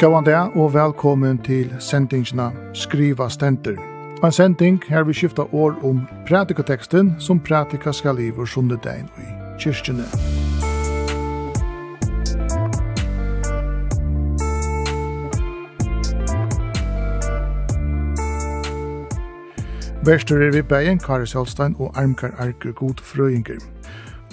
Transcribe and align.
Gåan 0.00 0.24
det, 0.24 0.36
og 0.54 0.72
velkommen 0.72 1.38
til 1.44 1.74
sendingsna 1.78 2.46
Skriva 2.74 3.28
Stenter. 3.28 3.76
En 4.24 4.32
sending 4.32 4.78
her 4.88 5.02
vi 5.04 5.12
skifta 5.12 5.42
år 5.52 5.74
om 5.84 5.98
pratikateksten 6.28 7.10
som 7.18 7.40
pratika 7.40 7.92
skal 7.92 8.16
liver 8.16 8.46
sunde 8.48 8.78
dein 8.84 9.10
i 9.20 9.26
kyrkjene. 9.60 10.06
Verster 20.08 20.40
er 20.40 20.56
vi 20.56 20.62
beien 20.62 20.98
Kari 20.98 21.26
Selstein 21.26 21.76
og 21.78 21.92
Armkar 21.92 22.32
Arker 22.38 22.72
God 22.72 23.04
Frøyinger. 23.04 23.60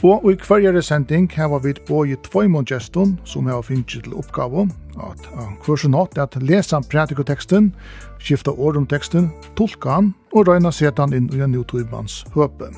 Og 0.08 0.30
i 0.32 0.38
kvarjere 0.40 0.80
sending 0.82 1.26
har 1.36 1.60
vi 1.60 1.74
både 1.88 2.16
tvojmon 2.24 2.66
gestun 2.70 3.18
som 3.28 3.48
har 3.52 3.62
finnst 3.62 3.98
til 4.06 4.14
oppgave 4.16 4.70
at 5.04 5.28
hversen 5.66 5.94
hatt 5.94 6.18
at 6.18 6.38
lesa 6.42 6.80
pratikoteksten, 6.80 7.74
skifta 8.18 8.54
ord 8.56 8.78
om 8.80 8.88
teksten, 8.88 9.28
tolka 9.60 9.98
han 9.98 10.14
og 10.32 10.48
røyna 10.48 10.72
setan 10.72 11.14
inn 11.14 11.28
i 11.36 11.44
en 11.44 11.52
nutubans 11.52 12.24
høpe. 12.34 12.72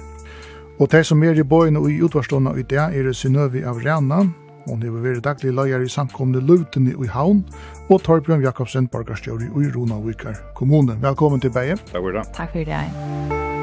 Og 0.80 0.90
de 0.92 1.04
som 1.04 1.24
er 1.24 1.38
i 1.38 1.46
bøyen 1.46 1.78
og 1.78 1.90
i 1.92 2.02
utvarstående 2.02 2.56
i 2.58 2.66
det 2.66 2.82
er 2.82 3.14
Synøvi 3.14 3.64
av 3.64 3.84
Rana, 3.86 4.26
Hon 4.70 4.84
hevur 4.86 5.02
verið 5.02 5.24
daglig 5.26 5.54
leiar 5.56 5.82
i 5.82 5.90
samkomne 5.90 6.44
Luteni 6.46 6.94
i 6.94 7.10
Havn 7.10 7.42
og 7.90 8.04
Torbjørn 8.06 8.44
Jakobsen, 8.46 8.90
borgarstjóri 8.92 9.50
i 9.50 9.72
Runavíkar 9.74 10.38
kommune. 10.60 11.00
Velkommen 11.02 11.42
til 11.42 11.54
Beie. 11.56 11.80
Takk 11.90 12.04
for 12.04 12.20
det. 12.20 12.28
Takk 12.38 12.54
for 12.54 12.70
det. 12.70 13.59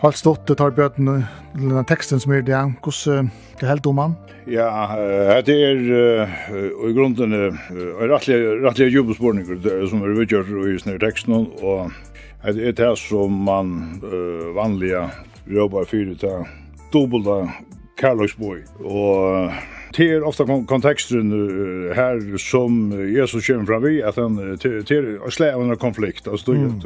Halt 0.00 0.16
stått 0.16 0.46
det 0.48 0.56
tar 0.56 0.72
bøten 0.72 1.10
den 1.52 1.84
teksten 1.84 2.20
som 2.22 2.32
er 2.32 2.40
det, 2.40 2.56
hvordan 2.80 3.26
er 3.28 3.58
det 3.60 3.68
helt 3.68 3.88
om 3.90 3.98
han? 4.00 4.14
Ja, 4.48 4.96
det 5.44 5.56
er 5.60 5.80
i 6.88 6.92
grunden 6.96 7.34
rettelig 8.00 8.88
jubelspårninger 8.94 9.60
som 9.90 10.00
er 10.00 10.22
utgjørt 10.22 10.48
i 10.48 10.78
sånne 10.80 11.02
teksten, 11.02 11.50
og 11.60 11.92
det 12.46 12.70
er 12.70 12.78
det 12.78 12.94
som 13.02 13.42
man 13.44 13.74
vanlige 14.56 15.04
jobber 15.52 15.84
fyrir 15.90 16.16
til 16.16 16.48
dobbelta 16.94 17.42
kærlagsboi, 18.00 18.62
og 18.80 19.52
det 20.00 20.10
är 20.10 20.22
ofta 20.22 20.44
kontexten 20.66 21.32
här 21.94 22.38
som 22.38 22.92
Jesus 23.14 23.46
kommer 23.46 23.64
fram 23.64 23.82
vi, 23.82 24.02
at 24.02 24.16
han 24.16 24.58
till 24.58 25.18
av 25.54 25.62
en 25.62 25.76
konflikt 25.76 26.28
alltså 26.28 26.52
mm. 26.52 26.80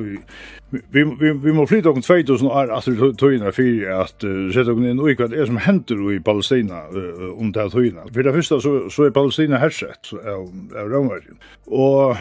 vi 0.91 1.05
vi 1.20 1.33
vi 1.33 1.53
måste 1.53 1.75
flytta 1.75 1.91
om 1.91 2.03
2000 2.03 2.47
år 2.47 2.73
alltså 2.73 2.91
at 2.91 3.23
uh, 3.23 4.01
att 4.01 4.20
sätta 4.55 4.73
inn 4.73 4.85
en 4.85 4.98
hva 4.98 5.29
det 5.29 5.39
er 5.39 5.47
som 5.47 5.57
händer 5.57 6.03
i 6.12 6.19
Palestina 6.20 6.81
om 7.39 7.53
det 7.53 7.69
tøyna. 7.70 8.09
For 8.12 8.23
det 8.23 8.33
första 8.33 8.61
så 8.61 8.91
så 8.91 9.07
er 9.07 9.11
Palestina 9.11 9.59
hersett 9.59 10.12
av 10.12 10.51
romarna 10.91 11.20
och 11.67 12.17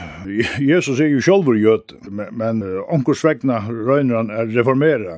Jesus 0.59 0.99
är 0.99 1.07
ju 1.07 1.21
själv 1.21 1.57
jöt 1.57 1.93
men 2.31 2.63
onkurs 2.87 3.25
vägna 3.25 3.59
røyner 3.69 4.15
han 4.15 4.29
reformera 4.53 5.17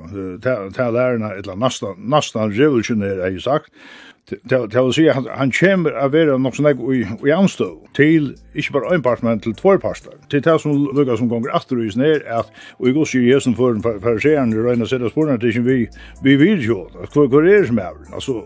till 0.72 0.94
lärarna 0.94 1.34
eller 1.34 1.56
nästan 1.56 1.96
nästan 1.98 2.52
revolutionära 2.52 3.30
i 3.30 3.40
sagt 3.40 3.72
Det 4.26 4.73
vil 4.73 4.94
si 4.94 5.04
at 5.06 5.28
han 5.38 5.52
kommer 5.54 5.94
av 6.02 6.16
vera 6.16 6.38
nok 6.42 6.56
sånn 6.58 6.72
i 6.73 7.34
anstøv 7.34 7.76
til 7.94 8.31
ikke 8.58 8.73
bare 8.73 8.95
en 8.95 9.04
part, 9.06 9.22
men 9.22 9.42
til 9.44 9.54
två 9.54 9.76
parter. 9.84 10.16
Til 10.31 10.42
det 10.42 10.56
som 10.64 10.88
lukka 10.98 11.18
som 11.20 11.30
gonger 11.30 11.54
atter 11.54 11.78
og 11.78 12.02
er 12.02 12.23
at 12.40 12.50
og 12.80 12.90
i 12.90 12.94
gos 12.96 13.14
i 13.14 13.22
jesen 13.28 13.53
for 13.56 13.78
fariseeren 13.84 14.53
i 14.53 14.64
røyna 14.66 14.88
sætta 14.90 15.12
sporene 15.14 15.38
til 15.38 15.62
vi 15.62 15.86
vi 16.23 16.36
vil 16.42 16.64
jo 16.66 16.88
hva 17.14 17.28
er 17.28 17.46
det 17.46 17.68
som 17.68 17.78
er 17.78 17.94
altså 18.14 18.40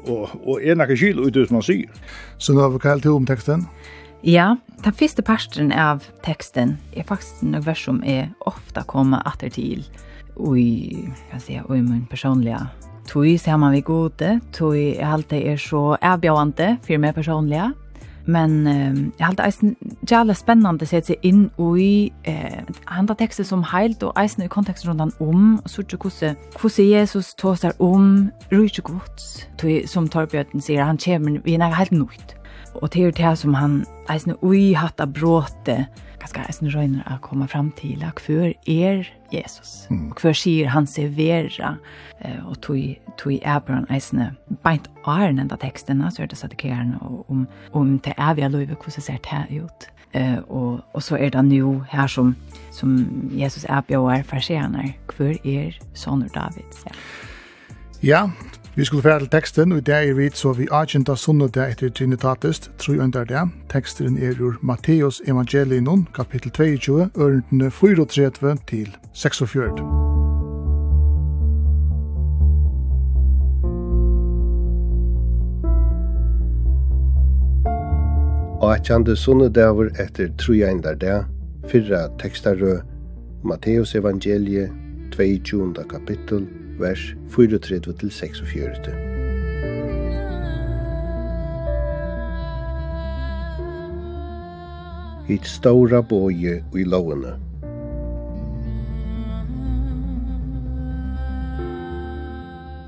og 0.44 0.60
er 0.60 0.76
nekka 0.76 1.00
kilo 1.00 1.28
ut 1.28 1.39
som 1.48 1.56
man 1.56 1.64
sier 1.64 1.88
Så 2.38 2.54
nå 2.54 2.62
har 2.62 2.76
vi 2.76 2.84
kallt 2.84 3.04
til 3.04 3.16
om 3.16 3.26
teksten? 3.26 3.68
Ja, 4.23 4.58
den 4.84 4.94
første 4.94 5.23
parten 5.23 5.72
av 5.72 6.04
teksten 6.26 6.78
er 6.92 7.08
faktisk 7.08 7.39
en 7.44 7.56
vers 7.66 7.80
som 7.80 8.04
er 8.04 8.28
ofta 8.45 8.84
koma 8.84 9.22
atter 9.26 9.50
til 9.50 9.86
og 10.36 10.60
i, 10.60 11.08
kan 11.30 11.39
jeg 11.39 11.42
si, 11.42 11.60
og 11.64 11.78
i 11.78 11.82
min 11.82 12.06
personliga 12.10 12.68
tog 13.09 13.25
man 13.58 13.73
vi 13.73 13.81
gode, 13.81 14.39
tog 14.53 14.75
jeg 14.77 15.02
alltid 15.02 15.47
er 15.47 15.58
så 15.58 15.97
avbjørende 16.02 16.77
for 16.86 17.02
meg 17.02 17.15
personlig. 17.15 17.71
Men 18.30 18.67
eh, 18.67 18.97
jeg 19.17 19.25
har 19.25 19.36
alltid 19.42 19.75
jævlig 20.05 20.36
spennende 20.37 20.86
å 20.86 20.89
sette 20.89 21.15
seg 21.15 21.23
inn 21.25 21.47
i 21.81 22.11
eh, 22.30 22.61
andre 22.86 23.15
tekster 23.17 23.47
som 23.47 23.64
heilt, 23.65 24.03
og 24.05 24.14
eisen 24.20 24.45
i 24.45 24.52
konteksten 24.52 24.92
rundt 24.92 25.02
han 25.02 25.14
om, 25.23 25.55
og 25.64 25.71
sørte 25.71 25.97
hvordan, 25.97 26.37
hvordan 26.59 26.89
Jesus 26.92 27.33
tås 27.39 27.64
seg 27.65 27.81
om, 27.81 28.30
rydde 28.52 28.86
gods, 28.86 29.47
tog, 29.58 29.87
som 29.89 30.09
Torbjørn 30.11 30.61
sier, 30.61 30.86
han 30.86 31.02
kommer, 31.02 31.39
vi 31.45 31.58
er 31.58 31.80
helt 31.80 31.95
nøyt. 31.95 32.36
Og 32.77 32.91
det 32.93 33.08
er 33.08 33.17
det 33.17 33.33
som 33.41 33.58
han 33.58 33.81
eisen 34.14 34.37
i 34.45 34.76
hatt 34.77 35.02
av 35.02 35.15
bråte, 35.15 35.87
ganska 36.20 36.46
eisen 36.48 36.72
røyner 36.74 37.06
å 37.10 37.20
komme 37.26 37.48
fram 37.48 37.72
til 37.80 38.04
at 38.06 38.20
hver 38.26 38.54
er 38.68 39.08
Jesus, 39.34 39.86
mm. 39.90 40.10
og 40.12 40.24
hver 40.24 40.36
sier 40.38 40.72
han 40.74 40.88
seg 40.90 41.14
vera, 41.18 41.76
og 42.46 42.58
tog, 42.66 42.98
tog 43.22 43.38
Abraham 43.46 43.86
eisen 43.94 44.24
beint 44.66 44.90
åren 45.06 45.40
enda 45.40 45.58
tekstene, 45.60 46.10
så 46.12 46.24
er 46.24 46.32
det 46.32 46.40
satt 46.40 46.58
kjerne 46.60 47.00
om, 47.30 47.46
om 47.72 47.96
det 48.04 48.16
er 48.18 48.36
vi 48.36 48.46
er 48.48 48.52
hvordan 48.52 49.06
ser 49.06 49.22
det 49.24 49.64
ut. 49.64 49.90
Eh, 50.14 50.38
og, 50.50 50.82
og 50.94 51.04
så 51.04 51.16
er 51.16 51.30
det 51.30 51.46
nu 51.46 51.84
her 51.90 52.08
som, 52.08 52.36
som 52.72 52.98
Jesus 53.32 53.66
er 53.70 53.82
bjør 53.82 54.24
for 54.26 54.42
senere, 54.42 54.96
hver 55.14 55.38
er 55.46 55.78
sånn 55.94 56.26
David. 56.34 56.80
Ja. 56.86 56.96
ja, 58.02 58.22
Vi 58.80 58.86
skulle 58.86 59.04
fære 59.04 59.20
til 59.20 59.30
teksten, 59.30 59.72
og 59.72 59.86
det 59.86 59.95
er 59.95 60.14
vi 60.14 60.30
så 60.34 60.54
vi 60.54 60.67
agenda 60.72 61.12
det 61.12 61.64
etter 61.72 61.90
Trinitatis, 61.90 62.72
tru 62.78 62.94
under 62.94 63.23
det. 63.23 63.50
Teksten 63.70 64.17
er 64.17 64.40
ur 64.42 64.56
Matteus 64.62 65.22
evangelinon, 65.28 66.08
kapittel 66.16 66.52
22, 66.52 67.10
ørendene 67.18 67.72
34 67.72 68.58
til 68.68 68.95
46. 69.14 69.70
og 78.62 78.76
atjande 78.76 79.16
sunnedavur 79.16 79.89
etter 80.00 80.28
trujændar 80.38 80.94
dag, 80.94 81.23
fyrra 81.68 82.08
tekstarø, 82.20 82.80
Matteus 83.44 83.95
evangelie, 83.95 84.72
22. 85.12 85.73
kapittel, 85.89 86.48
vers 86.80 87.16
34-46. 87.36 88.90
Hitt 95.30 95.45
stóra 95.45 96.02
boje 96.02 96.64
i 96.73 96.84
lovene. 96.84 97.36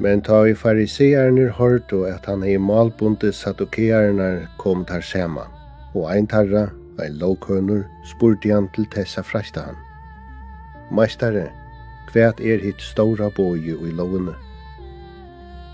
Men 0.01 0.23
ta 0.25 0.39
i 0.49 0.55
fariseerne 0.57 1.51
hørt 1.59 1.93
og 1.93 2.07
at 2.09 2.25
han 2.25 2.41
i 2.47 2.57
malbundet 2.57 3.35
sadukeerne 3.37 4.47
kom 4.57 4.81
tar 4.89 5.05
sema. 5.05 5.45
Og 5.93 6.07
ein 6.09 6.25
tarra, 6.25 6.71
ein 6.97 7.19
lovkønner, 7.21 7.83
spurte 8.09 8.49
han 8.49 8.71
til 8.73 8.89
tessa 8.89 9.21
frasta 9.21 9.67
han. 9.67 9.77
Meistare, 10.91 11.51
hvat 12.13 12.39
er 12.39 12.59
hitt 12.63 12.81
stóra 12.81 13.29
bogi 13.35 13.73
i 13.73 13.91
lovene. 13.95 14.35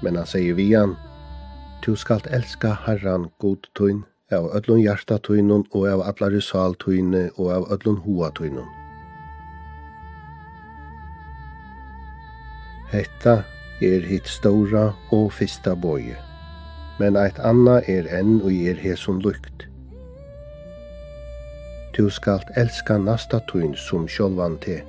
Men 0.03 0.15
han 0.15 0.29
sier 0.29 0.57
vi 0.57 0.71
han, 0.73 0.95
Tu 1.81 1.95
skalt 1.95 2.27
elska 2.33 2.73
Herran 2.85 3.29
god 3.39 3.67
tøyn, 3.77 4.01
av 4.33 4.49
öllun 4.57 4.81
hjarta 4.81 5.19
tøynun 5.23 5.63
og 5.71 5.85
av 5.87 6.01
allari 6.09 6.41
sal 6.41 6.75
tøyne 6.81 7.29
og 7.37 7.51
av 7.53 7.69
öllun 7.75 8.01
hoa 8.03 8.31
tøynun. 8.35 8.67
Hetta 12.91 13.43
er 13.83 14.03
hitt 14.09 14.27
stóra 14.27 14.89
og 15.15 15.31
fyrsta 15.37 15.75
bogi, 15.75 16.15
men 16.99 17.15
eit 17.19 17.39
anna 17.39 17.79
er 17.87 18.09
enn 18.19 18.41
og 18.41 18.51
er 18.51 18.79
hesun 18.81 19.21
lukt. 19.23 19.67
Tu 21.93 22.09
skalt 22.13 22.49
elska 22.57 22.97
nasta 22.97 23.39
tøyn 23.49 23.75
som 23.87 24.07
sjálvan 24.11 24.59
til 24.65 24.83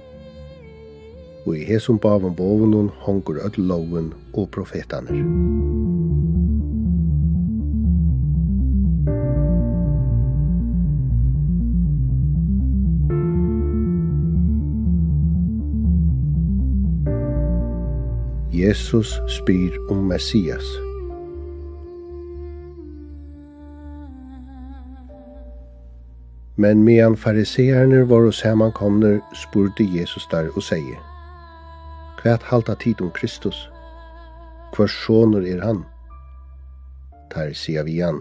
og 1.49 1.56
i 1.56 1.65
hesum 1.65 1.99
bavun 1.99 2.35
bovunun 2.37 2.91
hongur 3.00 3.39
öll 3.41 3.56
loven 3.56 4.12
og 4.35 4.50
profetaner. 4.50 5.15
Jesus 18.53 19.21
spyr 19.29 19.91
om 19.91 19.97
Messias. 19.97 20.65
Men 26.56 26.83
medan 26.83 27.17
fariseerne 27.17 28.11
var 28.11 28.25
hos 28.25 28.37
samankomner 28.37 29.21
spurte 29.35 29.87
Jesus 29.99 30.29
der 30.31 30.50
og 30.56 30.62
sier 30.62 31.07
Hvat 32.28 32.42
halta 32.42 32.75
tid 32.75 33.00
om 33.00 33.10
Kristus? 33.10 33.56
Hver 34.76 34.90
sonur 34.92 35.46
er 35.48 35.62
han? 35.64 35.78
Tar 37.32 37.54
sier 37.56 37.86
vi 37.86 37.94
han, 38.04 38.19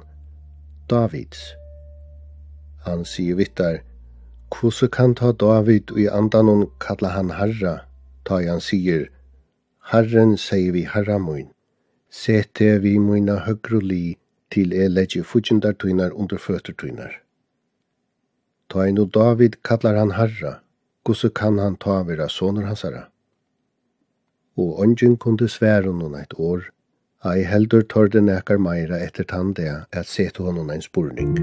Davids. 0.87 1.41
Han 2.85 3.03
sier 3.03 3.35
vittar, 3.35 3.81
Hvordan 4.47 4.91
kan 4.95 5.15
ta 5.19 5.33
David 5.33 5.91
og 5.91 5.99
i 5.99 6.05
andanon 6.19 6.69
kalla 6.79 7.11
han 7.17 7.33
Herra, 7.35 7.73
ta 8.23 8.39
han 8.45 8.63
sier, 8.63 9.09
Herren 9.91 10.37
sier 10.39 10.71
vi 10.71 10.85
Herra 10.93 11.19
mun. 11.19 11.51
Sete 12.07 12.77
vi 12.79 12.95
muna 13.09 13.41
høgru 13.49 13.81
li 13.83 14.15
til 14.55 14.71
e 14.71 14.87
legge 14.87 15.25
fudjendar 15.33 15.75
tuinar 15.75 16.15
under 16.15 16.39
føtter 16.39 16.79
tuinar. 16.79 17.19
Ta 18.71 18.87
en 18.87 19.03
David 19.19 19.59
kallar 19.67 19.99
han 19.99 20.15
Herra, 20.15 20.61
hvordan 21.03 21.35
kan 21.35 21.59
han 21.59 21.75
ta 21.75 22.03
vera 22.07 22.29
soner 22.29 22.71
hans 22.71 22.87
herra? 22.87 23.09
og 24.57 24.79
ongen 24.81 25.17
kunde 25.17 25.47
svære 25.49 25.93
noen 25.93 26.17
eit 26.17 26.33
år, 26.37 26.65
ei 27.25 27.43
heldur 27.45 27.85
tørde 27.93 28.21
nekar 28.21 28.57
meira 28.61 28.99
etter 29.03 29.27
tandea 29.27 29.83
at 29.91 30.09
sete 30.09 30.43
honom 30.43 30.69
ein 30.69 30.81
spurning. 30.81 31.37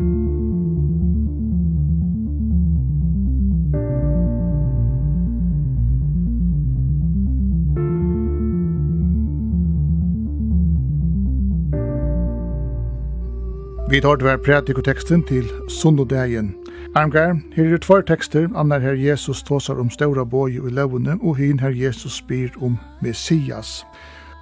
Vi 13.91 14.01
tar 14.01 14.17
dver 14.19 14.41
pratikoteksten 14.43 15.23
til 15.29 15.47
Sunnodegjen 15.71 16.55
Armgar, 16.95 17.37
her 17.57 17.75
er 17.75 17.79
tvær 17.79 18.01
tekster, 18.01 18.49
annar 18.57 18.79
her 18.79 18.93
Jesus 18.93 19.43
tåsar 19.43 19.81
om 19.81 19.91
ståra 19.91 20.25
boi 20.25 20.53
i 20.55 20.71
lovene, 20.71 21.19
og 21.23 21.37
hin 21.37 21.61
her 21.61 21.73
Jesus 21.75 22.21
spyr 22.21 22.49
om 22.63 22.79
Messias. 23.03 23.85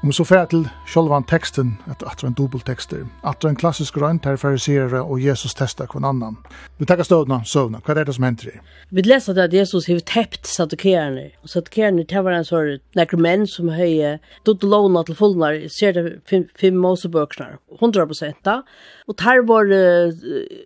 Om 0.03 0.11
vi 0.11 0.15
så 0.17 0.25
fer 0.27 0.49
til 0.51 0.65
sjølvan 0.91 1.23
teksten, 1.31 1.77
et 1.87 2.01
atra 2.03 2.27
en 2.27 2.35
dubbeltekster, 2.35 3.05
atra 3.23 3.53
en 3.53 3.59
klassisk 3.61 4.01
grønt 4.01 4.25
her 4.27 4.35
fariserere 4.35 4.99
og 4.99 5.21
Jesus 5.23 5.55
testa 5.55 5.87
kvann 5.87 6.09
annan. 6.09 6.41
Vi 6.81 6.89
takkar 6.91 7.07
støvna, 7.07 7.39
søvna, 7.47 7.79
hva 7.87 7.95
er 7.95 8.09
det 8.09 8.17
som 8.17 8.27
henter 8.27 8.51
i? 8.51 8.57
Vi 8.91 9.05
leser 9.07 9.39
at 9.39 9.55
Jesus 9.55 9.87
hev 9.87 10.01
tept 10.11 10.51
saddukerene, 10.51 11.29
og 11.47 11.55
saddukerene 11.55 12.03
det 12.11 12.25
var 12.27 12.35
en 12.35 12.49
sånn 12.49 12.83
nekker 12.99 13.23
menn 13.23 13.47
som 13.47 13.71
høye 13.71 14.17
dutt 14.43 14.67
låna 14.67 15.05
til 15.07 15.21
fullnar, 15.23 15.61
ser 15.71 15.95
det 15.95 16.05
fem 16.27 16.83
mosebøknar, 16.83 17.61
100% 17.79 18.43
da, 18.43 18.59
og 19.07 19.21
tar 19.23 19.47
var 19.47 19.71
uh, 19.71 20.11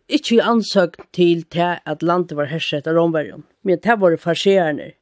ikke 0.09 0.41
ansøkt 0.49 1.05
til 1.13 1.45
til 1.53 1.77
at 1.77 2.01
landet 2.01 2.41
var 2.41 2.49
herset 2.49 2.89
av 2.89 2.97
Romverjon, 2.97 3.45
men 3.69 3.85
det 3.85 4.01
var 4.01 4.17
fariserene. 4.17 4.95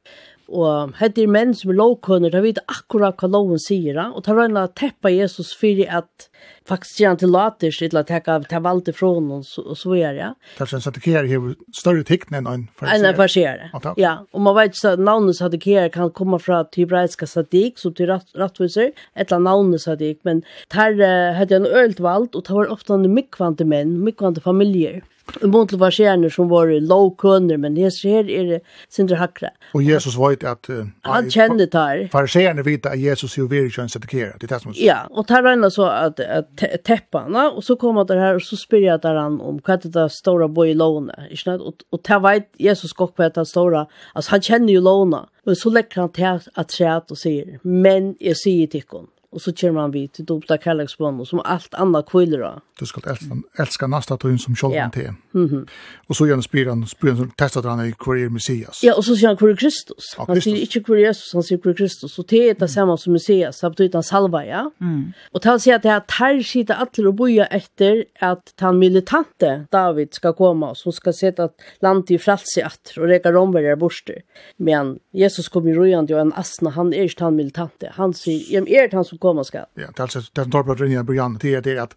Og 0.45 0.93
hette 0.99 1.23
er 1.23 1.31
menn 1.31 1.55
som 1.57 1.71
er 1.73 1.79
lovkunner, 1.79 2.29
de 2.29 2.41
vet 2.43 2.59
akkurat 2.69 3.17
hva 3.17 3.29
loven 3.31 3.61
sier, 3.61 3.97
og 4.05 4.21
de 4.25 4.35
røyna 4.35 4.67
teppa 4.77 5.09
Jesus 5.09 5.55
fyrir 5.57 5.89
at 5.89 6.27
faktisk 6.69 6.99
gjerne 7.01 7.21
til 7.21 7.31
later 7.33 7.73
seg 7.73 7.91
til 7.91 7.99
å 8.01 8.03
teka 8.05 8.35
av 8.37 8.65
valde 8.65 8.93
fra 8.93 9.09
noen, 9.15 9.41
og 9.41 9.77
så 9.79 9.95
er 9.97 10.13
det. 10.17 10.29
Det 10.57 10.67
er 10.67 10.75
en 10.77 10.95
det 10.97 11.15
her 11.15 11.47
større 11.73 12.05
tikkene 12.05 12.41
enn 12.41 12.51
en 12.51 12.67
farsier. 12.77 13.07
Enn 13.09 13.17
farsier, 13.17 13.65
ja. 14.01 14.13
Og 14.33 14.45
man 14.45 14.57
vet 14.59 14.77
at 14.85 15.01
navnet 15.01 15.39
satikere 15.39 15.89
kan 15.93 16.13
komme 16.13 16.39
fra 16.41 16.63
tybreiska 16.75 17.29
satik, 17.29 17.81
som 17.81 17.95
til 17.97 18.13
rattviser, 18.13 18.93
et 19.15 19.25
eller 19.31 19.45
navnet 19.47 19.81
sadik, 19.81 20.21
men 20.27 20.43
der 20.73 21.01
hette 21.39 21.57
en 21.57 21.69
ølt 21.69 22.01
valgt, 22.03 22.37
og 22.37 22.45
det 22.45 22.57
var 22.57 22.73
ofte 22.73 23.01
mykvante 23.01 23.65
menn, 23.65 23.97
mykvante 24.05 24.45
familier. 24.45 25.01
I 25.41 25.47
mån 25.49 25.67
til 25.67 25.79
varsjener 25.81 26.29
som 26.31 26.49
var 26.51 26.69
lovkunner, 26.85 27.57
men 27.57 27.75
det 27.75 27.89
her 28.03 28.27
er 28.29 28.49
det 28.49 28.59
sindre 28.93 29.17
hakra. 29.17 29.49
Og 29.73 29.81
Jesus 29.83 30.17
var 30.19 30.35
ikke 30.35 30.51
at... 30.53 30.69
Uh, 30.69 30.85
han 31.07 31.29
kjenne 31.33 31.65
tar. 31.71 32.03
Varsjener 32.13 32.65
vet 32.65 32.85
at 32.85 33.01
Jesus 33.01 33.37
jo 33.37 33.47
virkelig 33.49 33.75
kjønns 33.75 33.97
etikere, 33.97 34.35
det 34.39 34.47
er 34.49 34.53
det 34.53 34.61
som 34.61 34.71
er. 34.71 34.79
Ja, 34.83 34.99
og 35.09 35.27
tar 35.29 35.43
regnet 35.45 35.73
så 35.73 35.89
at, 35.89 36.21
at 36.21 36.65
teppa 36.85 37.25
han, 37.25 37.35
og 37.35 37.63
så 37.65 37.77
kom 37.81 37.97
han 38.01 38.13
her, 38.13 38.37
og 38.37 38.45
så 38.45 38.59
spyr 38.59 38.85
jeg 38.85 39.01
der 39.03 39.19
han 39.19 39.39
om 39.41 39.57
hva 39.65 39.79
er 39.79 39.89
det 39.97 40.05
store 40.13 40.49
boi 40.49 40.69
i 40.71 40.77
lovene, 40.77 41.15
ikke 41.31 41.43
sant? 41.43 41.65
Og, 41.65 41.81
og 41.91 42.03
tar 42.05 42.21
veit 42.25 42.51
Jesus 42.61 42.93
godt 42.93 43.17
hva 43.17 43.29
er 43.29 43.35
det 43.39 43.47
store, 43.49 43.85
altså 44.13 44.37
han 44.37 44.45
kjenner 44.45 44.77
jo 44.77 44.85
lovene, 44.85 45.25
men 45.45 45.57
så 45.57 45.73
lekker 45.73 46.05
han 46.05 46.13
til 46.15 46.47
at 46.55 46.71
træt 46.71 47.11
og 47.13 47.19
sier, 47.19 47.57
men 47.63 48.13
jeg 48.21 48.37
sier 48.39 48.71
til 48.71 48.85
henne, 48.85 49.09
Og 49.31 49.41
så 49.41 49.51
kör 49.53 49.71
man 49.71 49.91
vid 49.91 50.11
till 50.13 50.25
dubbla 50.25 50.57
kärleksbånd 50.57 51.27
som 51.27 51.39
allt 51.39 51.73
annat 51.73 52.09
kviller 52.09 52.39
då. 52.39 52.61
Du 52.79 52.85
ska 52.85 53.09
älska, 53.09 53.35
älska 53.59 53.87
nästa 53.87 54.17
tun 54.17 54.39
som 54.39 54.55
kjolden 54.55 54.79
ja. 54.79 54.89
till. 54.89 55.13
Mm 55.33 55.49
-hmm. 55.49 55.67
Och 56.07 56.15
så 56.15 56.27
gärna 56.27 56.41
spyr 56.41 56.65
han, 56.65 56.87
spyr 56.87 57.11
han, 57.11 57.31
testar 57.37 57.63
han 57.63 57.85
i 57.85 57.93
queer 57.99 58.29
Messias. 58.29 58.79
Ja, 58.83 58.95
och 58.95 59.05
så 59.05 59.15
säger 59.15 59.27
han 59.27 59.37
queer 59.37 59.55
Kristus. 59.55 60.15
Ja, 60.17 60.25
han 60.27 60.41
säger 60.41 60.57
inte 60.57 60.79
queer 60.79 60.99
Jesus, 60.99 61.33
han 61.33 61.43
säger 61.43 61.61
queer 61.61 61.75
Kristus. 61.75 62.19
Och 62.19 62.25
det 62.27 62.49
är 62.49 62.53
det 62.53 62.67
samma 62.67 62.97
som 62.97 63.13
Messias, 63.13 63.59
det 63.59 63.69
betyder 63.69 63.93
han 63.93 64.03
salva, 64.03 64.45
ja. 64.45 64.71
Mm. 64.81 65.13
Och 65.31 65.45
han 65.45 65.59
säger 65.59 65.75
att 65.75 65.83
det 65.83 65.89
här 65.89 65.99
tar 65.99 66.41
sig 66.43 66.65
alla 66.69 67.07
och 67.07 67.13
boja 67.13 67.45
efter 67.45 68.05
att 68.19 68.53
han 68.59 68.79
militante 68.79 69.65
David 69.71 70.13
ska 70.13 70.33
komma 70.33 70.75
som 70.75 70.91
ska 70.91 71.13
sätta 71.13 71.49
landet 71.79 72.11
i 72.11 72.17
frälse 72.17 72.65
att 72.65 72.93
och 72.97 73.07
räcka 73.07 73.31
romvärjare 73.31 73.75
borster. 73.75 74.21
Men 74.57 74.99
Jesus 75.11 75.49
kommer 75.49 75.69
ju 75.69 75.75
rojande 75.75 76.15
och 76.15 76.21
en 76.21 76.33
asna, 76.33 76.69
han 76.69 76.93
är 76.93 77.03
inte 77.03 77.23
han 77.23 77.35
militante. 77.35 77.91
Han 77.93 78.13
säger, 78.13 78.53
jag 78.53 78.69
är 78.69 78.87
det 78.87 78.95
han 78.95 79.05
som 79.05 79.17
komma 79.25 79.43
ska. 79.43 79.57
Ja, 79.57 79.65
det 79.73 79.99
är 79.99 80.01
alltså 80.01 80.19
det 80.33 80.41
som 80.43 80.51
tar 80.51 80.63
på 80.63 80.71
att 80.71 80.79
ringa 80.79 81.03
Brian 81.03 81.37
det 81.41 81.65
är 81.65 81.81
att 81.81 81.95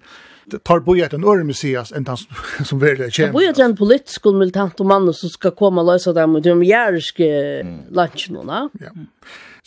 det 0.50 0.64
tar 0.64 0.80
på 0.80 0.94
ett 0.96 1.12
en 1.12 1.24
örmuseas 1.24 1.92
en 1.92 2.04
dans 2.04 2.28
som 2.64 2.78
väl 2.78 3.00
är 3.00 3.10
känd. 3.10 3.34
Det 3.34 3.44
är 3.44 3.64
en 3.64 3.76
politisk 3.76 4.26
och 4.26 4.34
militant 4.34 4.78
man 4.78 5.14
som 5.14 5.28
ska 5.28 5.50
komma 5.50 5.80
och 5.80 5.86
lösa 5.86 6.12
dem 6.12 6.32
med 6.32 6.42
de 6.42 6.62
järske 6.62 7.62
luncherna. 7.90 8.68
Ja. 8.80 8.90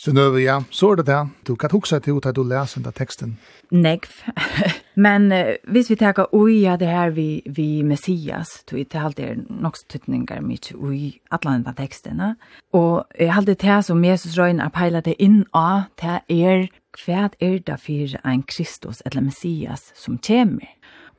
Så 0.04 0.12
nu 0.12 0.40
ja, 0.40 0.64
så 0.70 0.92
är 0.92 0.96
det 0.96 1.02
där. 1.02 1.28
Du 1.42 1.56
kan 1.56 1.70
huxa 1.70 2.00
till 2.00 2.20
att 2.24 2.34
du 2.34 2.44
läser 2.44 2.80
den 2.80 2.92
texten. 2.92 3.36
Negv. 3.70 4.08
Men 4.94 5.32
uh, 5.32 5.54
hvis 5.64 5.90
vi 5.90 5.96
tar 5.96 6.26
ui 6.32 6.62
ja, 6.62 6.76
det 6.76 6.86
her 6.86 7.10
vi, 7.10 7.42
vi 7.46 7.82
Messias, 7.82 8.64
tog 8.66 8.78
det 8.78 8.90
til 8.90 8.98
alltid 8.98 9.24
er 9.24 9.36
nok 9.48 9.76
støtninger 9.76 10.42
och 10.74 10.82
ui 10.82 11.20
alle 11.30 11.50
andre 11.50 11.72
tekstene. 11.72 12.36
Og 12.72 13.04
jeg 13.18 13.32
halte 13.32 13.54
det 13.54 13.84
som 13.84 14.04
Jesus 14.04 14.38
røyne 14.38 14.64
er 14.64 14.68
peilet 14.68 15.04
det 15.04 15.14
inn 15.18 15.44
av, 15.54 15.82
det 16.00 16.20
er 16.28 16.68
hva 17.00 17.30
er 17.40 17.58
det 17.64 17.78
for 17.80 18.16
en 18.28 18.42
Kristus 18.42 19.02
eller 19.06 19.24
Messias 19.24 19.92
som 19.96 20.18
kommer? 20.18 20.68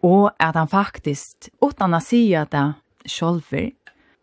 Og 0.04 0.32
at 0.40 0.56
han 0.60 0.68
faktisk, 0.68 1.50
utan 1.64 1.96
å 1.96 2.02
si 2.04 2.28
det 2.30 2.66
selv, 3.08 3.74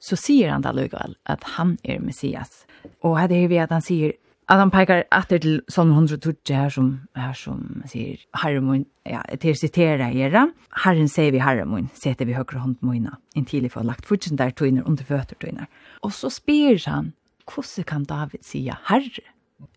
så 0.00 0.16
sier 0.16 0.52
han 0.52 0.64
da 0.64 0.72
allikevel 0.72 1.16
at 1.28 1.44
han 1.56 1.76
er 1.84 2.00
Messias. 2.00 2.64
Og 3.04 3.18
her 3.18 3.32
er 3.32 3.48
vi 3.48 3.60
at 3.60 3.72
han 3.72 3.84
sier, 3.84 4.14
at 4.50 4.58
han 4.58 4.72
pekar 4.72 5.04
etter 5.14 5.40
til 5.42 5.60
Salm 5.70 5.92
120 5.94 6.50
her 6.56 6.72
som, 6.74 6.88
her 7.14 7.36
som 7.38 7.82
sier, 7.88 8.20
Herre 8.42 8.80
ja, 9.06 9.20
til 9.40 9.56
sitera 9.56 10.10
gjerra, 10.10 10.48
Herren 10.84 11.08
sier 11.08 11.32
vi 11.32 11.42
Herre 11.42 11.66
min, 11.68 11.90
setter 11.94 12.26
vi 12.26 12.34
høyre 12.34 12.62
hånd 12.62 12.80
moina, 12.84 13.18
inntil 13.38 13.62
vi 13.66 13.72
får 13.72 13.86
lagt 13.86 14.08
fortsatt 14.08 14.40
der 14.40 14.54
tøyner, 14.56 14.86
under 14.88 15.06
føtter 15.06 15.38
tøyner. 15.40 15.68
Og 16.02 16.12
så 16.16 16.32
spyr 16.32 16.80
han, 16.88 17.12
hvordan 17.50 17.86
kan 17.86 18.08
David 18.08 18.42
sige 18.46 18.74
Herre? 18.88 19.28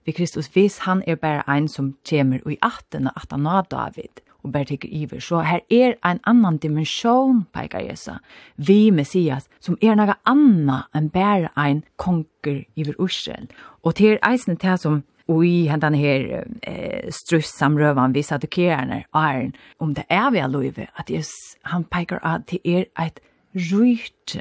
Vi 0.05 0.11
Kristus 0.11 0.49
vis 0.55 0.79
han 0.87 1.03
er 1.07 1.15
bare 1.15 1.43
ein 1.47 1.67
som 1.67 1.95
kommer 2.09 2.43
og 2.45 2.51
i 2.51 2.59
atten 2.61 3.07
og 3.07 3.17
atten 3.19 3.47
av 3.47 3.67
David 3.71 4.23
og 4.43 4.51
bare 4.51 4.65
tykker 4.65 4.89
iver. 4.91 5.19
Så 5.19 5.39
her 5.41 5.59
er 5.71 5.95
ein 6.03 6.19
annan 6.27 6.57
dimensjon, 6.57 7.45
peikar 7.53 7.79
Jesus. 7.79 8.19
Vi 8.57 8.91
Messias, 8.91 9.47
som 9.59 9.77
er 9.81 9.95
noe 9.95 10.15
anna 10.27 10.83
enn 10.95 11.09
bare 11.13 11.51
ein 11.55 11.83
konger 11.97 12.65
iver 12.75 12.99
Ursel. 12.99 13.47
Og 13.83 13.95
til 13.95 14.19
eisen 14.23 14.57
til 14.57 14.77
som 14.77 15.03
i 15.29 15.67
hentan 15.71 15.95
her 15.95 16.43
eh, 16.67 17.09
strussamrøvan 17.09 18.13
vi 18.13 18.21
sadukererne, 18.21 19.03
æren, 19.15 19.53
om 19.79 19.95
det 19.95 20.03
er 20.09 20.29
vi 20.31 20.37
alloive, 20.43 20.87
at 20.99 21.09
Jesus, 21.09 21.55
han 21.63 21.83
peikar 21.83 22.19
at 22.23 22.51
det 22.51 22.59
er 22.65 22.83
et 22.99 23.19
rujt, 23.55 24.37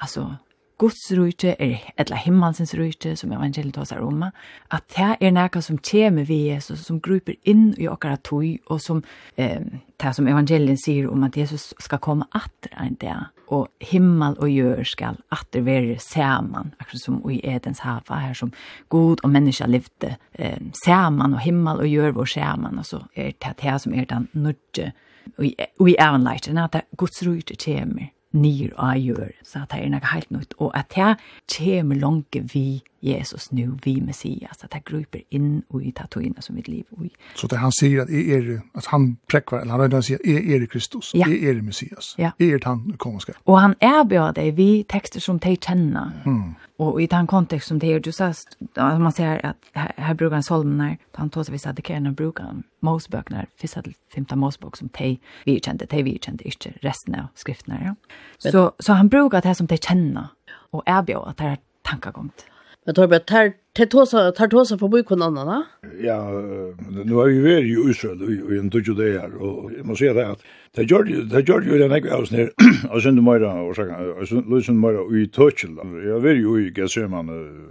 altså 0.00 0.34
Guds 0.78 1.08
rujtje, 1.10 1.56
er, 1.58 1.80
etla 1.98 2.16
himmelsens 2.22 2.70
rujtje, 2.78 3.16
som 3.18 3.32
evangeliet 3.34 3.76
hos 3.80 3.90
er 3.90 4.02
om, 4.06 4.20
at 4.22 4.84
det 4.94 5.08
er 5.18 5.32
nekka 5.34 5.58
som 5.64 5.80
kommer 5.82 6.26
vi 6.28 6.44
Jesus, 6.52 6.84
som 6.86 7.00
gruper 7.02 7.34
inn 7.42 7.72
i 7.78 7.88
okkara 7.90 8.20
tog, 8.22 8.46
og 8.70 8.78
som, 8.80 9.02
eh, 9.36 9.58
det 9.98 10.12
som 10.14 10.28
evangeliet 10.30 10.78
sier 10.78 11.08
om 11.10 11.24
at 11.26 11.36
Jesus 11.36 11.72
skal 11.82 11.98
komme 11.98 12.28
atter 12.30 12.70
en 12.78 12.94
dag, 12.94 13.26
og 13.50 13.66
himmel 13.80 14.36
og 14.38 14.50
jord 14.52 14.84
skal 14.86 15.18
atter 15.34 15.64
være 15.66 15.96
saman, 15.98 16.70
akkurat 16.78 17.02
som 17.02 17.18
i 17.30 17.40
Edens 17.42 17.80
hava, 17.82 18.20
her 18.20 18.34
som 18.34 18.52
god 18.88 19.24
og 19.24 19.32
menneska 19.34 19.66
levde 19.66 20.14
eh, 20.38 20.60
saman, 20.84 21.34
og 21.34 21.40
himmel 21.40 21.82
og 21.82 21.88
jord 21.88 22.14
var 22.14 22.30
saman, 22.30 22.78
og 22.78 22.86
så 22.86 23.02
er 23.16 23.32
det 23.34 23.56
det 23.62 23.80
som 23.82 23.94
er 23.94 24.04
den 24.04 24.28
nødje, 24.32 24.92
og 25.38 25.44
i, 25.44 25.56
og 25.80 25.90
i 25.90 25.96
at 25.98 26.46
det 26.46 26.56
er 26.56 26.86
Guds 26.96 27.22
rujtje 27.26 27.56
kommer 27.58 28.12
nyr 28.32 28.74
og 28.76 28.98
gjør. 28.98 29.30
Så 29.42 29.62
at 29.62 29.72
det 29.72 29.84
er 29.84 29.92
noe 29.92 30.12
helt 30.12 30.30
nytt. 30.30 30.54
Og 30.58 30.72
at 30.76 30.92
det 30.94 31.16
kommer 31.56 31.96
langt 31.96 32.36
vi 32.52 32.82
Jesus 33.02 33.52
nu, 33.52 33.76
vi 33.84 34.00
Messias. 34.00 34.64
At 34.64 34.72
det 34.72 34.84
gruper 34.84 35.20
inn 35.30 35.62
i 35.82 35.92
tatoene 35.96 36.42
som 36.42 36.56
mitt 36.58 36.68
liv. 36.68 36.84
Ui. 36.98 37.10
Så 37.34 37.46
det 37.46 37.58
han 37.58 37.72
sier 37.72 38.02
at, 38.02 38.10
er, 38.10 38.60
at 38.76 38.86
han 38.92 39.16
prekvar, 39.28 39.60
eller 39.60 39.72
han 39.72 39.80
røyder 39.80 40.00
han 40.02 40.02
sier, 40.02 40.22
er, 40.24 40.62
er 40.62 40.66
Kristus, 40.66 41.12
ja. 41.14 41.28
er, 41.28 41.50
er 41.50 41.62
Messias, 41.62 42.14
ja. 42.18 42.32
er 42.38 42.58
han 42.64 42.80
kommer 42.84 42.96
kongenskap. 42.96 43.36
Og 43.46 43.60
han 43.60 43.74
erbjør 43.80 44.32
det 44.36 44.56
vi 44.56 44.84
tekster 44.90 45.20
som 45.20 45.38
de 45.38 45.56
kjenner. 45.56 46.10
Mm. 46.26 46.56
Och 46.78 47.02
i 47.02 47.06
den 47.06 47.26
kontext 47.26 47.68
som 47.68 47.78
det 47.78 47.92
är, 47.92 48.00
du 48.00 48.12
sa, 48.12 48.32
man 48.76 49.12
ser 49.12 49.46
att 49.46 49.56
här, 49.72 49.92
här 49.96 50.14
brukar 50.14 50.34
han 50.34 50.42
solmnar, 50.42 50.96
han 51.12 51.30
tog 51.30 51.44
sig 51.44 51.52
vissa 51.52 51.70
adekärerna 51.70 52.08
och 52.08 52.14
brukar 52.14 52.44
han 52.44 52.62
mosböknar, 52.80 53.46
vissa 53.60 53.82
till 53.82 53.94
femta 54.14 54.36
mosbok 54.36 54.76
som 54.76 54.88
de 54.98 55.20
virkände, 55.44 55.86
de 55.90 56.02
virkände 56.02 56.44
inte 56.44 56.72
resten 56.80 57.14
av 57.14 57.26
skrifterna. 57.34 57.78
Ja. 57.84 57.94
Så, 58.50 58.72
så 58.78 58.92
han 58.92 59.08
brukar 59.08 59.42
det 59.42 59.48
här 59.48 59.54
som 59.54 59.66
de 59.66 59.76
känner 59.76 60.26
och 60.48 60.82
erbjuder 60.86 61.28
att 61.28 61.36
det 61.36 61.44
här 61.44 61.58
tankagångt. 61.82 62.46
Jag 62.88 62.94
tar 62.94 63.06
bara 63.06 63.20
tar 63.20 63.52
tar 63.72 63.86
tosa 63.86 64.32
tar 64.32 64.48
tosa 64.48 64.78
på 64.78 64.88
bok 64.88 65.06
kon 65.06 65.22
annan. 65.22 65.46
va? 65.46 65.64
Ja, 66.02 66.30
nu 67.04 67.14
har 67.14 67.26
vi 67.26 67.40
varit 67.40 67.64
i 67.64 67.90
Israel 67.90 68.22
och 68.44 68.52
i 68.52 68.58
en 68.58 68.70
tuju 68.70 68.94
där 68.94 69.42
och 69.42 69.70
man 69.84 69.96
ser 69.96 70.14
det 70.14 70.28
att 70.28 70.40
det 70.74 70.82
gör 70.82 71.04
det 71.04 71.48
gör 71.48 71.60
ju 71.62 71.78
den 71.78 71.90
här 71.90 72.18
hus 72.18 72.30
ner 72.30 72.50
och 72.90 73.02
sen 73.02 73.24
mera 73.24 73.52
och 73.62 73.76
så 73.76 73.82
kan 73.82 74.50
lösen 74.50 74.80
mera 74.80 75.00
i 75.18 75.28
tuju. 75.28 75.68
Jag 76.08 76.20
vill 76.20 76.36
ju 76.36 76.66
i 76.66 76.72
Gesman 76.76 77.28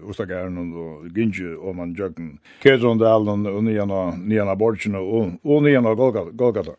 och 0.07 0.15
så 0.15 0.23
gärna 0.23 0.61
och 0.61 1.07
ginge 1.15 1.55
och 1.55 1.75
man 1.75 1.93
joggen. 1.93 2.37
Kedron 2.63 2.97
där 2.97 3.49
och 3.55 3.63
nyana 3.63 4.15
nyana 4.15 4.55
borgen 4.55 4.95
och 4.95 5.55
och 5.55 5.63
nyana 5.63 5.93
golgata 5.93 6.29
golgata 6.31 6.71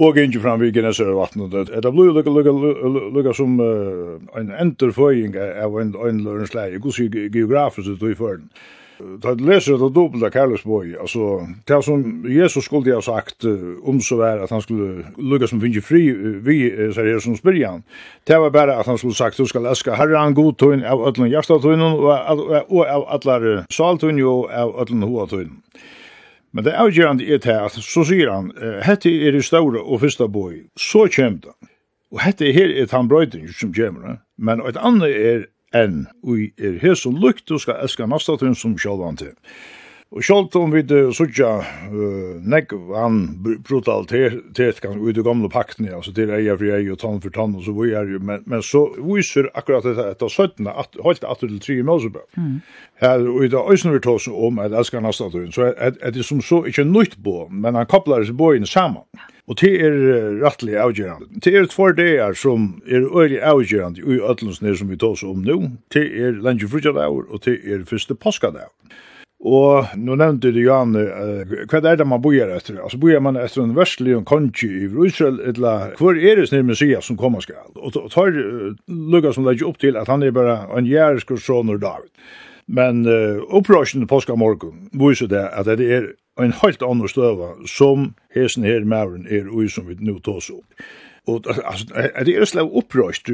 og 0.00 0.16
ikke 0.16 0.40
fram 0.40 0.60
vi 0.60 0.70
gjennom 0.72 1.20
og 1.20 1.50
Det 1.52 1.92
ble 1.92 2.06
jo 2.08 2.58
lukket 3.12 3.36
som 3.36 3.60
en 3.60 4.52
enterføying 4.64 5.36
av 5.36 5.76
en 5.80 6.20
lørenslei, 6.24 6.78
hvordan 6.78 7.32
geografisk 7.32 7.88
det 7.90 7.98
tog 8.00 8.14
i 8.14 8.18
føren. 8.18 8.50
Da 9.20 9.32
leser 9.32 9.78
det 9.80 9.94
dobbelt 9.96 10.24
av 10.26 10.32
Karlsborg, 10.34 10.92
altså, 11.00 11.46
det 11.68 11.78
som 11.84 12.02
Jesus 12.28 12.66
skulle 12.68 12.92
ha 12.92 13.00
sagt 13.00 13.46
om 13.48 14.00
så 14.04 14.18
var 14.20 14.42
at 14.44 14.52
han 14.52 14.60
skulle 14.60 15.06
lukka 15.16 15.48
som 15.48 15.60
finne 15.62 15.80
fri, 15.80 16.02
vi 16.44 16.58
ser 16.92 17.08
her 17.08 17.22
som 17.24 17.36
spyrjan, 17.36 17.80
det 18.28 18.40
var 18.40 18.52
bare 18.52 18.76
at 18.76 18.90
han 18.90 18.98
skulle 19.00 19.16
sagt, 19.16 19.38
du 19.40 19.48
skal 19.48 19.68
elska 19.70 19.96
herran 19.96 20.36
god 20.36 20.58
tøyn 20.60 20.84
av 20.84 21.00
ötlen 21.08 21.32
hjertatøynen 21.32 21.96
og 21.96 22.84
av 22.84 23.08
allar 23.16 23.48
saltøyn 23.72 24.20
og 24.20 24.52
av 24.52 24.76
ötlen 24.84 25.08
hoatøynen. 25.08 25.56
Men 26.52 26.66
det 26.66 26.74
avgjørende 26.74 27.26
er 27.30 27.38
til 27.38 27.58
at 27.62 27.76
så 27.78 28.02
sier 28.06 28.30
han, 28.32 28.50
hette 28.86 29.10
er 29.10 29.36
det 29.36 29.44
store 29.46 29.82
og 29.82 30.00
første 30.02 30.26
boi, 30.28 30.64
så 30.78 31.06
kjem 31.06 31.38
det. 31.44 31.54
Og 32.10 32.22
hette 32.24 32.50
her 32.52 32.72
er 32.74 32.88
tannbrøyden 32.90 33.52
som 33.54 33.74
kjem 33.74 34.00
det. 34.02 34.16
Men 34.38 34.62
et 34.66 34.78
annet 34.80 35.14
er 35.14 35.44
enn, 35.76 36.08
og 36.26 36.40
er 36.58 36.80
her 36.82 36.96
som 36.98 37.18
lukt, 37.22 37.46
du 37.46 37.58
skal 37.62 37.78
elska 37.84 38.08
nasta 38.10 38.34
som 38.54 38.74
sjálvan 38.78 39.20
til. 39.20 39.36
Og 40.10 40.24
sjalt 40.26 40.56
om 40.58 40.72
vi 40.74 40.80
det 40.82 41.12
sutja 41.14 41.48
uh, 41.62 42.38
negg 42.42 42.72
an 42.98 43.20
brutalitet 43.62 44.80
kan 44.82 44.98
ut 44.98 45.18
i 45.18 45.22
gamla 45.22 45.46
paktene, 45.52 45.92
altså 45.94 46.10
til 46.16 46.32
eia 46.34 46.56
for 46.58 46.66
eia 46.66 46.96
og 46.96 46.98
tann 46.98 47.20
for 47.22 47.30
tann 47.30 47.52
og 47.54 47.62
så 47.62 47.74
vi 47.76 47.92
er 47.94 48.08
jo, 48.10 48.18
men, 48.18 48.42
men 48.50 48.64
så 48.66 48.88
viser 48.98 49.46
akkurat 49.54 49.86
dette 49.86 50.08
etter 50.10 50.26
17, 50.26 50.66
at, 50.66 50.98
holdt 51.04 51.22
at 51.22 51.38
til 51.44 51.60
3 51.62 51.76
i 51.78 51.84
Mosebø. 51.86 52.24
Mm. 52.34 52.56
Her, 53.04 53.22
og 53.30 53.44
i 53.46 53.50
det 53.52 53.62
øyne 53.62 53.92
vi 53.94 54.00
tås 54.02 54.26
om 54.26 54.58
at 54.58 54.74
elskar 54.74 55.04
nastaturen, 55.04 55.52
så 55.54 55.68
er, 55.70 55.94
er 55.94 56.16
det 56.16 56.26
som 56.26 56.42
så 56.42 56.64
ikke 56.66 56.88
nytt 56.90 57.14
på, 57.22 57.44
men 57.50 57.78
han 57.78 57.86
kopplar 57.86 58.26
seg 58.26 58.34
på 58.40 58.50
inn 58.58 58.66
saman. 58.66 59.06
Og 59.46 59.60
det 59.62 59.70
er 59.82 59.94
rettelig 60.42 60.74
avgjørende. 60.78 61.38
Det 61.44 61.54
er 61.54 61.70
tvær 61.70 61.94
dager 61.98 62.34
som 62.38 62.66
er 62.86 63.06
øyelig 63.06 63.38
avgjørende 63.46 64.02
i 64.02 64.18
ødelsene 64.18 64.74
som 64.78 64.90
vi 64.90 64.98
tås 64.98 65.22
om 65.26 65.46
nå. 65.46 65.56
Det 65.94 66.02
er 66.02 66.42
lenge 66.42 66.66
frutjadaur, 66.70 67.30
og 67.30 67.46
det 67.46 67.60
er 67.62 67.86
første 67.86 68.18
påskadaur. 68.18 68.74
Og 69.40 69.86
nu 69.96 70.12
nevnte 70.20 70.50
du, 70.52 70.58
Jan, 70.60 70.92
uh, 70.92 71.54
hva 71.70 71.80
er 71.80 71.96
det 71.96 72.04
man 72.04 72.20
bojer 72.20 72.50
etter? 72.52 72.76
Altså, 72.84 72.98
bojer 73.00 73.22
man 73.24 73.38
etter 73.40 73.62
en 73.62 73.72
verslig 73.76 74.12
og 74.18 74.26
kongi 74.28 74.68
i 74.68 74.88
Israel, 75.06 75.40
eller 75.40 75.94
hvor 75.96 76.18
er 76.18 76.36
det 76.36 76.50
snir 76.50 76.66
messias 76.68 77.08
som 77.08 77.16
kommer 77.16 77.40
skal? 77.40 77.70
Og 77.80 77.96
tar 78.12 78.36
uh, 78.36 78.76
Lukas 78.86 79.38
som 79.38 79.48
legger 79.48 79.70
opp 79.70 79.80
til 79.80 79.96
at 79.96 80.12
han 80.12 80.22
er 80.22 80.36
bare 80.36 80.60
en 80.76 80.88
jæresk 80.88 81.32
og 81.32 81.40
sånner 81.40 81.80
David. 81.80 82.12
Men 82.68 83.06
uh, 83.08 83.40
opprørsjen 83.48 84.04
påska 84.06 84.36
morgen 84.36 84.90
viser 84.92 85.32
det 85.32 85.46
at 85.48 85.72
det 85.72 85.88
er 85.88 86.12
en 86.40 86.52
helt 86.60 86.84
annen 86.84 87.08
støva 87.08 87.54
som 87.68 88.12
hesen 88.36 88.68
her 88.68 88.84
mauren 88.84 89.24
er 89.24 89.48
ui 89.48 89.68
som 89.72 89.88
vi 89.88 89.96
nu 90.04 90.18
tås 90.20 90.52
opp. 90.52 90.68
Og 91.28 91.44
altså, 91.46 91.86
er 92.14 92.24
det 92.24 92.48
slav 92.48 92.70
opprøst, 92.76 93.28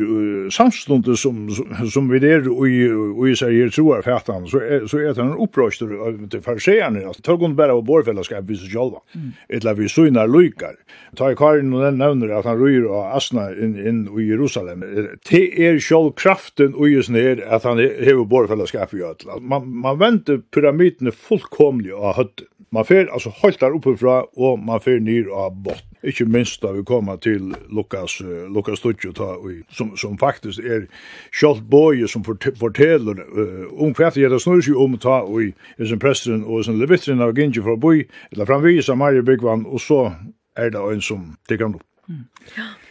samstundet 0.50 1.18
som, 1.18 1.46
som 1.92 2.10
vi 2.10 2.18
er 2.26 2.48
og 2.50 3.28
i 3.28 3.34
seg 3.38 3.54
her 3.54 3.70
troer 3.74 4.02
fætan, 4.02 4.48
så 4.50 4.60
er, 4.62 4.86
så 4.90 5.00
er 5.00 5.14
det 5.14 5.22
en 5.22 5.36
opprøst 5.42 5.84
til 6.32 6.42
farseerne, 6.42 7.04
at 7.06 7.20
tog 7.26 7.44
hun 7.44 7.56
bare 7.58 7.76
av 7.76 7.84
bårfellesskap 7.86 8.48
vi 8.48 8.58
seg 8.58 8.74
sjálva, 8.74 9.02
etla 9.48 9.76
vi 9.78 9.88
inar 10.06 10.30
lykar. 10.30 10.74
Ta 11.16 11.30
i 11.32 11.38
Karin 11.38 11.72
og 11.74 11.84
den 11.86 12.00
nevner 12.02 12.34
at 12.38 12.48
han 12.48 12.58
ryr 12.60 12.88
og 12.90 13.14
asna 13.16 13.48
inn, 13.54 13.76
inn 13.78 14.02
i 14.10 14.26
Jerusalem. 14.28 14.82
Det 15.28 15.44
er 15.54 15.78
sjálv 15.82 16.14
kraften 16.18 16.74
og 16.74 16.90
i 16.90 17.02
sned 17.02 17.44
at 17.46 17.64
han 17.68 17.78
hever 17.78 18.26
bårfellesskap 18.28 18.94
i 18.96 19.04
ötla. 19.06 19.38
Man, 19.40 19.70
man 19.86 20.00
venter 20.02 20.42
pyramidene 20.52 21.14
fullkomlig 21.14 21.94
av 21.94 22.18
høtten 22.20 22.50
man 22.70 22.84
fer 22.84 23.06
alltså 23.12 23.32
helt 23.42 23.60
där 23.60 23.74
uppe 23.76 23.96
fra 23.96 24.22
och 24.22 24.58
man 24.58 24.80
fer 24.80 25.00
ner 25.00 25.26
av 25.26 25.62
bort. 25.62 25.84
Inte 26.02 26.24
minst 26.24 26.62
da 26.62 26.72
vi 26.72 26.84
kommer 26.84 27.16
till 27.16 27.54
Lukas 27.70 28.20
Lukas 28.54 28.80
Tuccio 28.80 29.12
ta 29.12 29.36
som 29.70 29.96
som 29.96 30.18
faktiskt 30.18 30.58
är 30.58 30.88
Kjolt 31.40 31.62
Boye 31.62 32.08
som 32.08 32.24
forteller 32.58 33.20
uh, 33.38 33.82
om 33.82 33.94
hva 33.94 34.10
det 34.10 34.40
snur 34.40 34.60
seg 34.60 34.76
om 34.76 34.98
ta 34.98 35.20
och 35.22 35.42
i 35.42 35.52
sin 35.76 35.98
presteren 35.98 36.44
och 36.44 36.64
sin 36.64 36.78
levitrin 36.78 37.20
av 37.20 37.38
Ginge 37.38 37.62
fra 37.62 37.76
Boye 37.76 38.04
eller 38.30 38.46
framvisa 38.46 38.94
Marie 38.94 39.22
Byggvann, 39.22 39.66
och 39.66 39.80
så 39.80 40.12
är 40.56 40.70
det 40.70 40.78
en 40.78 41.00
som 41.00 41.36
tar 41.48 41.62
opp. 41.64 41.82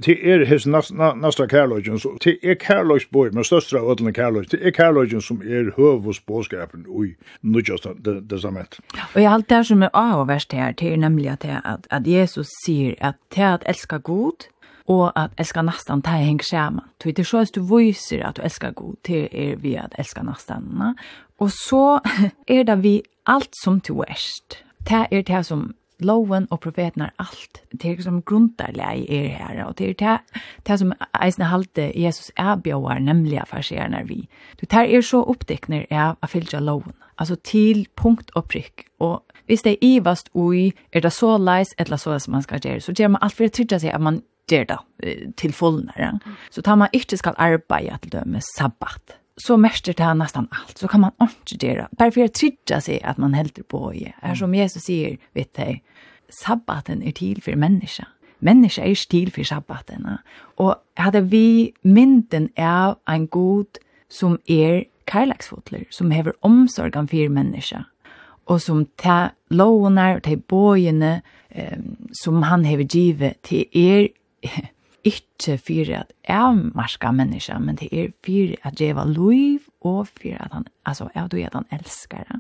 Det 0.06 0.16
er 0.32 0.46
his 0.46 0.68
næsta 0.68 1.46
kærløgjen, 1.46 2.00
så 2.00 2.18
det 2.24 2.38
er 2.44 2.54
kærløgsboi, 2.54 3.30
men 3.32 3.44
største 3.44 3.80
av 3.80 3.92
ødelen 3.92 4.14
kærløgjen, 4.14 4.50
det 4.52 4.68
er 4.68 4.72
kærløgjen 4.76 5.22
som 5.22 5.42
er 5.42 5.72
høvusbåskapen 5.78 6.86
i 7.06 7.14
nødjast 7.42 7.88
testament. 8.30 8.80
Og 9.14 9.22
jeg 9.22 9.32
alt 9.32 9.50
det 9.50 9.62
som 9.68 9.84
er 9.84 9.94
av 9.94 10.20
og 10.20 10.28
verst 10.28 10.54
her, 10.54 10.72
det 10.72 10.94
er 10.94 10.98
nemlig 10.98 11.30
at, 11.30 11.42
det, 11.42 11.62
at, 11.66 11.88
at 11.92 12.08
Jesus 12.08 12.48
sier 12.66 12.96
at 13.00 13.16
det 13.36 13.44
at 13.44 13.64
elska 13.70 13.98
god, 13.98 14.50
og 14.88 15.12
at 15.18 15.32
elska 15.40 15.62
nastan 15.62 16.02
ta 16.06 16.20
heng 16.22 16.44
skjerman. 16.44 16.86
Det 17.04 17.20
er 17.20 17.24
så 17.24 17.42
at 17.42 17.56
du 17.56 17.64
viser 17.64 18.26
at 18.28 18.38
du 18.38 18.42
elskar 18.46 18.72
god, 18.72 18.96
det 19.08 19.28
er 19.46 19.56
vi 19.56 19.76
at 19.76 19.96
elska 20.00 20.22
nastan. 20.24 20.96
Og 21.40 21.52
så 21.52 22.00
er 22.48 22.64
det 22.64 22.84
vi 22.84 23.02
alt 23.26 23.54
som 23.64 23.80
du 23.80 24.02
erst. 24.02 24.64
Det 24.88 25.08
er 25.12 25.22
det 25.22 25.46
som 25.46 25.74
loven 26.00 26.48
og 26.52 26.60
profeten 26.60 27.02
er 27.02 27.14
alt. 27.20 27.62
Det 27.72 27.92
er 27.92 28.02
som 28.04 28.22
grundarleg 28.22 29.06
er 29.10 29.28
her, 29.38 29.64
og 29.66 29.78
det 29.78 29.90
er 29.90 29.94
det, 30.02 30.42
det 30.68 30.80
som 30.80 30.94
eisne 31.22 31.50
halte 31.52 31.92
Jesus 31.96 32.32
er 32.38 32.56
bjøver, 32.56 33.00
nemlig 33.00 33.40
av 33.42 33.52
farsierne 33.54 34.04
vi. 34.08 34.26
Du 34.62 34.66
tar 34.66 34.90
er 34.90 35.02
så 35.02 35.24
oppdekner 35.24 35.86
av 35.92 36.20
å 36.22 36.30
fylle 36.32 36.62
loven, 36.64 36.96
altså 37.18 37.36
til 37.36 37.88
punkt 37.96 38.32
og 38.36 38.48
prikk, 38.52 38.88
og 39.00 39.22
hvis 39.46 39.62
det 39.62 39.76
er 39.76 39.84
ivast 39.86 40.30
ui, 40.34 40.72
er 40.92 41.06
det 41.06 41.14
så 41.14 41.36
leis, 41.38 41.76
eller 41.78 41.98
så 42.02 42.20
som 42.20 42.34
man 42.34 42.46
skal 42.46 42.60
gjøre, 42.64 42.82
så 42.82 42.96
gjør 42.98 43.14
man 43.14 43.22
alt 43.22 43.36
for 43.38 43.46
å 43.46 43.54
trygge 43.54 43.80
seg 43.80 43.94
at 43.94 44.02
man 44.02 44.24
gjør 44.50 44.66
det 44.72 44.80
til 45.38 45.54
fullnere. 45.54 46.16
Så 46.54 46.62
tar 46.66 46.80
man 46.82 46.94
ikke 46.94 47.18
skal 47.18 47.38
arbeide 47.38 47.98
til 48.02 48.18
døme 48.18 48.42
sabbat 48.42 49.20
så 49.38 49.58
mäster 49.58 49.94
det 49.94 50.14
nästan 50.14 50.48
allt. 50.52 50.78
Så 50.78 50.88
kan 50.88 51.02
man 51.02 51.12
inte 51.22 51.68
göra. 51.68 51.88
Bara 51.92 52.12
för 52.12 52.24
att 52.24 52.34
trygga 52.34 52.82
sig 52.82 53.04
att 53.04 53.18
man 53.18 53.34
hälter 53.34 53.64
på 53.64 53.94
i. 53.94 54.14
Här 54.22 54.36
som 54.36 54.56
Jesus 54.56 54.84
säger, 54.84 55.18
vet 55.34 55.54
du, 55.54 55.80
sabbaten 56.30 57.04
är 57.04 57.12
till 57.12 57.42
för 57.42 57.56
människa. 57.56 58.08
Människa 58.40 58.84
är 58.84 59.10
till 59.10 59.32
för 59.32 59.44
sabbaten. 59.44 60.08
Och 60.38 60.76
hade 60.94 61.22
vi 61.22 61.74
mynden 61.82 62.50
av 62.58 62.96
en 63.06 63.28
god 63.28 63.68
som 64.10 64.40
är 64.46 64.86
kärleksfotler, 65.12 65.86
som 65.90 66.12
häver 66.12 66.34
omsorgen 66.40 67.08
för 67.08 67.30
människa. 67.30 67.86
Och 68.46 68.62
som 68.62 68.86
tar 68.86 69.30
lånar, 69.50 70.20
tar 70.20 70.36
bojene, 70.36 71.22
eh, 71.50 71.80
som 72.12 72.44
han 72.44 72.64
häver 72.64 72.84
givet 72.84 73.42
till 73.42 73.66
er 73.72 74.10
ikke 75.06 75.58
for 75.62 75.92
at 76.00 76.14
jeg 76.28 76.62
marsker 76.76 77.12
mennesker, 77.14 77.60
men 77.60 77.78
det 77.78 77.90
er 77.94 78.12
for 78.26 78.68
at 78.68 78.82
jeg 78.82 78.96
var 78.96 79.06
lov, 79.06 79.60
og 79.82 80.08
for 80.08 80.38
at 80.40 80.54
han, 80.54 80.66
altså, 80.86 81.10
jeg 81.16 81.30
tror 81.32 81.46
at 81.46 81.54
han 81.54 81.80
elsker 81.80 82.24
det. 82.30 82.40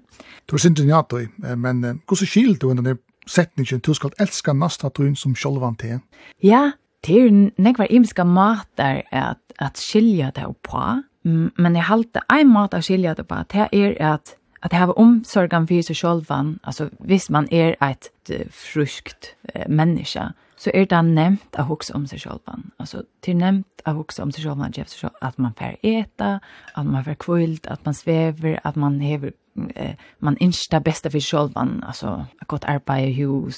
Du 0.50 0.55
er 0.55 0.63
sin 0.63 0.75
genialt, 0.75 1.13
men 1.57 1.84
hvordan 1.84 2.27
skil 2.27 2.55
du 2.57 2.69
denne 2.69 2.98
setningen, 3.27 3.79
du 3.79 3.93
skal 3.93 4.13
elske 4.19 4.53
nasta 4.53 4.89
tøyen 4.89 5.15
som 5.15 5.36
sjølvan 5.36 5.77
til? 5.81 6.00
Ja, 6.43 6.72
det 7.05 7.19
er 7.22 7.36
nekvar 7.62 7.88
imiska 7.89 8.24
mater 8.24 9.03
at, 9.12 9.41
at 9.60 9.77
skilja 9.77 10.31
det 10.36 10.48
på, 10.63 10.86
men 11.24 11.75
jeg 11.75 11.86
halte 11.89 12.25
en 12.34 12.51
mat 12.53 12.74
å 12.74 12.81
skilja 12.86 13.13
det 13.17 13.27
på, 13.29 13.43
det 13.53 13.69
er 13.74 13.95
at 14.13 14.36
att 14.65 14.72
det 14.72 14.77
har 14.77 15.00
omsorgen 15.00 15.67
för 15.67 15.81
sig 15.81 15.95
självan, 15.95 16.60
alltså 16.63 16.89
visst 17.00 17.29
man 17.29 17.48
är 17.53 17.75
ett 17.79 18.12
fruskt 18.51 19.36
eh, 19.53 19.67
människa, 19.67 20.34
så 20.55 20.69
är 20.69 20.86
det 20.86 21.01
nämnt 21.01 21.55
att 21.55 21.67
huxa 21.67 21.93
om 21.93 22.07
sig 22.07 22.19
självan. 22.19 22.72
Alltså 22.77 23.03
det 23.19 23.31
är 23.31 23.36
nämnt 23.36 23.81
att 23.84 23.95
huxa 23.95 24.24
om 24.24 24.31
sig 24.31 24.43
självan 24.43 24.74
att 25.22 25.38
man 25.38 25.53
får 25.53 25.75
äta, 25.81 26.39
att 26.74 26.86
man 26.86 27.03
får 27.03 27.13
kvult, 27.13 27.67
att 27.67 27.86
man 27.86 27.93
sväver, 27.93 28.60
att 28.63 28.75
man 28.75 29.00
hever 29.00 29.31
eh, 29.75 29.95
man 30.19 30.38
inte 30.38 30.57
det 30.72 30.79
bästa 30.79 31.10
för 31.10 31.19
självan, 31.19 31.84
alltså 31.88 32.25
att 32.39 32.48
gott 32.48 32.63
arbete 32.63 33.01
i 33.01 33.13
hus, 33.13 33.57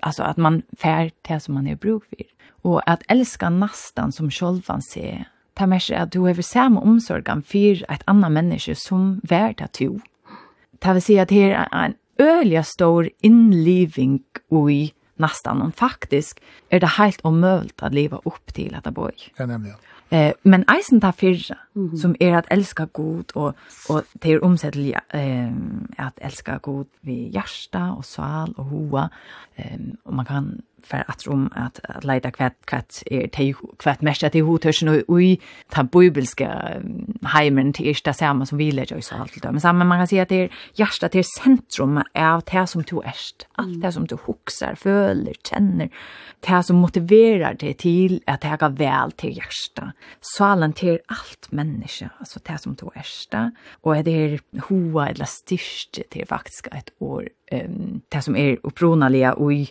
alltså 0.00 0.22
att 0.22 0.36
man 0.36 0.62
får 0.76 1.10
det 1.28 1.40
som 1.40 1.54
man 1.54 1.66
är 1.66 1.76
bruk 1.76 2.04
för. 2.08 2.22
Och 2.62 2.90
att 2.90 3.02
älska 3.08 3.50
nästan 3.50 4.12
som 4.12 4.30
självan 4.30 4.82
ser, 4.82 5.28
ta 5.54 5.66
med 5.66 5.82
sig 5.82 5.96
att 5.96 6.12
du 6.12 6.20
har 6.20 6.42
samma 6.42 6.80
omsorgen 6.80 7.42
för 7.42 7.92
ett 7.92 8.02
annat 8.04 8.32
människa 8.32 8.74
som 8.74 9.20
värd 9.22 9.62
att 9.62 9.72
du. 9.72 10.00
Det 10.84 10.92
vill 10.92 11.02
säga 11.02 11.22
att 11.22 11.30
här 11.30 11.68
är 11.72 11.84
en 11.84 11.94
öliga 12.18 12.62
stor 12.62 13.10
inliving 13.20 14.22
i 14.70 14.92
nästan 15.16 15.62
om 15.62 15.72
faktisk 15.72 16.40
är 16.68 16.80
det 16.80 16.86
helt 16.86 17.24
omöjligt 17.24 17.82
att 17.82 17.94
leva 17.94 18.20
upp 18.24 18.54
till 18.54 18.74
att 18.74 18.84
det 18.84 18.90
bor. 18.90 19.12
Ja, 19.36 19.46
nämligen. 19.46 19.76
Eh, 20.10 20.32
men 20.42 20.64
eisen 20.68 21.00
ta 21.00 21.12
fyrra, 21.12 21.58
mm 21.76 21.90
-hmm. 21.90 21.96
som 21.96 22.16
är 22.20 22.32
att 22.32 22.46
älska 22.48 22.88
god 22.92 23.30
och, 23.34 23.54
och 23.88 24.02
det 24.12 24.32
är 24.32 24.44
omsättliga 24.44 25.00
eh, 25.08 25.52
att 25.96 26.18
älska 26.18 26.58
god 26.62 26.86
vid 27.00 27.34
hjärsta 27.34 27.92
och 27.92 28.04
sal 28.04 28.54
och 28.56 28.64
hoa. 28.64 29.10
Eh, 29.54 29.78
och 30.02 30.14
man 30.14 30.24
kan 30.24 30.62
för 30.84 31.04
att 31.08 31.26
rum 31.26 31.50
att 31.54 31.80
att 31.88 32.04
leda 32.04 32.30
kvätt 32.30 32.66
kvätt 32.66 33.02
är 33.06 33.28
te 33.28 33.54
kvätt 33.78 34.02
mest 34.02 34.22
att 34.22 34.34
i 34.34 34.40
hotörsen 34.40 34.88
nu 34.88 35.22
i 35.22 35.40
ta 35.68 35.82
bibelska 35.82 36.80
heimen 37.22 37.72
till 37.72 37.88
är 37.88 38.04
det 38.04 38.14
samma 38.14 38.46
som 38.46 38.58
vi 38.58 38.72
lägger 38.72 38.98
oss 38.98 39.12
allt 39.12 39.42
då 39.42 39.52
men 39.52 39.60
samma 39.60 39.84
man 39.84 39.98
kan 39.98 40.08
säga 40.08 40.22
att 40.22 40.28
det 40.28 40.42
är 40.44 40.50
hjärta 40.74 41.08
till 41.08 41.24
centrum 41.24 42.02
av 42.14 42.42
det 42.52 42.66
som 42.66 42.82
du 42.82 43.00
ärst 43.04 43.46
allt 43.52 43.80
det 43.80 43.92
som 43.92 44.06
du 44.06 44.16
huxar 44.26 44.74
följer 44.74 45.34
känner 45.50 45.90
det 46.40 46.62
som 46.62 46.76
motiverar 46.76 47.54
dig 47.54 47.74
till 47.74 48.22
att 48.26 48.40
ta 48.40 48.68
väl 48.68 49.12
till 49.12 49.36
hjärta 49.36 49.92
salen 50.20 50.72
till 50.72 50.98
allt 51.06 51.52
människa 51.52 52.10
alltså 52.18 52.40
det 52.42 52.58
som 52.58 52.74
du 52.74 52.88
ärst 52.94 53.34
och 53.82 54.04
det 54.04 54.10
är 54.10 54.40
hoa 54.68 55.08
eller 55.08 55.24
styrst 55.24 55.98
till 56.10 56.26
faktiskt 56.26 56.66
ett 56.66 56.90
år 56.98 57.28
um, 57.52 58.00
det 58.08 58.22
som 58.22 58.36
er 58.36 58.56
uppronaliga 58.62 59.34
i 59.52 59.70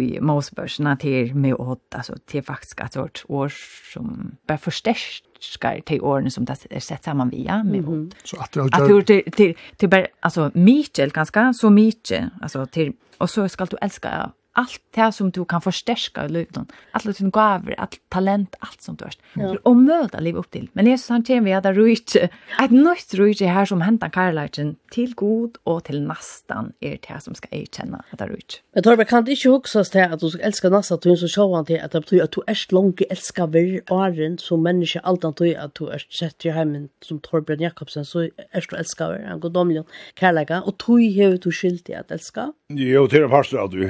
i 0.00 0.20
Mosbörsna 0.20 0.96
till 0.96 1.34
med 1.34 1.54
åt 1.54 1.94
alltså 1.94 2.16
till 2.26 2.42
faktiskt 2.42 2.80
att 2.80 2.92
sort 2.92 3.24
år 3.28 3.52
som 3.92 4.36
bara 4.46 4.58
förstärskar 4.58 5.80
till 5.80 6.02
åren 6.02 6.30
som 6.30 6.44
det 6.44 6.66
är 6.70 6.80
sett 6.80 7.04
samman 7.04 7.30
via 7.30 7.64
med 7.64 7.78
mm 7.78 7.84
-hmm. 7.84 8.14
så 8.24 8.40
att 8.40 8.52
det 8.52 8.60
att 8.62 9.06
till 9.06 9.32
till 9.32 9.56
till 9.76 9.88
bara 9.88 10.06
alltså 10.20 10.50
Mitchell 10.54 11.10
ganska 11.10 11.52
så 11.52 11.70
mycket 11.70 12.30
alltså 12.42 12.66
till 12.66 12.92
och 13.18 13.30
så 13.30 13.48
ska 13.48 13.64
du 13.64 13.76
älska 13.80 14.32
allt 14.52 14.80
det 14.94 15.12
som 15.12 15.30
du 15.30 15.44
kan 15.44 15.60
förstärka 15.60 16.24
i 16.24 16.28
livet. 16.28 16.56
Allt 16.92 17.16
som 17.16 17.30
gaver, 17.30 17.74
allt 17.78 18.00
talent, 18.08 18.54
allt 18.58 18.82
som 18.82 18.96
du 18.96 19.04
har. 19.04 19.12
Det 19.34 19.42
är 19.42 19.68
omöjligt 19.68 20.14
att 20.14 20.22
leva 20.22 20.38
upp 20.38 20.50
till. 20.50 20.68
Men 20.72 20.86
Jesus 20.86 21.08
han 21.08 21.24
vi 21.44 21.52
att 21.52 21.62
det 21.62 21.72
rujtje, 21.72 22.28
ett 22.62 22.70
nytt 22.70 23.14
rujt 23.14 23.40
här 23.40 23.64
som 23.64 23.80
händer 23.80 24.08
karlagen 24.08 24.76
till 24.90 25.14
god 25.14 25.56
och 25.62 25.84
till 25.84 26.02
nästan 26.02 26.72
är 26.80 26.98
det 27.08 27.20
som 27.20 27.34
ska 27.34 27.48
erkänna 27.50 28.04
att 28.10 28.18
det 28.18 28.26
rujtje. 28.26 28.60
Men 28.74 28.82
Torben, 28.82 29.06
kan 29.06 29.24
det 29.24 29.30
inte 29.30 29.48
huxas 29.48 29.90
till 29.90 30.00
att 30.00 30.20
du 30.20 30.30
ska 30.30 30.42
älska 30.42 30.68
nästan 30.68 30.98
till 30.98 31.16
så 31.16 31.28
tjauar 31.28 31.56
han 31.56 31.64
till 31.64 31.80
att 31.80 31.92
det 31.92 32.00
betyder 32.00 32.24
att 32.24 32.32
du 32.32 32.42
är 32.46 32.72
långt 32.72 33.00
älskar 33.10 33.46
vi 33.46 33.80
åren 33.90 34.38
som 34.38 34.62
människa 34.62 35.00
allt 35.00 35.24
annat 35.24 35.40
att 35.40 35.74
du 35.74 35.88
är 35.88 36.06
sett 36.20 36.46
i 36.46 36.50
hemmen 36.50 36.88
som 37.00 37.20
Torben 37.20 37.60
Jakobsen 37.60 38.04
så 38.04 38.20
är 38.20 38.30
du 38.70 38.76
älskar 38.76 39.12
vi 39.12 39.24
en 39.24 39.40
godomlig 39.40 39.84
karlaga 40.14 40.62
och 40.62 40.74
du 40.86 40.92
har 40.92 41.38
du 41.38 41.52
skyldig 41.52 41.94
att 41.94 42.10
älska. 42.10 42.52
Jo, 42.70 43.08
det 43.10 43.18
er 43.18 43.26
parster 43.26 43.58
at 43.58 43.72
vi 43.74 43.86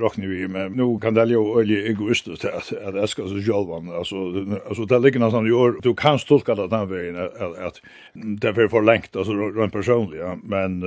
råkner 0.00 0.30
vi, 0.30 0.46
men 0.48 0.72
nu 0.72 0.94
kan 0.96 1.12
det 1.12 1.26
jo 1.34 1.58
øyelig 1.60 1.82
egoistisk 1.90 2.46
at 2.48 2.70
jeg 2.72 2.92
elsker 3.02 3.26
seg 3.28 3.42
selv, 3.44 3.72
altså 3.92 4.86
det 4.88 5.00
ligger 5.04 5.20
nesten 5.20 5.48
i 5.50 5.52
år, 5.52 5.74
du 5.84 5.90
kan 5.92 6.16
stolka 6.16 6.54
det 6.56 6.70
den 6.72 6.86
veien 6.88 7.18
at 7.20 7.80
det 8.14 8.54
er 8.54 8.70
for 8.72 8.80
lengt, 8.80 9.12
altså 9.12 9.36
rent 9.36 9.74
personlig, 9.74 10.22
ja, 10.22 10.32
men 10.48 10.78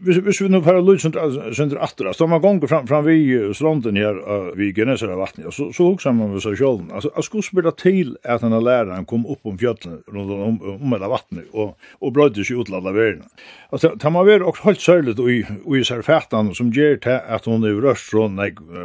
hvis 0.00 0.40
vi 0.40 0.48
nå 0.48 0.62
færre 0.64 0.80
lyd 0.80 1.04
sønder 1.04 1.82
atter, 1.84 2.08
altså 2.08 2.26
man 2.30 2.40
gonger 2.40 2.72
fram, 2.72 2.88
fram 2.88 3.04
vi 3.04 3.36
slånden 3.52 4.00
her, 4.00 4.22
vi 4.56 4.70
geneser 4.72 5.12
av 5.12 5.20
vattnet, 5.26 5.52
så, 5.52 5.68
så 5.76 5.90
hokser 5.90 6.16
man 6.16 6.32
med 6.32 6.40
seg 6.46 6.56
selv, 6.56 6.88
altså 6.88 7.12
jeg 7.12 7.28
skulle 7.28 7.48
spille 7.50 7.74
til 7.76 8.16
at 8.24 8.40
denne 8.46 8.62
læreren 8.64 9.04
kom 9.04 9.28
opp 9.28 9.44
om 9.44 9.60
fjøtlen 9.60 10.00
rundt 10.08 10.32
om, 10.40 10.56
om 10.78 10.96
eller 10.96 11.12
vattnet, 11.12 11.52
og, 11.52 11.76
og 12.00 12.16
brøyde 12.16 12.48
seg 12.48 12.64
utlalla 12.64 12.96
verden. 12.96 13.28
Altså, 13.68 13.92
det 14.00 14.12
må 14.12 14.24
være 14.24 14.46
også 14.48 14.64
helt 14.64 14.80
særlig 14.80 15.18
i, 15.20 15.42
i 15.76 15.84
særfætan 15.84 16.54
som 16.56 16.72
gjør 16.78 16.96
til 17.02 17.20
att 17.26 17.44
hon 17.44 17.64
är 17.64 17.80
røst 17.82 18.10
från 18.10 18.34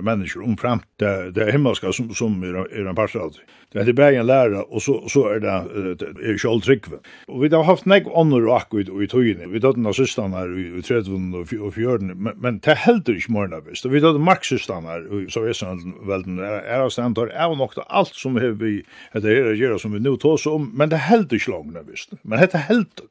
människor 0.03 0.43
om 0.43 0.57
fram 0.57 0.81
det, 0.97 1.31
det 1.31 1.51
himmelska 1.51 1.91
som, 1.93 2.13
som 2.13 2.43
är, 2.43 2.55
er 2.79 2.87
en 2.87 2.95
parsad. 2.95 3.37
Det 3.73 3.79
är 3.79 3.93
bara 3.93 4.11
en 4.11 4.25
lärare 4.25 4.61
och 4.61 4.81
så, 4.81 5.09
så 5.09 5.27
är 5.27 5.39
det, 5.39 5.95
det 5.95 6.05
är 6.05 6.59
Tryggve. 6.59 6.97
Och 7.27 7.43
vi 7.43 7.47
har 7.49 7.63
haft 7.63 7.85
nek 7.85 8.03
ånder 8.07 8.47
och 8.47 8.57
akkurat 8.57 8.89
och 8.89 9.03
i 9.03 9.07
tøyene. 9.07 9.47
Vi 9.47 9.59
har 9.59 9.85
hatt 9.85 9.95
systerne 9.95 10.37
her 10.37 10.77
i 10.77 10.81
30 10.81 11.57
och 11.61 11.73
40, 11.73 12.03
men, 12.15 12.33
men 12.37 12.59
det 12.59 12.75
heldur 12.75 13.15
ikke 13.15 13.31
morgen 13.31 13.53
av 13.53 13.65
Vi 13.65 13.99
har 13.99 14.11
hatt 14.11 14.21
marksysterne 14.21 14.87
her 14.87 15.21
i 15.21 15.29
Sovjetsenvelden. 15.29 16.39
Er 16.39 16.85
av 16.85 16.89
stand 16.89 17.17
har 17.17 17.31
av 17.33 17.57
nok 17.57 17.73
alt 17.89 18.15
som 18.15 18.35
vi 18.35 18.83
har 19.13 19.21
det 19.21 19.57
her 19.57 19.77
som 19.77 19.93
vi 19.93 19.99
nu 19.99 20.17
tar 20.17 20.37
så 20.37 20.55
om, 20.55 20.71
men 20.73 20.89
det 20.89 20.97
heldur 20.97 21.35
ikke 21.35 21.51
langt 21.51 21.77
av 21.77 21.89
Men 22.23 22.39
det 22.39 22.67
heldur. 22.69 23.09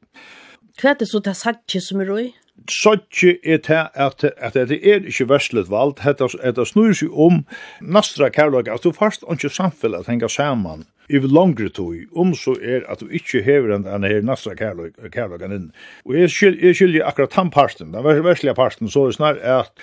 Hva 0.81 0.89
er 0.89 0.95
det 0.99 1.07
så 1.07 1.19
det 1.19 1.35
sagt 1.37 1.75
som 1.81 2.01
er 2.01 2.07
røy? 2.09 2.31
Sotje 2.69 3.37
er 3.43 3.57
til 3.65 3.81
at, 3.93 4.23
at 4.37 4.53
det 4.53 4.79
er 4.87 5.03
ikke 5.03 5.27
verslet 5.29 5.69
valgt, 5.71 6.03
er 6.05 6.53
det 6.55 6.67
snur 6.69 6.93
seg 6.95 7.11
om 7.11 7.41
nastra 7.81 8.29
kærløyga, 8.31 8.77
at 8.77 8.85
du 8.85 8.93
først 8.95 9.25
ikke 9.29 9.49
samfunnet 9.51 10.07
henger 10.07 10.31
saman 10.31 10.85
iv 11.09 11.27
longre 11.27 11.69
tog, 11.69 11.95
om 12.15 12.33
så 12.37 12.55
er 12.61 12.85
at 12.91 13.03
du 13.03 13.11
ikkje 13.11 13.43
hever 13.43 13.73
enn 13.75 13.87
enn 13.89 14.07
her 14.07 14.23
nastra 14.25 14.55
kærløkan 14.55 15.55
inn. 15.55 15.67
Og 16.07 16.17
jeg 16.17 16.31
skiljer 16.31 16.77
skyld, 16.77 17.01
akkurat 17.03 17.37
han 17.39 17.51
parten, 17.53 17.91
den 17.91 18.23
verslige 18.25 18.55
parten, 18.57 18.91
så 18.91 19.07
er 19.07 19.17
snar 19.17 19.41
at 19.43 19.73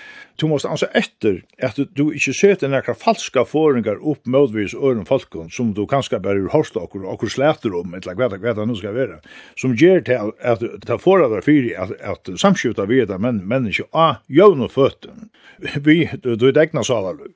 du 0.40 0.48
måst 0.48 0.68
ansa 0.68 0.88
etter 0.96 1.42
at 1.60 1.76
du 1.96 2.06
ikkje 2.14 2.34
seter 2.36 2.70
nekra 2.72 2.94
falska 2.96 3.44
foringar 3.48 4.00
opp 4.00 4.28
mødvis 4.30 4.74
øren 4.74 5.04
folkon 5.08 5.50
som 5.52 5.74
du 5.76 5.82
kanska 5.88 6.20
bare 6.22 6.48
horsta 6.52 6.80
okkur, 6.84 7.04
okkur 7.12 7.32
slæter 7.32 7.74
om, 7.76 7.94
etla 7.98 8.14
hva 8.16 8.30
hva 8.32 8.66
nu 8.66 8.76
skal 8.78 8.96
vera, 8.96 9.20
som 9.60 9.74
gjer 9.76 10.04
til 10.06 10.32
at 10.40 10.64
ta 10.86 10.96
foradar 11.00 11.44
fyri 11.44 11.74
at, 11.76 11.92
at 12.00 12.32
samskjuta 12.40 12.88
vida 12.88 13.18
men, 13.18 13.42
menneske 13.48 13.84
a 13.92 14.22
jøvn 14.28 14.64
og 14.66 14.72
føtten, 14.72 15.28
vi, 15.60 16.06
du, 16.22 16.34
du, 16.36 16.46
er 16.48 16.52
du, 16.56 16.80
du, 16.80 17.28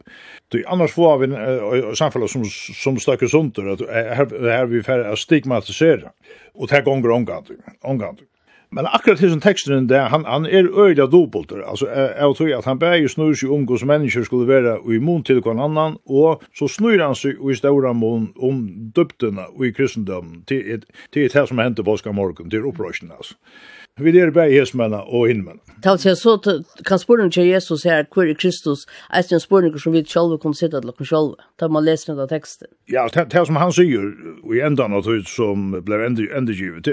du, 0.52 0.58
annars 0.70 0.94
får 0.96 1.18
vi 1.20 1.28
uh, 1.34 1.90
du, 1.92 2.28
som, 2.28 2.44
som 2.48 2.96
du, 2.96 3.62
du, 3.62 3.73
at 3.74 4.16
her, 4.18 4.30
her 4.50 4.70
vi 4.70 4.82
færre 4.82 5.12
å 5.12 5.18
stigmatisere, 5.18 6.12
og 6.54 6.70
det 6.70 6.84
gonger 6.86 7.14
omgant. 7.14 8.24
Men 8.74 8.88
akkurat 8.90 9.20
som 9.22 9.40
teksten 9.42 9.86
der, 9.86 10.08
han, 10.10 10.24
han 10.26 10.46
er 10.46 10.66
øyla 10.66 11.06
dobbelter, 11.06 11.62
altså 11.62 11.86
jeg 11.86 12.34
tror 12.36 12.56
at 12.56 12.64
han 12.64 12.78
bæger 12.78 13.08
snur 13.08 13.36
seg 13.38 13.52
om 13.54 13.66
hos 13.70 13.84
mennesker 13.86 14.26
skulle 14.26 14.50
være 14.50 14.80
immun 14.96 15.22
til 15.22 15.38
hver 15.44 15.60
annan, 15.62 16.00
og 16.10 16.42
så 16.58 16.66
snur 16.68 16.98
han 16.98 17.14
seg 17.14 17.38
i 17.38 17.54
ståra 17.54 17.92
mun 17.94 18.32
om 18.34 18.64
døptene 18.96 19.46
og 19.54 19.66
i 19.68 19.70
kristendom, 19.76 20.40
til, 20.50 20.82
til 21.14 21.30
det 21.30 21.46
som 21.48 21.62
hendte 21.62 21.86
påska 21.86 22.12
morgen, 22.12 22.50
til 22.50 22.66
opprøsjen, 22.66 23.14
altså. 23.14 23.38
Vi 24.00 24.10
er 24.18 24.30
bare 24.34 24.50
hesmenna 24.50 25.04
og 25.06 25.28
innmenna. 25.30 25.60
Tal 25.84 26.00
til 26.02 26.16
så 26.18 26.32
kan 26.86 26.98
spurning 26.98 27.28
til 27.32 27.46
Jesus 27.46 27.84
her, 27.86 28.02
hvor 28.10 28.26
er 28.26 28.34
Kristus, 28.34 28.86
er 29.10 29.22
det 29.22 29.32
en 29.32 29.40
spurning 29.40 29.78
som 29.78 29.92
vi 29.92 30.02
selv 30.02 30.34
kan 30.42 30.54
sitte 30.54 30.80
til 30.80 30.90
oss 30.90 31.08
selv, 31.08 31.36
da 31.60 31.68
man 31.68 31.84
leser 31.84 32.14
den 32.14 32.28
teksten. 32.28 32.66
Ja, 32.90 33.06
det 33.06 33.46
som 33.46 33.56
han 33.56 33.70
sier, 33.72 34.10
og 34.42 34.56
i 34.56 34.64
enda 34.66 34.88
noe 34.90 35.02
tøyt 35.06 35.30
som 35.30 35.70
ble 35.86 36.00
endegivet, 36.10 36.90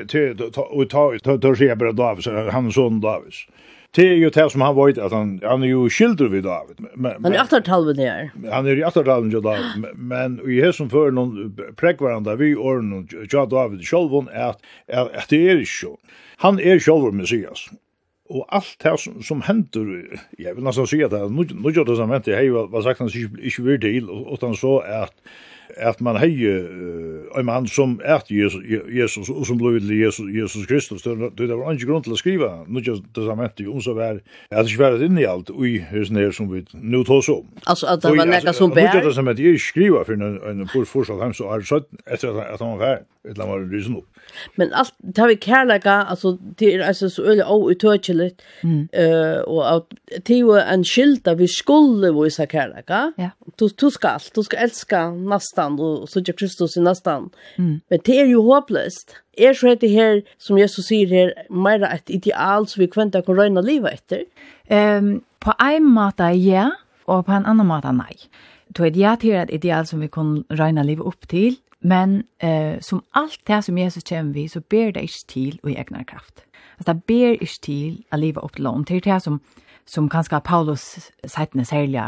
og 0.62 0.94
ta 0.94 1.56
sier 1.56 1.72
jeg 1.72 1.80
bare 1.82 1.98
Davids, 1.98 2.30
han 2.30 2.70
er 2.70 2.78
sånn 2.78 3.02
Davids 3.02 3.48
det 3.96 4.06
er 4.08 4.20
jo 4.22 4.30
det 4.32 4.46
som 4.54 4.64
han 4.64 4.76
vet, 4.78 5.00
at 5.04 5.12
han, 5.12 5.34
han 5.44 5.64
er 5.64 5.72
jo 5.74 5.90
skilder 5.92 6.30
vid 6.32 6.46
David. 6.48 6.80
Men, 6.96 7.18
han 7.26 7.34
er 7.34 7.36
i 7.36 7.42
attertalven 7.42 8.00
her. 8.00 8.30
Han 8.54 8.68
er 8.68 8.80
i 8.80 8.86
attertalven 8.88 9.32
til 9.34 9.44
David, 9.44 9.84
men 9.98 10.38
i 10.48 10.62
her 10.64 10.72
som 10.76 10.90
fører 10.92 11.12
noen 11.16 11.52
prekvaranda 11.80 12.38
vi 12.40 12.54
årene 12.56 13.04
til 13.12 13.52
David 13.52 13.84
selv, 13.84 14.16
at, 14.32 14.64
at, 14.88 15.12
at 15.12 15.28
det 15.34 15.42
er 15.44 15.64
ikke 15.66 15.98
Han 16.46 16.60
er 16.60 16.80
selv 16.80 17.12
Messias. 17.14 17.68
Og 18.32 18.46
alt 18.56 18.78
det 18.80 19.00
som, 19.00 19.20
som 19.22 19.42
hender, 19.44 19.90
jeg 20.40 20.56
vil 20.56 20.64
nesten 20.64 20.88
si 20.88 21.02
at 21.04 21.12
det 21.12 21.20
er 21.20 21.34
noe 21.36 21.96
som 21.96 22.14
hender, 22.16 22.32
jeg 22.32 22.54
har 22.56 22.86
sagt 22.86 23.04
han 23.04 23.12
ikke 23.12 23.44
ikke 23.44 23.64
vil 23.66 23.82
til, 23.82 24.08
og, 24.10 24.32
og 24.32 24.46
han 24.48 24.56
så 24.56 24.78
at 24.88 25.12
at 25.78 26.02
man 26.02 26.18
hei 26.20 26.32
uh, 26.48 27.40
en 27.40 27.46
mann 27.46 27.68
som 27.68 28.00
er 28.04 28.22
Jesus 28.30 28.64
Jesus, 28.92 29.30
og 29.30 29.46
som 29.48 29.58
blev 29.58 29.80
til 29.80 29.94
Jesus, 30.00 30.26
Jesus 30.36 30.66
Kristus, 30.68 31.02
det 31.02 31.32
det 31.38 31.58
var 31.58 31.72
ikke 31.72 31.88
grunn 31.90 32.04
til 32.04 32.16
å 32.16 32.20
skrive 32.20 32.50
Nya 32.68 32.98
testamentet 33.16 33.68
om 33.68 33.82
så 33.82 33.94
var 33.98 34.20
at 34.52 34.66
det 34.66 34.72
ikke 34.72 34.84
var 34.84 35.04
inn 35.04 35.20
i 35.20 35.28
alt 35.28 35.50
og 35.50 35.66
i 35.68 35.78
høysen 35.92 36.20
her 36.20 36.32
som 36.36 36.52
vi 36.52 36.64
nå 36.74 37.04
tås 37.08 37.30
om. 37.30 37.48
Altså 37.66 37.88
at 37.88 38.04
det 38.04 38.14
var 38.18 38.30
nekka 38.30 38.54
som 38.54 38.74
bær? 38.76 38.92
Noe 38.92 39.08
testamentet 39.10 39.46
er 39.46 39.56
ikke 39.56 39.68
skriva 39.68 40.04
for 40.08 40.14
en 40.18 40.40
en 40.52 40.68
fortsatt 40.68 41.22
hem 41.24 41.34
så 41.34 41.52
er 41.54 41.64
det 41.64 41.84
etter 42.06 42.42
at 42.42 42.60
han 42.60 42.76
var 42.76 42.82
ferdig, 42.86 43.06
etter 43.30 43.44
han 43.44 43.54
var 43.54 43.68
rysen 43.72 44.00
opp. 44.02 44.11
Men 44.56 44.74
allt 44.74 44.94
tar 45.16 45.28
vi 45.28 45.38
kärleka, 45.38 45.92
alltså 45.92 46.32
det 46.32 46.76
är 46.76 46.88
alltså 46.88 47.10
så 47.10 47.24
öle 47.24 47.44
och 47.44 47.70
utökeligt. 47.70 48.42
Mm. 48.64 48.88
Eh 48.92 49.40
och 49.40 49.76
att 49.76 49.88
det 50.24 50.40
är 50.40 50.74
en 50.74 50.84
skylta 50.84 51.36
vi 51.36 51.48
skulle 51.48 52.12
visa 52.12 52.46
kärleka. 52.46 53.14
Ja. 53.18 53.30
Du 53.56 53.70
du 53.78 53.92
ska 53.92 54.20
du 54.36 54.44
ska 54.44 54.58
älska 54.58 55.12
nästan 55.12 55.80
och 55.80 56.10
så 56.10 56.20
Jesus 56.20 56.34
Kristus 56.38 56.78
i 56.78 56.82
nästan. 56.82 57.30
Mm. 57.58 57.80
Men 57.90 58.00
det 58.04 58.20
är 58.20 58.26
ju 58.26 58.38
hopplöst. 58.38 59.16
Är 59.38 59.54
så 59.54 59.68
heter 59.68 59.88
här 59.88 60.24
som 60.38 60.58
Jesus 60.58 60.86
säger 60.86 61.08
här 61.08 61.34
mer 61.50 61.84
ett 61.84 62.10
ideal 62.10 62.68
som 62.68 62.80
vi 62.80 62.88
kvänta 62.88 63.22
kan 63.22 63.36
röna 63.36 63.62
livet 63.62 63.94
efter. 63.94 64.24
Ehm 64.68 65.06
um, 65.06 65.22
på 65.40 65.54
en 65.60 65.84
måte 65.84 66.24
ja 66.24 66.72
och 67.06 67.26
på 67.26 67.32
en 67.32 67.46
annan 67.46 67.68
måte 67.68 67.92
nej. 67.92 68.18
Du 68.68 68.86
är 68.86 68.92
det 68.92 69.00
ja 69.00 69.16
till 69.16 69.36
ett 69.36 69.50
ideal 69.50 69.86
som 69.86 70.00
vi 70.00 70.08
kan 70.08 70.44
röna 70.50 70.84
livet 70.84 71.06
upp 71.06 71.28
till 71.28 71.56
Men 71.82 72.24
eh, 72.40 72.80
som 72.82 73.04
alt 73.18 73.42
det 73.48 73.64
som 73.66 73.78
Jesus 73.78 74.04
kommer 74.04 74.34
vi, 74.34 74.48
så 74.48 74.62
ber 74.62 74.92
det 74.92 75.02
ikke 75.08 75.28
til 75.28 75.60
å 75.64 75.72
i 75.72 75.78
egna 75.82 76.04
kraft. 76.04 76.46
Altså 76.78 76.94
det 76.94 77.04
ber 77.10 77.42
ikke 77.42 77.62
til 77.62 77.98
å 78.14 78.20
leve 78.22 78.44
opp 78.46 78.56
til 78.56 78.68
lån. 78.68 78.86
Det 78.86 79.02
er 79.02 79.08
det 79.08 79.22
som 79.24 79.42
som 79.90 80.10
kanskje 80.10 80.42
Paulus 80.46 81.12
sættene 81.28 81.66
særlig 81.66 82.04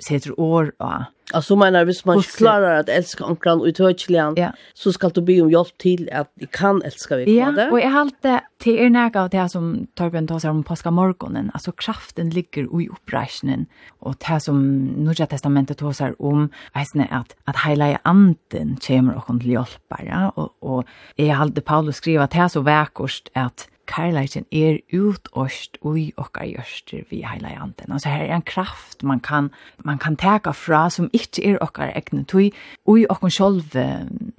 setter 0.00 0.38
år 0.40 0.72
og... 0.78 1.10
Altså, 1.34 1.56
mener, 1.56 1.84
hvis 1.88 2.02
man 2.04 2.18
ikke 2.18 2.42
klarer 2.42 2.82
at 2.82 2.90
elsker 2.92 3.24
onkran 3.24 3.62
og 3.62 3.70
utøkjelian, 3.70 4.34
ja. 4.36 4.50
så 4.74 4.92
skal 4.92 5.14
du 5.16 5.22
be 5.24 5.38
om 5.40 5.48
hjelp 5.48 5.70
til 5.80 6.08
at 6.12 6.28
de 6.40 6.46
kan 6.46 6.82
elske 6.84 7.16
vi 7.22 7.24
på 7.24 7.36
ja, 7.38 7.52
det. 7.56 7.70
Ja, 7.70 7.72
og 7.72 7.80
jeg 7.80 8.10
till 8.20 8.40
til 8.60 8.78
er 8.78 8.90
nægge 8.92 9.18
av 9.18 9.30
det 9.30 9.46
som 9.50 9.70
Torbjørn 9.96 10.28
tar 10.28 10.42
seg 10.42 10.50
om 10.50 10.62
påska 10.66 10.90
morgonen, 10.90 11.50
altså 11.54 11.72
kraften 11.72 12.30
ligger 12.30 12.68
i 12.80 12.88
oppreisningen, 12.92 13.66
og 14.00 14.18
det 14.20 14.42
som 14.42 14.60
Norge 15.06 15.26
testamentet 15.26 15.78
tar 15.78 15.96
seg 15.96 16.20
om, 16.20 16.50
eisne 16.76 17.08
at, 17.10 17.34
at 17.48 17.62
heilige 17.64 17.98
anden 18.04 18.76
kommer 18.86 19.16
og 19.16 19.26
kan 19.26 19.40
hjälpa 19.40 20.02
hjelp, 20.02 20.06
ja? 20.06 20.30
og, 20.36 20.52
og 20.60 20.84
jeg 21.18 21.36
alltid 21.36 21.62
Paulus 21.62 21.96
skriver 21.96 22.22
at 22.22 22.32
det 22.32 22.40
er 22.40 22.48
så 22.48 22.60
vekkost 22.60 23.30
at 23.34 23.68
kærleiken 23.90 24.46
er 24.52 24.78
utårst 24.94 25.78
ui 25.82 26.12
okkar 26.16 26.46
gjørster 26.46 27.04
vi 27.10 27.22
heila 27.26 27.52
i 27.52 27.58
anden. 27.60 27.92
Altså 27.92 28.08
her 28.08 28.24
er 28.24 28.36
en 28.36 28.46
kraft 28.46 29.02
man 29.02 29.20
kan, 29.20 29.50
man 29.84 29.98
kan 29.98 30.16
teka 30.16 30.50
fra 30.50 30.88
som 30.90 31.10
ikkje 31.12 31.52
er 31.52 31.58
okkar 31.60 31.92
egne 31.94 32.24
tui, 32.24 32.52
ui 32.86 33.06
okkar 33.08 33.32
sjolv 33.32 33.76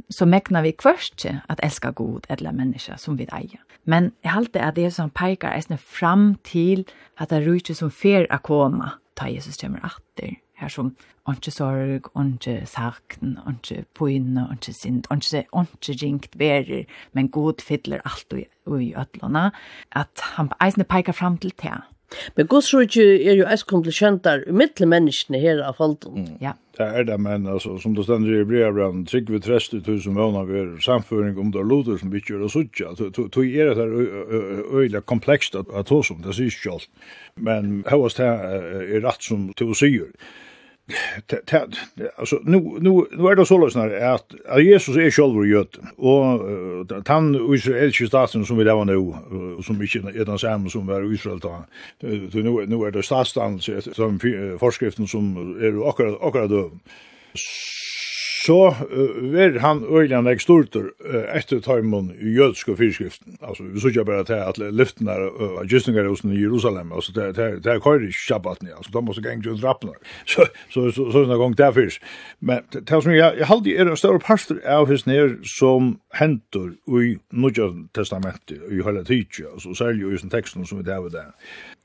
så 0.09 0.25
mekna 0.25 0.61
vi 0.61 0.71
kvørst 0.71 1.25
at 1.49 1.59
elska 1.63 1.91
god 1.91 2.29
edla 2.29 2.51
menneska 2.51 2.97
som 2.97 3.17
vi 3.17 3.27
eier. 3.33 3.61
Men 3.85 4.13
jeg 4.23 4.31
halte 4.31 4.61
at 4.61 4.75
det 4.75 4.93
som 4.93 5.09
peikar 5.09 5.55
eisne 5.55 5.77
fram 5.77 6.35
til 6.43 6.85
at 7.19 7.29
det 7.29 7.41
er 7.41 7.49
rujtje 7.49 7.75
som 7.75 7.91
fer 7.91 8.27
a 8.29 8.37
koma 8.37 8.97
ta 9.15 9.27
Jesus 9.29 9.57
kommer 9.57 9.83
atter 9.83 10.37
her 10.63 10.71
som 10.73 10.93
ikke 11.29 11.53
sorg, 11.53 12.09
ikke 12.19 12.57
sakten, 12.67 13.37
ikke 13.51 13.85
poinne, 13.95 14.47
ikke 14.55 14.73
sint, 14.75 15.07
ikke, 15.11 15.45
ikke 15.53 15.97
ringt 16.01 16.39
verer, 16.39 16.83
men 17.13 17.31
god 17.31 17.63
fiddler 17.63 18.03
alt 18.05 18.33
og, 18.33 18.45
og 18.65 18.83
i 18.83 18.93
ødlåna, 18.97 19.49
at 19.91 20.27
han 20.35 20.51
eisne 20.63 20.83
peikar 20.83 21.19
fram 21.19 21.37
til 21.37 21.53
det. 21.61 21.79
Men 22.35 22.47
Guds 22.47 22.73
rike 22.73 23.03
er 23.03 23.37
jo 23.37 23.47
eis 23.49 23.63
komplisjentar 23.67 24.45
mittle 24.53 24.87
menneskene 24.89 25.39
her 25.41 25.63
av 25.65 25.79
falden. 25.79 26.19
Mm. 26.23 26.35
Ja. 26.43 26.53
Det 26.77 26.85
er 26.85 27.05
det, 27.05 27.19
men 27.21 27.45
altså, 27.47 27.75
som 27.81 27.93
det 27.93 28.05
stender 28.07 28.39
i 28.39 28.45
brevbrann, 28.49 29.03
trygg 29.09 29.29
vi 29.29 29.41
30.000 29.45 29.83
tusen 29.85 30.15
vana 30.17 30.41
vi 30.49 30.57
er 30.57 30.71
samføring 30.81 31.37
om 31.41 31.51
det 31.53 31.65
loter 31.69 31.99
som 32.01 32.09
vi 32.09 32.21
ikke 32.21 32.33
gjør 32.33 32.45
det 32.45 32.53
suttja. 32.53 32.93
Tog 32.97 33.43
er 33.45 33.69
det 33.69 33.75
her 33.77 34.79
øyla 34.79 35.03
komplekst 35.05 35.55
at 35.61 35.93
hos 35.93 36.09
om 36.13 36.23
det 36.25 36.33
sier 36.37 36.49
ikke 36.49 36.73
alt. 36.73 36.89
Men 37.37 37.83
hos 37.91 38.17
det 38.17 38.25
er 38.25 39.05
rett 39.05 39.29
som 39.29 39.51
til 39.53 39.73
å 39.73 39.77
sier 39.77 40.09
alltså 42.17 42.39
nu 42.43 42.59
nu 42.59 43.05
nu 43.11 43.27
är 43.27 43.35
det 43.35 43.45
så 43.45 43.57
lösnar 43.57 43.89
att 43.89 44.35
att 44.47 44.63
Jesus 44.63 44.95
är 44.97 45.11
själv 45.11 45.47
jöt 45.47 45.79
och 45.95 47.07
han 47.07 47.53
israeliska 47.55 48.07
staten 48.07 48.45
som 48.45 48.57
vi 48.57 48.63
där 48.63 48.75
var 48.75 48.85
nu 48.85 48.97
och 49.57 49.65
som 49.65 49.81
inte 49.81 50.19
är 50.19 50.25
den 50.25 50.39
samma 50.39 50.69
som 50.69 50.87
var 50.87 51.13
Israel 51.13 51.39
då 51.39 51.65
nu 51.99 52.65
nu 52.67 52.85
är 52.85 52.91
det 52.91 53.03
staten 53.03 53.59
som 53.59 54.19
föreskriften 54.59 55.07
som 55.07 55.55
är 55.61 55.89
akkurat 55.89 56.21
akkurat 56.21 56.49
då 56.49 56.71
så 58.45 58.57
uh, 58.67 59.61
han 59.61 59.83
øyland 59.83 60.27
jeg 60.27 60.41
stortur 60.41 60.89
uh, 61.05 61.35
etter 61.37 61.61
taimun 61.63 62.11
i 62.21 62.33
jødsk 62.37 62.73
og 62.73 62.77
fyrskriften. 62.77 63.37
Altså, 63.41 63.63
vi 63.63 63.79
sykja 63.79 64.03
bare 64.03 64.23
til 64.23 64.33
at 64.33 64.57
lyften 64.73 65.07
er 65.07 65.27
uh, 65.29 65.61
gysningar 65.67 66.09
i 66.33 66.41
Jerusalem, 66.41 66.91
altså, 66.91 67.11
det, 67.15 67.35
det, 67.35 67.63
det 67.63 67.71
er 67.71 67.79
køyri 67.79 68.09
i 68.09 68.11
shabbaten, 68.11 68.67
altså, 68.67 68.91
da 68.93 68.99
måste 68.99 69.23
gengt 69.23 69.47
ut 69.47 69.63
rappnar. 69.63 69.95
Så, 70.25 70.47
så, 70.69 70.91
så, 70.91 71.11
så, 71.11 71.25
så, 71.25 71.37
gong 71.37 71.57
der 71.57 71.71
fyrst. 71.71 72.01
Men 72.39 72.59
det 72.73 73.03
som 73.03 73.11
jeg, 73.11 73.33
jeg 73.37 73.47
halde 73.47 73.75
er 73.75 73.89
en 73.89 73.97
større 73.97 74.19
pastor 74.19 74.59
av 74.65 74.87
hos 74.87 75.05
nir 75.05 75.37
som 75.47 75.99
hentur 76.13 76.73
i 76.87 77.17
Nudja 77.31 77.69
testamentet 77.95 78.59
i 78.71 78.81
hele 78.83 79.03
Tidja, 79.03 79.53
altså, 79.53 79.73
særlig 79.73 80.13
i 80.13 80.17
sin 80.17 80.29
teksten 80.29 80.65
som 80.65 80.77
vi 80.79 80.83
det 80.83 80.93
er 80.93 81.31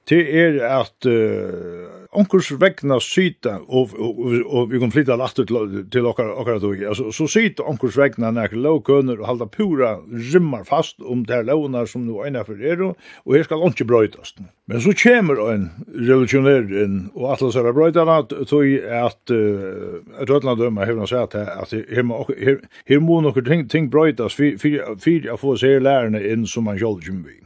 det 0.09 0.21
er 0.41 0.59
at 0.65 1.07
uh, 1.09 1.99
onkurs 2.17 2.49
vegna 2.57 2.97
syta, 3.05 3.59
og, 3.69 3.93
og, 3.93 4.21
og, 4.25 4.37
og 4.47 4.71
vi 4.73 4.81
kan 4.81 4.93
flytta 4.93 5.17
lagt 5.21 5.37
til, 5.37 5.83
til 5.93 6.09
okkar, 6.09 6.31
okkar 6.41 6.61
tog, 6.63 6.81
altså, 6.81 7.11
så 7.13 7.27
syta 7.29 7.67
onkurs 7.69 7.99
vegna 8.01 8.31
nek 8.33 8.55
lovkøner 8.57 9.21
og 9.21 9.29
halda 9.29 9.49
pura 9.53 9.95
rymmar 10.33 10.65
fast 10.69 11.03
om 11.05 11.27
det 11.29 11.37
her 11.37 11.47
lovnar 11.51 11.91
som 11.91 12.07
nu 12.07 12.23
eina 12.25 12.45
for 12.47 12.57
er, 12.57 12.81
og 12.89 13.37
her 13.37 13.45
skal 13.45 13.65
onki 13.69 13.85
brøytast. 13.89 14.41
Men 14.69 14.83
så 14.85 14.95
kjemur 14.97 15.43
en 15.53 15.69
revolutionær 15.93 16.73
inn, 16.85 16.99
og 17.15 17.35
atlas 17.37 17.59
er 17.61 17.73
brøytana, 17.77 18.23
tog 18.49 18.65
at 19.05 19.35
uh, 19.35 20.01
et 20.23 20.33
høtla 20.33 20.57
døma 20.59 20.89
hevna 20.89 21.09
sett 21.09 21.37
her, 21.37 21.53
at 21.61 21.77
her 21.77 22.13
her, 22.41 22.63
her 22.89 23.05
må 23.05 23.21
nokkur 23.25 23.45
ting, 23.45 23.69
ting 23.69 23.93
brøytast, 23.93 24.41
fyrir 24.41 25.33
a 25.33 25.37
få 25.41 25.59
seg 25.61 25.83
lærerne 25.85 26.25
inn 26.25 26.49
som 26.49 26.69
man 26.69 26.81
sjálf 26.81 27.05
kjumvig. 27.05 27.43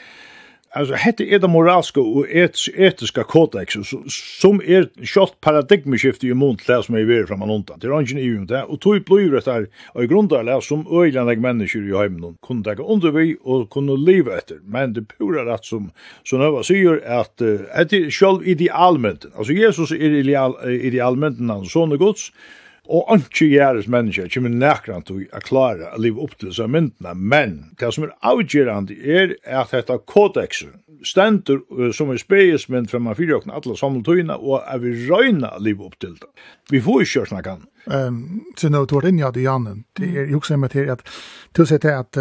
Alltså 0.75 0.95
hette 0.95 1.25
är 1.25 1.39
det 1.39 1.49
moraliska 1.49 2.01
och 2.01 2.27
etiska 2.77 3.25
kodex 3.25 3.75
som 4.41 4.61
är 4.61 5.05
kött 5.05 5.41
paradigmskifte 5.41 6.27
i 6.27 6.35
mot 6.35 6.67
det 6.67 6.83
som 6.83 6.95
är 6.95 7.05
vi 7.05 7.27
framan 7.27 7.51
undan. 7.51 7.79
Det 7.79 7.87
är 7.87 8.01
ingen 8.01 8.43
i 8.43 8.47
det 8.47 8.63
och 8.63 8.81
tog 8.81 9.05
blir 9.05 9.31
det 9.31 9.45
där 9.45 9.67
och 9.95 10.05
grundar 10.05 10.61
som 10.61 11.03
öjlandiga 11.03 11.41
människor 11.41 11.89
i 11.89 11.97
hemmen 11.97 12.37
kunde 12.47 12.77
ta 12.77 12.83
under 12.83 13.11
vi 13.11 13.37
och 13.43 13.71
kunde 13.71 13.97
leva 14.13 14.39
efter. 14.39 14.59
Men 14.65 14.93
det 14.93 15.03
pura 15.19 15.55
rätt 15.55 15.65
som 15.65 15.91
så 16.25 16.37
några 16.37 16.63
säger 16.63 17.19
att 17.21 17.37
det 17.37 17.93
är 17.93 18.11
själv 18.11 18.49
idealmenten. 18.49 19.31
Alltså 19.37 19.53
Jesus 19.53 19.91
är 19.91 19.97
ideal 19.97 20.71
idealment 20.71 21.39
han 21.49 21.65
son 21.65 21.99
Guds 21.99 22.33
og 22.93 23.09
ikke 23.17 23.49
gjøres 23.49 23.89
mennesker 23.89 24.29
kommer 24.35 24.53
nærkant 24.53 25.09
til 25.09 25.25
å 25.33 25.41
klare 25.45 25.89
å 25.95 26.01
leve 26.03 26.21
opp 26.21 26.37
til 26.37 26.51
disse 26.51 26.67
myndene, 26.69 27.15
men 27.17 27.55
det 27.81 27.93
som 27.95 28.05
er 28.05 28.15
avgjørende 28.29 28.97
er 29.01 29.37
at 29.49 29.73
dette 29.73 29.97
kodexen 30.13 30.77
stender 31.09 31.63
som 31.97 32.13
er 32.13 32.21
spesmynd 32.21 32.91
for 32.93 33.03
man 33.03 33.17
fyrer 33.19 33.41
åkne 33.41 33.57
alle 33.57 33.77
samletøyene, 33.79 34.37
og 34.37 34.63
er 34.69 34.83
vi 34.85 34.95
røyna 35.09 35.57
å 35.57 35.63
leve 35.65 35.89
opp 35.89 35.97
til 36.03 36.15
det. 36.21 36.29
Vi 36.71 36.83
får 36.85 37.03
ikke 37.03 37.19
gjøre 37.19 37.33
snakken. 37.33 37.69
Um, 37.91 38.21
så 38.61 38.71
nå 38.71 38.85
tog 38.87 39.09
inn 39.09 39.19
jeg 39.19 39.35
til 39.35 39.49
Janne, 39.49 39.77
det 39.99 40.13
er 40.13 40.31
jo 40.31 40.39
også 40.39 40.61
med 40.61 40.77
til 40.77 40.93
at 40.93 41.03
til 41.53 41.65
å 41.65 41.71
si 41.73 41.81
til 41.83 41.97
at 41.97 42.21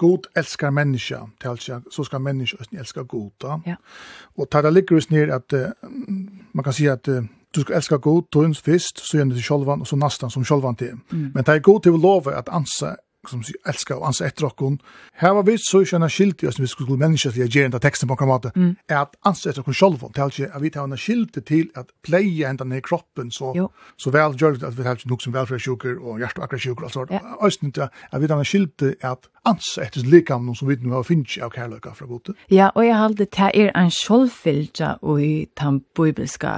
God 0.00 0.26
elskar 0.34 0.70
menneska, 0.70 1.30
tälsja, 1.42 1.82
så 1.90 2.04
ska 2.04 2.18
människa 2.18 2.56
elska 2.78 3.04
da. 3.38 3.60
Ja. 3.66 3.76
Och 4.34 4.50
tar 4.50 4.62
det 4.62 4.70
ligger 4.70 4.96
just 4.96 5.10
ned 5.10 5.30
att 5.30 5.52
uh, 5.52 5.66
man 6.52 6.64
kan 6.64 6.72
säga 6.72 6.92
att 6.92 7.08
uh, 7.08 7.22
du 7.56 7.60
skal 7.64 7.76
elska 7.76 7.96
god 7.96 8.30
tunns 8.32 8.60
fyrst, 8.60 8.98
så 8.98 9.18
är 9.18 9.24
til 9.24 9.42
sjolvan, 9.42 9.80
og 9.80 9.86
så 9.86 9.96
nastan 9.96 10.30
som 10.30 10.44
sjolvan 10.44 10.76
til. 10.76 10.92
Mm. 11.12 11.30
Men 11.34 11.44
det 11.44 11.48
er 11.48 11.58
god 11.58 11.82
til 11.82 11.92
å 11.92 11.96
love 11.96 12.34
at 12.34 12.48
ansa 12.48 12.96
som 13.30 13.42
sier 13.46 13.58
elska 13.68 13.96
og 13.96 14.06
ansa 14.10 14.26
etter 14.26 14.48
okkon. 14.48 14.78
Her 15.20 15.36
var 15.38 15.46
vi 15.48 15.56
så 15.60 15.82
ikke 15.84 15.98
enn 15.98 16.06
i 16.06 16.48
oss, 16.48 16.60
vi 16.60 16.70
skulle 16.70 16.98
menneska 17.00 17.32
til 17.32 17.46
å 17.46 17.48
gjøre 17.48 17.70
enda 17.70 17.80
teksten 17.82 18.08
på 18.08 18.18
en 18.20 18.30
måte, 18.30 18.52
mm. 18.56 18.72
er 18.88 19.02
at 19.02 19.16
ansa 19.26 19.50
etter 19.50 19.64
okkon 19.64 19.78
sjolvon, 19.78 20.12
det 20.14 20.22
er 20.22 20.34
ikke 20.34 20.50
at 20.54 20.62
vi 20.62 20.72
tar 20.74 20.88
enn 20.88 21.00
skilt 21.00 21.38
til 21.46 21.70
at 21.76 21.92
pleie 22.06 22.48
enda 22.48 22.64
ned 22.64 22.82
i 22.82 22.86
kroppen, 22.86 23.30
så, 23.34 23.52
jo. 23.56 23.70
så 23.96 24.12
vel 24.14 24.36
gjør 24.38 24.58
det 24.60 24.68
at 24.70 24.76
vi 24.78 24.86
tar 24.86 25.06
nok 25.06 25.24
som 25.24 25.34
velferdssjuker 25.36 25.98
og 26.00 26.20
hjert- 26.22 26.38
og 26.38 26.44
akkurat 26.48 26.66
og 26.76 26.84
alt 26.84 26.98
sånt. 26.98 27.14
Ja. 27.14 27.22
Øysten 27.44 27.72
til 27.72 27.88
at 27.88 28.20
vi 28.22 28.30
tar 28.30 28.42
enn 28.42 28.70
til 28.78 28.94
at 29.02 29.30
ansa 29.46 29.86
etter 29.86 30.06
likam 30.06 30.46
noen 30.46 30.58
som 30.58 30.68
vi 30.68 30.76
nu 30.82 30.94
har 30.94 31.06
finnst 31.06 31.38
av 31.42 31.52
kærløyka 31.54 31.94
fra 31.94 32.06
gode. 32.10 32.34
Ja, 32.50 32.70
og 32.74 32.86
jeg 32.86 32.98
halde 32.98 33.26
til 33.26 33.60
er 33.66 33.72
en 33.74 33.90
sjolvfylja 33.90 34.96
og 35.02 35.22
i 35.22 35.48
den 35.60 35.82
bibelska 35.94 36.52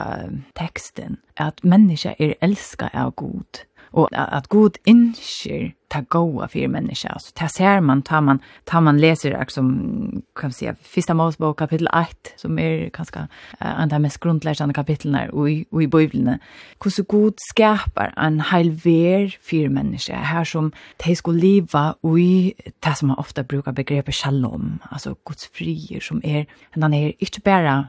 teksten, 0.58 1.18
at 1.36 1.60
menneska 1.64 2.14
er 2.18 2.34
elska 2.42 2.90
av 2.94 3.14
god 3.16 3.64
och 3.90 4.08
att 4.12 4.46
god 4.46 4.76
inskir 4.84 5.74
ta 5.88 6.00
goa 6.08 6.48
för 6.48 6.68
människa 6.68 7.08
alltså 7.08 7.32
ta 7.34 7.48
ser 7.48 7.80
man 7.80 8.02
tar 8.02 8.20
man 8.20 8.38
tar 8.64 8.80
man 8.80 8.98
läser 8.98 9.44
som 9.48 10.22
kan 10.34 10.52
säga 10.52 10.74
första 10.82 11.14
Mosebok 11.14 11.58
kapitel 11.58 11.88
8 11.88 12.06
som 12.36 12.58
är 12.58 12.90
ganska 12.90 13.20
uh, 13.20 13.80
andra 13.80 13.98
mest 13.98 14.20
grundläggande 14.20 14.74
kapitlen 14.74 15.12
där 15.12 15.34
och 15.34 15.50
i 15.50 15.66
i 15.80 15.86
bibeln 15.86 16.38
hur 16.84 16.90
så 16.90 17.02
god 17.02 17.34
skapar 17.36 18.14
en 18.16 18.40
helver 18.40 19.38
för 19.42 19.68
människa 19.68 20.16
här 20.16 20.44
som 20.44 20.72
de 21.06 21.16
ska 21.16 21.30
leva 21.30 21.94
i 22.18 22.54
det 22.80 22.94
som 22.94 23.08
man 23.08 23.18
ofta 23.18 23.42
brukar 23.42 23.72
begreppet 23.72 24.14
shalom 24.14 24.78
alltså 24.90 25.16
Guds 25.24 25.46
frier 25.46 26.00
som 26.00 26.20
är 26.24 26.46
den 26.74 26.94
är 26.94 27.12
inte 27.18 27.40
bara 27.40 27.86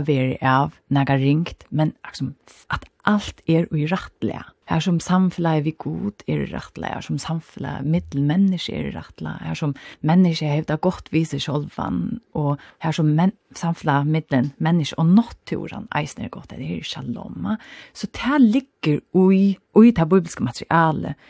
ver 0.00 0.38
av 0.44 0.72
några 0.88 1.16
ringt 1.16 1.64
men 1.68 1.92
liksom 2.06 2.34
att 2.66 2.84
allt 3.02 3.40
är 3.46 3.76
i 3.76 3.86
rättliga 3.86 4.46
her 4.72 4.80
som 4.80 4.98
samfunnet 5.02 5.66
vi 5.66 5.74
god 5.78 6.22
er 6.30 6.46
rettelig, 6.52 6.88
her 6.94 7.04
som 7.04 7.18
samfunnet 7.20 7.84
middelmenneske 7.84 8.72
er 8.72 8.90
rettelig, 8.96 9.34
her 9.44 9.58
som 9.58 9.74
menneske 10.00 10.48
hevda 10.48 10.78
godt 10.80 11.10
vise 11.12 11.40
sjolvan, 11.42 12.20
og 12.38 12.60
her 12.84 12.96
som 12.96 13.10
men, 13.12 13.34
samfunnet 13.58 14.08
middel 14.08 14.50
menneske 14.62 14.96
og 15.00 15.10
naturen 15.12 15.88
eisen 15.98 16.24
er 16.24 16.32
godt, 16.32 16.54
det 16.56 16.64
er 16.64 16.86
shalom. 16.86 17.50
Så 17.92 18.08
det 18.16 18.40
ligger 18.40 19.02
ui, 19.12 19.58
ui 19.76 19.90
det 19.90 20.08
bibelske 20.08 20.44
materialet. 20.44 21.20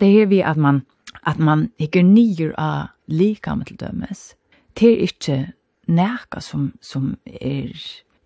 Det 0.00 0.12
er 0.22 0.30
vi 0.30 0.42
at 0.46 0.56
man, 0.56 0.84
at 1.26 1.38
man 1.38 1.70
ikke 1.78 2.04
nyer 2.06 2.54
av 2.58 2.92
likam 3.08 3.64
til 3.66 3.80
dømes. 3.82 4.32
Det 4.78 4.88
er 4.92 5.04
ikke 5.08 5.36
næka 5.90 6.40
som, 6.40 6.72
som 6.80 7.16
er 7.26 7.74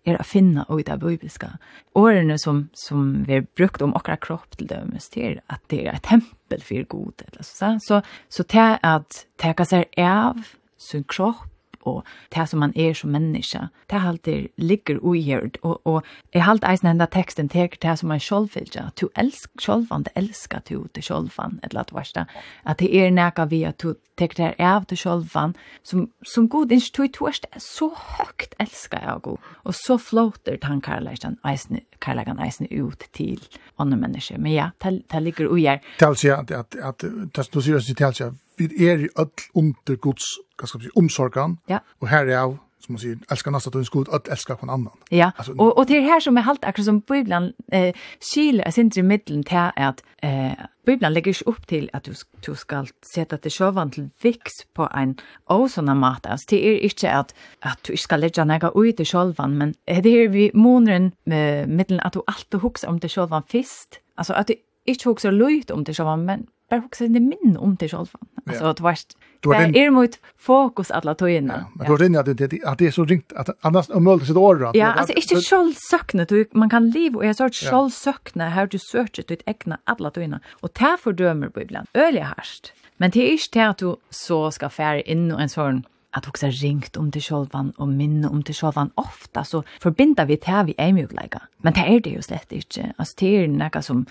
er 0.07 0.19
å 0.19 0.25
finne 0.27 0.65
i 0.71 0.85
det 0.87 0.99
bibelska. 1.01 1.53
Årene 1.97 2.37
som, 2.41 2.67
som 2.77 3.25
vi 3.27 3.37
har 3.37 3.47
brukt 3.57 3.83
om 3.83 3.95
akkurat 3.97 4.23
kropp 4.23 4.57
til 4.57 4.69
dømes 4.69 5.09
til 5.13 5.41
at 5.51 5.61
det 5.71 5.83
er 5.85 5.97
et 5.97 6.07
tempel 6.07 6.63
for 6.63 6.87
god. 6.93 7.25
Eller 7.27 7.43
så, 7.43 7.53
så, 7.53 7.75
så, 7.83 8.01
så 8.29 8.47
til 8.47 8.79
at 8.87 9.21
teka 9.41 9.67
seg 9.67 10.01
av 10.01 10.39
sin 10.77 11.05
kropp 11.09 11.45
og 11.87 12.03
det 12.35 12.45
som 12.49 12.59
man 12.59 12.73
er 12.75 12.93
som 12.93 13.11
menneske. 13.13 13.67
Det 13.89 14.01
alltid 14.01 14.47
ligger 14.57 14.99
ugjørt, 15.01 15.57
og, 15.61 15.81
og 15.87 16.03
jeg 16.33 16.43
halter 16.45 16.71
eisen 16.71 16.91
enda 16.91 17.07
teksten 17.11 17.49
til 17.49 17.69
det 17.81 17.95
som 17.99 18.11
er 18.11 18.23
sjolvfylja. 18.23 18.89
Du 19.01 19.07
elsker 19.15 19.63
sjolvan, 19.63 20.05
det 20.07 20.13
elsker 20.19 20.63
du 20.69 20.87
til 20.93 21.03
sjolvan, 21.03 21.59
et 21.63 21.71
eller 21.71 21.85
annet 21.85 21.95
verste. 21.95 22.25
At 22.65 22.79
det 22.79 22.91
er 22.95 23.13
nekka 23.13 23.47
vi 23.51 23.63
at 23.67 23.79
du 23.83 23.95
teker 24.17 24.41
det 24.41 24.53
av 24.63 24.87
til 24.89 24.97
sjolvan, 24.97 25.55
som, 25.83 26.07
som 26.25 26.49
god 26.49 26.73
ikke 26.75 26.93
tog 26.97 27.13
tørst, 27.19 27.47
så 27.61 27.91
høyt 27.93 28.57
elsker 28.59 29.03
jeg 29.03 29.21
god. 29.29 29.51
Og 29.63 29.77
så 29.77 29.97
flåter 30.01 30.57
han 30.63 30.81
karlægen 30.81 31.37
eisen, 31.47 31.81
karlægen 32.01 32.41
eisen 32.43 32.67
ut 32.71 33.07
til 33.13 33.41
andre 33.79 33.97
mennesker. 33.97 34.37
Men 34.37 34.53
ja, 34.53 34.69
det, 34.83 35.03
det 35.11 35.23
ligger 35.23 35.51
ugjørt. 35.51 35.85
Det 35.99 36.05
er 36.05 36.09
altså 36.09 36.35
at, 36.35 36.51
at, 36.51 36.75
at, 36.75 37.03
at, 37.03 37.37
at, 37.37 37.57
at, 37.57 38.01
at, 38.01 38.01
at, 38.01 38.21
at, 38.21 38.33
vi 38.57 38.87
er 38.87 38.97
i 38.97 39.09
öll 39.15 39.29
under 39.53 39.95
Guds 39.95 40.23
ganska 40.57 40.77
precis 40.77 40.91
omsorgan. 40.95 41.57
Ja. 41.65 41.79
Och 41.99 42.07
här 42.07 42.25
är 42.25 42.37
av 42.37 42.57
som 42.79 42.93
man 42.93 42.99
säger 42.99 43.17
älskar 43.31 43.51
nästa 43.51 43.71
till 43.71 43.79
en 43.79 44.15
att 44.15 44.27
älska 44.27 44.57
från 44.57 44.69
annan. 44.69 44.93
Ja. 45.09 45.31
Alltså, 45.35 45.51
och 45.51 45.77
och 45.77 45.85
det 45.85 45.97
är 45.97 46.01
här 46.01 46.19
som 46.19 46.37
är 46.37 46.41
halt 46.41 46.65
akkurat 46.65 46.85
som 46.85 46.99
Bibeln 46.99 47.53
eh 47.71 47.95
skil 48.19 48.59
är 48.59 48.71
sin 48.71 48.91
i 48.95 49.01
mitten 49.01 49.43
till 49.43 49.71
att 49.75 50.03
eh 50.21 50.51
Bibeln 50.85 51.13
lägger 51.13 51.33
ju 51.33 51.43
upp 51.45 51.67
till 51.67 51.89
att 51.93 52.03
du 52.03 52.13
du 52.45 52.55
ska 52.55 52.85
sätta 53.13 53.37
det 53.37 53.49
sjövan 53.49 53.91
till 53.91 54.09
vix 54.21 54.51
på 54.73 54.89
en 54.93 55.15
osona 55.45 55.95
mat. 55.95 56.25
Alltså 56.25 56.45
det 56.49 56.67
är 56.67 56.77
inte 56.77 57.11
att 57.11 57.35
att 57.59 57.83
du 57.83 57.97
ska 57.97 58.15
lägga 58.17 58.45
några 58.45 58.71
ut 58.75 58.99
i 58.99 59.05
självan 59.05 59.57
men 59.57 59.73
det 59.85 60.09
är 60.09 60.29
vi 60.29 60.51
månaden 60.53 61.11
med 61.23 61.69
mitten 61.69 61.99
att 61.99 62.13
du 62.13 62.21
alltid 62.27 62.59
huxar 62.59 62.87
om 62.89 62.99
det 62.99 63.09
självan 63.09 63.43
fist. 63.43 63.99
Alltså 64.15 64.33
att 64.33 64.47
du 64.47 64.55
inte 64.85 65.09
huxar 65.09 65.31
löjt 65.31 65.71
om 65.71 65.83
det 65.83 65.93
självan 65.93 66.25
men 66.25 66.47
bara 66.69 66.81
också 66.85 67.03
inte 67.03 67.19
minn 67.19 67.57
om 67.57 67.75
det 67.75 67.89
själva. 67.89 68.19
Alltså 68.45 68.65
att 68.65 68.79
vart 68.79 68.99
det 69.41 69.85
är 69.85 69.89
mot 69.89 70.19
fokus 70.37 70.91
alla 70.91 71.15
tojna. 71.15 71.53
Ja, 71.57 71.71
men 71.75 71.87
då 71.87 71.97
rinner 71.97 72.23
det 72.23 72.33
det 72.33 72.63
att 72.63 72.77
det 72.77 72.87
är 72.87 72.91
så 72.91 73.05
ringt 73.05 73.33
att 73.33 73.49
annars 73.61 73.89
om 73.89 74.03
möjligt 74.03 74.27
sitt 74.27 74.37
år. 74.37 74.71
Ja, 74.73 74.85
alltså 74.85 75.13
inte 75.13 75.35
själv 75.35 75.73
sökna 75.91 76.25
du 76.25 76.45
man 76.51 76.69
kan 76.69 76.89
leva 76.89 77.17
och 77.17 77.25
jag 77.25 77.35
sa 77.35 77.49
själv 77.49 77.89
sökna 77.89 78.49
här 78.49 78.67
du 78.67 78.79
söker 78.79 79.23
ditt 79.27 79.41
egna 79.45 79.79
alla 79.83 80.11
tojna 80.11 80.39
och 80.61 80.73
ta 80.73 80.97
fördömer 81.03 81.49
Bibeln. 81.49 81.85
Öliga 81.93 82.33
härst. 82.37 82.73
Men 82.97 83.11
det 83.11 83.19
är 83.19 83.31
inte 83.31 83.67
att 83.67 83.77
du 83.77 83.95
så 84.09 84.51
ska 84.51 84.69
färra 84.69 85.01
in 85.01 85.31
och 85.31 85.41
en 85.41 85.49
sån 85.49 85.83
att 86.11 86.27
också 86.27 86.47
ringt 86.47 86.97
om 86.97 87.11
til 87.11 87.21
sjølvan 87.21 87.73
og 87.77 87.89
minne 87.89 88.29
om 88.29 88.43
til 88.43 88.55
sjølvan 88.55 88.91
ofta 88.97 89.43
så 89.43 89.63
förbinder 89.81 90.25
vi 90.25 90.35
det 90.35 90.65
vi 90.65 90.75
er 90.77 90.91
mjukleika. 90.91 91.39
Men 91.61 91.73
det 91.73 91.83
er 91.87 91.99
det 91.99 92.15
jo 92.15 92.21
slett 92.21 92.51
ikke. 92.51 92.93
Altså, 92.99 93.15
det 93.19 93.43
er 93.43 93.47
noe 93.47 93.81
som, 93.81 94.07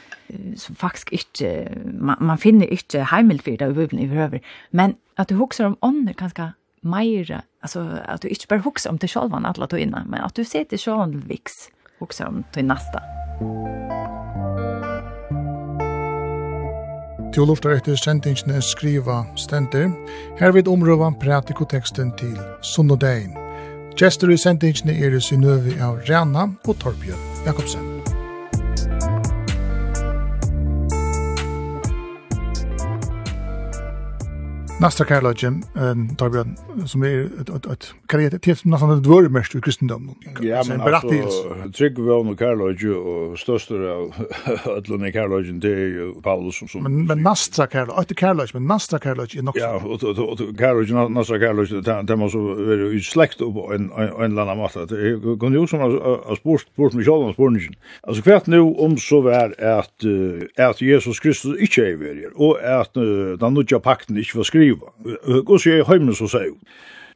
som 0.56 0.76
faktisk 0.76 1.12
ikke, 1.12 1.68
man, 1.84 2.16
man 2.20 2.38
finner 2.38 2.66
ikke 2.66 3.06
heimelfyrt 3.10 3.62
av 3.62 3.74
det 3.74 3.92
i 3.92 4.06
høver. 4.06 4.38
Men 4.70 4.96
at 5.18 5.28
du 5.28 5.36
huxar 5.36 5.66
om 5.66 5.78
ånder 5.82 6.12
ganska 6.12 6.52
mera, 6.82 7.42
altså 7.62 8.02
at 8.04 8.22
du 8.22 8.28
ikke 8.28 8.48
bare 8.48 8.60
huxar 8.62 8.90
om 8.90 8.98
til 8.98 9.08
sjølvan 9.08 9.46
alle 9.46 9.66
to 9.66 9.76
innan, 9.76 10.10
men 10.10 10.20
at 10.20 10.36
du 10.36 10.44
ser 10.44 10.64
til 10.64 10.78
sjølvan 10.78 11.24
viks, 11.28 11.70
huxar 11.98 12.26
om 12.26 12.44
til 12.52 12.64
nästa. 12.64 13.02
Musik 13.40 14.15
Du 17.36 17.42
luftar 17.44 17.74
etter 17.76 17.98
sendingsne 18.00 18.62
skriva 18.64 19.18
stender. 19.36 19.90
Her 20.38 20.54
vil 20.56 20.70
omrøva 20.72 21.10
pratikoteksten 21.20 22.14
til 22.16 22.38
Sunnodein. 22.64 23.36
Gjester 24.00 24.32
i 24.32 24.38
sendingsne 24.40 24.96
er 24.96 25.18
i 25.18 25.20
synøvi 25.20 25.76
av 25.84 26.00
Rana 26.08 26.48
og 26.64 26.80
Torbjørn 26.80 27.44
Jakobsen. 27.44 27.95
Nästa 34.80 35.04
en 35.74 36.16
Torbjørn, 36.16 36.56
som 36.86 37.02
är 37.02 37.24
ett 37.72 37.94
karriär, 38.08 38.30
det 38.30 38.46
är 38.46 38.68
nästan 38.68 38.98
ett 38.98 39.06
vörmest 39.06 39.54
i 39.54 39.60
kristendomen. 39.60 40.14
Ja, 40.40 40.62
men 40.68 40.80
altså, 40.80 41.08
trygg 41.72 41.98
vi 41.98 42.10
om 42.10 42.36
kärlöjtjen 42.36 42.94
och 42.94 43.38
største 43.38 43.74
av 43.74 44.12
ödlun 44.76 45.06
i 45.06 45.12
kärlöjtjen, 45.12 45.60
det 45.60 45.72
er 45.72 46.20
Paulus 46.22 46.60
som... 46.68 46.82
Men, 46.82 47.06
men 47.06 47.22
nästa 47.22 47.66
kärlöjtjen, 47.66 48.02
ikke 48.04 48.14
kärlöjtjen, 48.20 48.62
men 48.62 48.68
nästa 48.74 48.98
kärlöjtjen 48.98 49.40
är 49.40 49.44
nok... 49.44 49.56
Ja, 49.56 49.80
och 49.80 50.58
kärlöjtjen, 50.58 51.12
nästa 51.14 51.40
kärlöjtjen, 51.40 52.06
det 52.06 52.16
måste 52.16 52.38
vara 52.38 52.92
ju 52.92 53.00
släkt 53.00 53.38
på 53.38 53.72
en 53.72 53.90
eller 53.96 54.42
annen 54.42 54.58
måte. 54.58 54.84
Det 54.86 55.40
kan 55.40 55.56
jo 55.56 55.66
som 55.66 55.80
har 55.80 56.36
spurt, 56.36 56.68
spurt 56.72 56.92
mig 56.92 57.04
själv 57.04 57.24
om 57.24 57.32
spurningen. 57.32 57.74
Alltså, 58.02 58.22
kvärt 58.22 58.46
nu 58.46 58.60
om 58.60 58.98
så 58.98 59.20
var 59.20 59.54
att 60.56 60.80
Jesus 60.80 61.20
Kristus 61.20 61.60
inte 61.60 61.80
är 61.80 61.88
i 61.88 61.96
verger, 61.96 62.30
och 62.34 62.80
att 62.80 62.94
den 63.40 63.54
nødja 63.54 63.80
pakten 63.80 64.18
inte 64.18 64.36
var 64.36 64.44
skrivet 64.44 64.65
skriva. 64.66 65.42
Gå 65.44 65.58
så 65.58 65.70
jeg 65.70 65.86
heimen 65.86 66.14
så 66.14 66.28
sier 66.28 66.54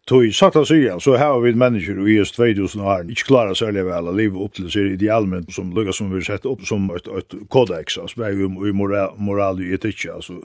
Tog 0.09 0.25
satt 0.35 0.57
av 0.57 0.65
sier, 0.65 0.99
så 0.99 1.17
har 1.21 1.41
vi 1.41 1.53
mennesker 1.55 1.99
i 2.09 2.17
just 2.17 2.35
2000 2.35 2.81
år, 2.83 3.03
ikke 3.13 3.29
klarer 3.29 3.55
særlig 3.55 3.85
vel 3.85 4.09
å 4.09 4.15
leve 4.17 4.41
opp 4.41 4.55
til 4.57 4.71
seg 4.73 4.95
idealmen 4.95 5.45
som 5.53 5.75
lukkar 5.77 5.93
som 5.93 6.09
vi 6.11 6.23
sett 6.25 6.47
opp 6.49 6.65
som 6.67 6.89
et, 6.97 7.07
et 7.07 7.37
kodex, 7.53 7.99
altså, 8.01 8.17
vi 8.17 8.47
er 8.49 8.73
moral, 8.75 9.13
moral 9.19 9.61
og 9.61 9.75
etikk, 9.77 10.07
altså. 10.15 10.41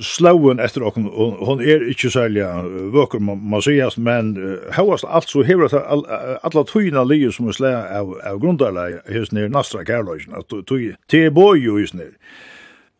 Slauen 0.00 0.62
etter 0.62 0.86
okken, 0.86 1.10
hon 1.10 1.60
er 1.60 1.82
ikke 1.90 2.08
særlig 2.14 2.46
vøkker, 2.94 3.20
man, 3.20 3.42
man 3.42 3.60
sier, 3.60 3.90
men 4.00 4.32
høyast 4.72 5.04
alt 5.04 5.28
så 5.28 5.42
hever 5.44 5.66
at 5.66 6.06
alla 6.46 6.64
tøyna 6.64 7.02
livet 7.04 7.34
som 7.36 7.50
er 7.50 7.58
slæg 7.58 7.76
av, 7.98 8.14
av 8.24 8.40
grundarleie, 8.40 9.02
hos 9.10 9.34
nir 9.34 9.50
Nastra 9.52 9.82
Kærløysen, 9.84 10.38
at 10.38 10.48
tøy, 10.48 10.62
tøy, 10.62 10.94
tøy, 11.10 11.26
tøy, 11.28 11.90
tøy, 11.90 12.14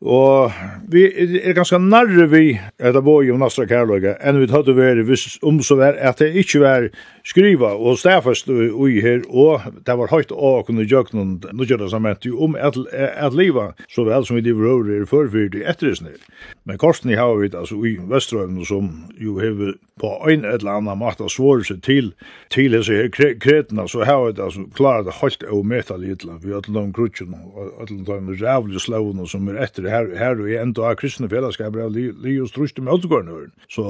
Og 0.00 0.52
vi 0.88 1.02
er 1.44 1.52
ganske 1.52 1.76
nærre 1.76 2.24
vi 2.32 2.54
etter 2.80 3.02
boi 3.04 3.28
om 3.28 3.42
Nastra 3.42 3.66
Kærløyga 3.68 4.14
enn 4.24 4.38
vi 4.40 4.46
hadde 4.48 4.72
vært 4.72 5.04
hvis 5.04 5.36
om 5.44 5.58
så 5.60 5.76
vær 5.76 5.98
at 6.00 6.22
det 6.22 6.30
ikke 6.40 6.62
var 6.62 6.86
skriva 7.28 7.74
og 7.76 7.98
stafast 8.00 8.48
ui 8.48 9.02
her 9.04 9.20
og 9.28 9.66
det 9.84 9.96
var 10.00 10.08
høyt 10.08 10.32
å 10.32 10.54
kunne 10.64 10.86
jøknun 10.88 11.34
nukjøra 11.52 11.90
samet 11.92 12.24
jo 12.24 12.40
om 12.46 12.56
at, 12.56 12.78
at 12.96 13.36
liva 13.36 13.74
så 13.92 14.06
vel 14.08 14.24
som 14.24 14.40
vi 14.40 14.46
lever 14.48 14.70
over 14.72 14.88
er 14.94 15.04
forfyrt 15.04 15.58
i 15.58 15.66
etterisner. 15.68 16.16
Men 16.64 16.80
korsen 16.80 17.12
i 17.12 17.20
vi 17.20 17.52
altså 17.52 17.76
ui 17.76 17.98
Vestrøven 18.00 18.64
som 18.64 18.88
jo 19.20 19.36
hever 19.36 19.76
på 20.00 20.14
ein 20.24 20.46
eller 20.48 20.78
annan 20.78 20.98
måte 20.98 21.28
svåre 21.28 21.64
seg 21.66 21.82
til 21.84 22.12
til 22.48 22.72
hese 22.72 22.96
her 22.96 23.10
kre, 23.12 23.64
så 23.86 24.04
har 24.08 24.24
vi 24.24 24.40
altså 24.40 24.64
klarar 24.72 25.04
det 25.04 25.18
høyt 25.20 25.44
å 25.44 25.60
meta 25.62 25.96
litt 26.00 26.24
vi 26.24 26.54
har 26.54 26.64
til 26.64 26.74
de 26.74 26.86
krutjen 26.96 27.36
og 27.36 27.84
til 27.88 28.00
de 28.06 28.38
rævlig 28.40 28.80
slavene 28.80 29.28
som 29.28 29.48
er 29.48 29.60
etter 29.60 29.89
her, 29.90 30.08
her 30.18 30.40
og 30.40 30.50
enda 30.54 30.86
av 30.90 30.98
kristne 31.00 31.28
fellesskap 31.30 31.76
er 31.76 31.90
li 31.92 32.36
og 32.40 32.50
struste 32.50 32.82
med 32.84 32.94
återgården. 32.96 33.52
Så 33.70 33.84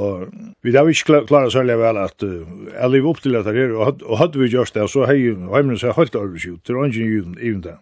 vi 0.64 0.74
har 0.74 0.88
ikke 0.88 1.22
klart 1.28 1.52
særlig 1.54 1.78
vel 1.80 2.00
at 2.00 2.26
uh, 2.26 2.46
jeg 2.72 2.92
lever 2.94 3.10
opp 3.10 3.22
til 3.22 3.36
dette 3.36 3.54
her, 3.56 3.74
og 3.76 4.18
hadde 4.20 4.40
vi 4.40 4.50
gjort 4.52 4.74
det, 4.74 4.88
så 4.90 5.06
har 5.06 5.14
heimene 5.14 5.78
seg 5.80 5.96
helt 5.98 6.16
arbeidskjort, 6.16 6.64
til 6.64 6.80
ånden 6.80 7.36
i 7.40 7.54
det. 7.64 7.76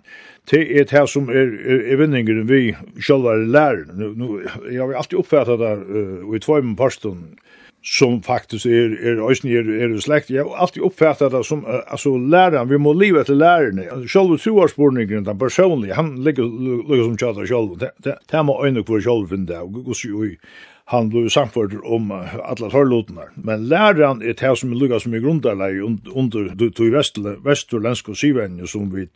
Det 0.48 0.62
er 0.80 0.86
det 0.88 1.04
som 1.12 1.28
er, 1.28 1.50
er, 1.60 1.82
er 1.92 2.00
vinningen 2.00 2.46
vi 2.48 2.62
selv 3.04 3.28
er 3.28 3.44
lærer. 3.44 3.84
Nå, 3.92 4.14
nå, 4.16 4.28
Jeg 4.70 4.80
har 4.80 4.94
alltid 4.96 5.18
oppfattet 5.20 5.60
det, 5.60 5.74
uh, 5.88 6.34
i 6.34 6.42
tvøymen 6.42 6.76
parstånden, 6.76 7.36
som 7.82 8.22
faktisk 8.22 8.66
er 8.66 8.96
er 9.00 9.20
øysni 9.28 9.54
er 9.54 9.68
er 9.82 10.00
slekt 10.00 10.30
Jag 10.30 10.44
har 10.44 10.56
alltid 10.56 10.82
uppfattat 10.82 11.32
det 11.32 11.46
som 11.46 11.64
uh, 11.64 11.80
altså 11.86 12.16
läraren 12.16 12.68
vi 12.68 12.78
må 12.78 12.92
leva 12.92 13.24
till 13.24 13.38
läraren. 13.38 14.08
Själva 14.08 14.38
suarspårningen 14.38 15.24
den 15.24 15.38
personliga 15.38 15.94
han 15.94 16.24
ligger 16.24 16.42
ligger 16.88 17.04
som 17.04 17.18
chatta 17.18 17.46
själv. 17.46 17.78
Det 17.78 18.14
det 18.30 18.42
må 18.42 18.64
ändå 18.64 18.84
för 18.84 19.00
själv 19.00 19.28
den 19.28 19.46
där 19.46 19.88
och 19.88 19.96
så 19.96 20.08
han 20.90 21.08
blev 21.08 21.28
samförd 21.28 21.74
om 21.84 22.10
uh, 22.10 22.36
alla 22.44 22.70
torrlåtarna. 22.70 23.22
Men 23.34 23.68
läraren 23.68 24.22
är 24.22 24.34
det 24.34 24.56
som 24.56 24.72
ligger 24.72 24.98
som 24.98 25.14
i 25.14 25.20
grundarläge 25.20 25.80
under 26.14 26.70
tog 26.70 27.44
västerländska 27.44 28.14
syvänje 28.14 28.66
som 28.66 28.90
vi 28.94 29.08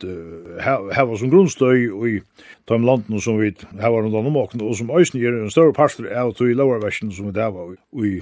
har 0.63 1.17
som 1.17 1.29
grundstöj 1.29 1.91
och 1.91 2.07
i 2.07 2.21
de 2.65 2.85
landen 2.85 3.21
som 3.21 3.39
vi 3.39 3.53
har 3.81 4.01
runt 4.01 4.15
om 4.15 4.37
och 4.37 4.77
som 4.77 4.89
ösn 4.89 5.17
är 5.17 5.43
en 5.43 5.51
större 5.51 5.73
pastor 5.73 6.13
av 6.13 6.31
tog 6.31 6.51
i 6.51 6.53
lovarversen 6.53 7.11
som 7.11 7.31
vi 7.31 7.41
har 7.41 7.73
i 8.05 8.21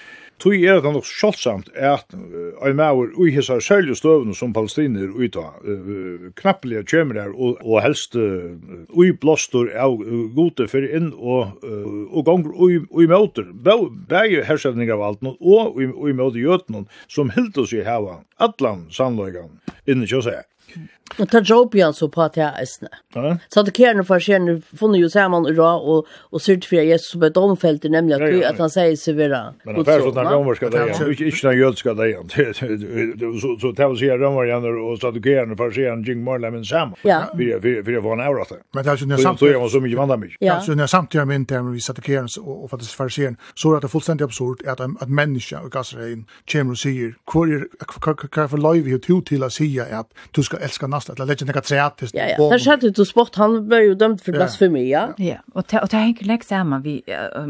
tui 0.41 0.63
er 0.65 0.81
det 0.81 0.91
nok 0.95 1.05
sjålsamt 1.05 1.69
at 1.77 2.15
ein 2.65 2.77
maur 2.79 3.11
ui 3.19 3.31
hissar 3.35 3.61
sølju 3.63 3.95
støvnu 3.97 4.35
som 4.37 4.53
palestiner 4.55 5.11
ui 5.13 5.29
ta 5.33 5.47
knapplega 6.39 6.83
kjemur 6.89 7.19
her 7.21 7.33
og 7.37 7.77
helst 7.85 8.17
ui 8.17 9.11
blostur 9.21 9.71
av 9.71 9.97
gode 10.35 10.67
fyrir 10.71 10.97
inn 10.97 11.11
og 11.13 11.61
og 11.61 12.25
gongur 12.27 12.57
ui 12.57 13.07
møter 13.09 13.51
bægi 13.53 14.43
hersetning 14.47 14.91
av 14.93 15.05
alt 15.09 15.27
og 15.31 15.77
ui 15.77 16.13
møter 16.13 16.41
jötnun 16.41 16.87
som 17.07 17.33
hildu 17.35 17.67
seg 17.69 17.85
hava 17.87 18.21
allan 18.41 18.87
sannløygan 18.93 19.59
inni 19.85 20.09
kjøseg 20.09 20.50
Og 21.19 21.27
ta 21.27 21.41
jobb 21.43 21.75
igjen 21.75 21.93
så 21.95 22.07
på 22.11 22.21
at 22.23 22.37
jeg 22.39 22.53
eisne. 22.61 22.89
Så 23.51 23.63
at 23.63 23.71
kjerne 23.75 24.03
for 24.07 24.23
kjerne 24.23 24.57
funnet 24.79 25.01
jo 25.01 25.09
sammen 25.11 25.47
i 25.49 25.55
dag 25.55 25.83
og, 25.83 26.07
og 26.31 26.41
certifiere 26.41 26.85
Jesus 26.87 27.11
som 27.15 27.25
et 27.27 27.37
omfelt, 27.37 27.83
nemlig 27.91 28.15
at, 28.15 28.23
at 28.53 28.61
han 28.61 28.71
sier 28.71 28.95
seg 28.99 29.17
vera 29.19 29.41
Men 29.65 29.81
han 29.81 29.87
færre 29.87 30.05
så 30.05 30.13
snakker 30.15 30.37
om 30.37 30.51
skal 30.55 30.71
deg, 30.71 30.93
ikke, 31.11 31.27
ikke 31.31 31.49
den 31.49 31.57
jødska 31.59 31.95
deg. 31.99 32.21
Så 33.41 33.73
det 33.75 33.87
var 33.89 33.97
sier 33.99 34.21
rømmer 34.21 34.47
igjen 34.47 34.69
og 34.71 35.01
så 35.01 35.11
at 35.11 35.19
kjerne 35.25 35.57
for 35.59 35.75
kjerne 35.75 36.07
Jing 36.07 36.23
Marley 36.23 36.53
min 36.55 36.65
sammen. 36.67 36.95
Ja. 37.07 37.25
For 37.33 37.91
jeg 37.91 38.03
var 38.05 38.15
en 38.15 38.25
avrat 38.29 38.55
det. 38.55 38.61
Men 38.73 38.87
det 38.87 38.93
er 38.93 39.03
jo 39.03 39.09
nær 39.11 39.23
samtidig. 39.25 39.39
Så 39.39 39.51
jeg 39.51 39.61
var 39.65 39.73
så 39.75 39.83
mye 39.83 39.99
vant 39.99 40.15
av 40.15 40.23
meg. 40.23 40.37
Ja. 40.39 40.59
Så 40.63 40.77
nær 40.79 40.91
samtidig 40.91 41.27
med 41.27 41.41
inte 41.41 41.61
vi 41.71 41.83
satt 41.83 42.01
kjerne 42.05 42.31
og 42.45 42.69
faktisk 42.71 42.95
for 42.95 43.11
kjerne, 43.11 43.35
så 43.55 43.75
er 43.75 43.83
det 43.83 43.91
fullstendig 43.91 44.29
absurd 44.29 44.63
at, 44.67 44.79
at 44.79 45.09
menneska 45.09 45.59
og 45.65 45.71
gassrein 45.75 46.25
kommer 46.51 46.77
og 46.77 46.79
sier, 46.79 47.13
hva 47.27 47.45
er 47.51 48.47
for 48.47 48.61
løyvi 48.61 48.95
og 48.95 49.03
to 49.03 49.19
til 49.27 49.43
å 49.43 49.51
sier 49.51 49.91
at 49.91 50.07
du 50.35 50.41
skal 50.45 50.60
älskar 50.63 50.87
nästa 50.87 51.13
eller 51.13 51.25
legend 51.25 51.55
något 51.55 51.63
teatiskt. 51.63 52.15
Ja, 52.15 52.23
ja. 52.37 52.49
Där 52.49 52.59
skötte 52.59 52.89
du 52.89 53.05
sport 53.05 53.35
han 53.35 53.69
var 53.69 53.77
ju 53.77 53.95
dömd 53.95 54.21
för 54.21 54.31
blasfemi, 54.31 54.91
ja. 54.91 55.13
Ja, 55.17 55.35
och 55.53 55.73
och 55.73 55.87
det 55.89 55.97
hänger 55.97 56.23
läggs 56.23 56.47
samman 56.47 56.81
vi 56.81 57.03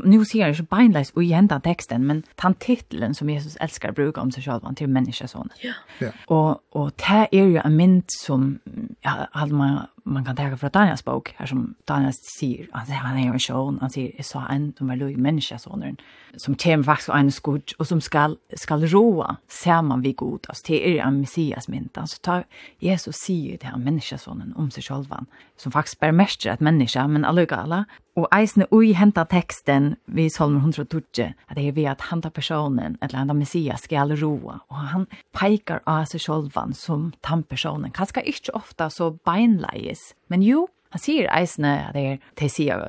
nu 0.04 0.26
ser 0.26 0.48
ju 0.48 0.56
så 0.56 0.64
bindlös 0.64 1.12
och 1.12 1.24
igen 1.24 1.48
den 1.48 1.62
texten 1.62 2.08
men 2.08 2.24
han 2.36 2.54
titeln 2.54 3.16
som 3.16 3.30
Jesus 3.30 3.56
älskar 3.56 3.92
brukar 3.92 4.22
om 4.22 4.32
sig 4.32 4.44
själv 4.44 4.60
han 4.64 4.76
till 4.76 4.88
människosonen. 4.88 5.50
Ja. 5.62 5.74
Ja. 6.00 6.10
Och 6.26 6.62
och 6.70 6.92
det 6.98 7.28
är 7.32 7.44
ju 7.44 7.58
en 7.58 7.76
mynd 7.76 8.04
som 8.08 8.60
ja, 9.02 9.28
hade 9.32 9.54
man 9.54 9.88
man 10.04 10.26
kan 10.26 10.36
tänka 10.36 10.58
från 10.58 10.70
Daniels 10.70 11.06
bok, 11.06 11.34
här 11.38 11.46
som 11.46 11.76
Daniel 11.86 12.14
säger, 12.14 12.68
han 12.72 12.86
säger, 12.86 13.00
han 13.00 13.18
är 13.18 13.34
en 13.34 13.40
sjön, 13.40 13.78
han 13.82 13.90
säger, 13.90 14.14
jag 14.18 14.26
sa 14.26 14.48
en, 14.48 14.74
de 14.78 14.90
är 14.90 14.96
loj 14.96 15.16
människa, 15.16 15.58
sonen, 15.58 15.98
som 16.38 16.56
kommer 16.56 16.84
faktiskt 16.84 17.10
av 17.10 17.16
en 17.16 17.32
skudd, 17.32 17.72
och 17.78 17.88
som 17.88 18.02
skall, 18.02 18.38
skall 18.58 18.88
roa, 18.88 19.36
ser 19.48 19.82
man 19.82 20.02
vi 20.02 20.14
god, 20.14 20.46
alltså 20.50 20.64
det 20.68 21.00
är 21.00 21.04
en 21.04 21.20
messias 21.20 21.68
mynt, 21.68 21.98
alltså 21.98 22.18
ta, 22.22 22.44
Jesus 22.80 23.16
säger 23.16 23.58
det 23.58 23.68
här 23.68 23.78
människa, 23.78 24.18
sonen, 24.18 24.54
om 24.56 24.72
sig 24.72 24.84
själva, 24.84 25.26
som 25.58 25.72
faktiskt 25.72 26.00
bär 26.00 26.12
mästra 26.12 26.54
att 26.54 26.60
människa, 26.60 27.08
men 27.08 27.26
alla, 27.26 27.46
alla, 27.46 27.86
og 28.20 28.28
eisne 28.36 28.68
ui 28.76 28.92
henta 28.98 29.24
teksten 29.30 29.96
vi 30.06 30.28
Salmer 30.30 30.60
112, 30.60 31.32
at 31.48 31.56
det 31.56 31.68
er 31.70 31.76
vi 31.78 31.86
at 31.88 32.10
henta 32.10 32.30
personen, 32.30 32.98
eller 33.02 33.22
henta 33.22 33.36
Messias, 33.38 33.86
skal 33.88 34.12
roa, 34.20 34.60
og 34.70 34.84
han 34.92 35.08
peikar 35.38 35.82
av 35.88 36.06
seg 36.12 36.26
sjolvan 36.26 36.76
som 36.76 37.12
tan 37.24 37.44
personen, 37.44 37.94
kanskje 37.96 38.26
ikkje 38.34 38.56
ofta 38.58 38.90
så 38.92 39.14
beinleis, 39.26 40.12
men 40.28 40.44
jo, 40.44 40.68
Han 40.92 41.00
sier 41.00 41.30
eisne, 41.32 41.70
at 41.88 41.96
det 41.96 42.02
er, 42.04 42.18
det 42.36 42.50
sier 42.52 42.82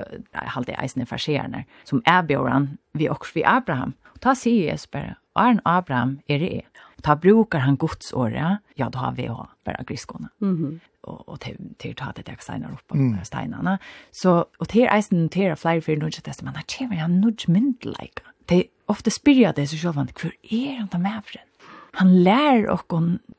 halde 0.55 0.75
eisne 0.75 1.05
farserende, 1.07 1.63
som 1.87 2.01
er 2.03 2.25
bjøren 2.27 2.73
vi 2.99 3.07
oks 3.07 3.31
vi 3.31 3.45
Abraham. 3.47 3.93
Og 4.11 4.19
ta 4.25 4.33
sier 4.35 4.73
Jesus 4.73 4.89
bare, 4.91 5.15
Arn 5.39 5.61
Abraham 5.65 6.17
er 6.27 6.43
det. 6.43 6.65
Og 6.97 7.05
ta 7.07 7.15
brukar 7.15 7.63
han 7.63 7.79
godsåret, 7.79 8.59
ja, 8.77 8.89
da 8.89 9.05
har 9.05 9.15
vi 9.15 9.29
jo 9.29 9.45
bare 9.63 9.85
griskåne. 9.87 10.29
Mm 10.41 10.57
-hmm 10.57 10.79
och 11.03 11.29
och 11.29 11.39
till 11.77 11.95
ta 11.95 12.11
det 12.15 12.25
där 12.25 12.37
stenar 12.39 12.71
upp 12.71 12.87
på 12.87 13.15
stenarna. 13.23 13.79
Så 14.11 14.45
och 14.57 14.69
till 14.69 14.87
eisen 14.91 15.29
till 15.29 15.51
av 15.51 15.55
flyer 15.55 15.81
för 15.81 15.97
nudge 15.97 16.21
test 16.23 16.41
man 16.41 16.55
att 16.55 16.71
chimney 16.71 16.99
han 16.99 17.21
nudge 17.21 17.47
mint 17.47 17.85
like. 17.85 18.21
Det 18.45 18.63
ofta 18.85 19.09
spyrja 19.11 19.53
det 19.53 19.67
så 19.67 19.77
själva 19.77 20.07
hur 20.21 20.35
är 20.41 20.75
han 20.75 20.87
ta 20.87 20.97
med 20.97 21.21
för 21.25 21.41
Han 21.91 22.23
lär 22.23 22.69
och 22.69 22.87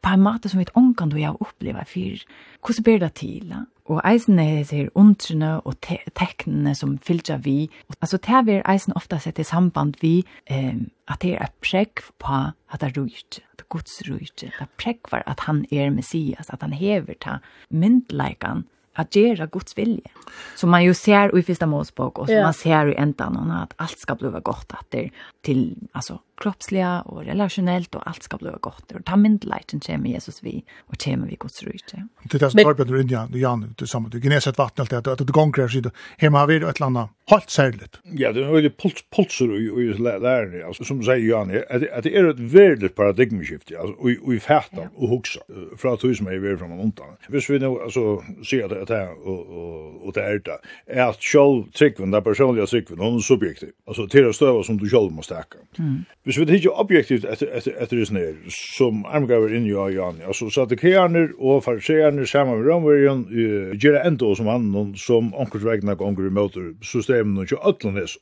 på 0.00 0.08
en 0.08 0.22
måte 0.22 0.48
som 0.48 0.58
vi 0.58 0.62
inte 0.76 0.94
kan 0.98 1.08
då 1.08 1.18
jag 1.18 1.36
uppleva 1.40 1.84
för 1.84 2.00
hur 2.00 2.82
blir 2.82 2.98
det 2.98 3.10
till 3.10 3.54
og 3.84 4.00
eisene 4.08 4.44
heter 4.48 4.88
undrene 4.96 5.58
og 5.60 5.76
te 5.84 5.98
teknene 6.16 6.72
som 6.76 6.96
fylger 7.04 7.42
vi. 7.44 7.68
Altså, 8.00 8.16
det 8.16 8.56
er 8.56 8.62
eisen 8.70 8.96
ofta 8.96 9.18
sett 9.20 9.38
i 9.38 9.44
samband 9.44 9.98
vi 10.00 10.22
eh, 10.46 10.80
at 11.10 11.20
det 11.20 11.34
er 11.34 11.44
et 11.44 11.58
prekk 11.60 12.04
på 12.22 12.38
at 12.72 12.80
det 12.80 12.90
er 12.90 13.00
rujt, 13.00 13.40
at 13.52 13.60
det 13.60 13.66
er 13.66 13.72
gods 13.76 13.98
rujt. 14.08 14.36
Det 14.40 14.52
er 14.56 14.70
prekk 14.80 15.12
var 15.12 15.26
at 15.28 15.44
han 15.44 15.66
er 15.70 15.92
messias, 15.92 16.48
at 16.48 16.64
han 16.64 16.72
hever 16.72 17.18
ta 17.20 17.40
myndleikan 17.68 18.64
at 18.96 19.10
gjøre 19.14 19.48
Guds 19.50 19.76
vilje. 19.76 20.10
Som 20.56 20.70
man 20.74 20.84
jo 20.86 20.94
ser 20.96 21.32
i 21.34 21.42
Første 21.42 21.66
Mosebok, 21.66 22.18
og 22.18 22.28
som 22.28 22.36
ja. 22.36 22.44
man 22.46 22.56
ser 22.56 22.92
i 22.92 22.96
endan, 23.00 23.36
at 23.50 23.74
alt 23.82 23.98
skal 24.00 24.18
bli 24.20 24.30
godt 24.44 24.74
etter 24.78 25.10
til, 25.46 25.74
altså, 25.94 26.20
kroppsliga 26.36 27.00
och 27.00 27.24
relationellt 27.24 27.94
och 27.94 28.08
allt 28.08 28.22
ska 28.22 28.36
bli 28.36 28.50
gott. 28.60 28.92
Och 28.92 29.04
ta 29.04 29.16
min 29.16 29.38
lighten 29.42 29.80
kommer 29.80 30.10
Jesus 30.10 30.42
vi 30.42 30.64
och 30.80 31.04
kommer 31.04 31.26
vi 31.26 31.36
Guds 31.40 31.62
rike. 31.62 32.08
Det 32.22 32.42
är 32.42 32.48
så 32.48 32.56
bra 32.56 32.84
du 32.84 33.00
Indian, 33.00 33.30
du 33.30 33.38
Jan 33.38 33.74
du 33.78 33.86
som 33.86 34.10
du 34.10 34.20
gneset 34.20 34.58
vatten 34.58 34.82
allt 34.82 35.04
det 35.04 35.12
att 35.12 35.18
det 35.18 35.24
gånger 35.24 35.68
så 35.68 35.90
hemma 36.18 36.38
har 36.38 36.46
vi 36.46 36.56
ett 36.56 36.80
landa 36.80 37.08
helt 37.26 37.50
särligt. 37.50 38.00
Ja, 38.02 38.32
det 38.32 38.44
är 38.44 38.52
väl 38.52 38.70
puls 38.70 39.04
pulser 39.16 39.50
och 39.50 39.60
och 39.74 40.20
där 40.20 40.66
alltså 40.66 40.84
som 40.84 41.02
säger 41.02 41.28
Jan 41.28 41.50
att 41.96 42.02
det 42.02 42.16
är 42.16 42.24
ett 42.24 42.38
väldigt 42.38 42.94
paradigmskifte 42.94 43.78
alltså 43.78 43.94
och 44.24 44.34
i 44.34 44.40
färdan 44.40 44.88
och 44.94 45.08
huxa 45.08 45.40
för 45.76 45.88
att 45.88 46.04
hus 46.04 46.20
mig 46.20 46.38
vi 46.38 46.56
från 46.56 46.72
ontan. 46.72 47.06
Visst 47.28 47.50
vi 47.50 47.58
nu 47.58 47.66
alltså 47.66 48.22
ser 48.50 48.68
det 48.68 48.94
här 48.94 49.28
och 49.28 49.40
och 49.40 50.06
och 50.06 50.12
det 50.12 50.22
är 50.22 50.38
det 50.44 50.58
är 50.86 51.08
att 51.08 51.22
själv 51.22 51.70
tryckvända 51.70 52.20
personliga 52.20 52.66
tryckvända 52.66 53.04
hon 53.04 53.20
subjektiv. 53.20 53.70
Alltså 53.86 54.08
till 54.08 54.28
att 54.28 54.36
stöva 54.36 54.62
som 54.62 54.78
du 54.78 54.88
själv 54.88 55.12
måste 55.12 55.34
äka. 55.34 55.58
Mm. 55.78 56.04
Hvis 56.24 56.38
vi 56.40 56.44
hittar 56.48 56.78
objektivt 56.80 57.26
etter, 57.28 57.50
etter, 57.52 57.74
etter 57.84 57.98
det 58.00 58.06
snir, 58.08 58.36
som 58.48 59.02
armgaver 59.04 59.52
inn 59.52 59.66
i 59.68 59.74
Jan, 59.74 60.22
altså 60.24 60.48
saddukeaner 60.48 61.34
og 61.36 61.66
fariseaner 61.66 62.24
sammen 62.24 62.62
med 62.62 62.70
romverjen 62.70 63.26
uh, 63.28 63.74
gjør 63.76 63.98
det 63.98 64.06
enda 64.08 64.30
som 64.38 64.48
han 64.48 64.94
som 64.96 65.34
onkert 65.36 65.66
vegna 65.68 65.98
gonger 66.00 66.30
i 66.30 66.32
møter 66.32 66.72
systemen 66.80 67.36
og 67.42 67.44
ikke 67.44 67.60
ötlandes. 67.60 68.16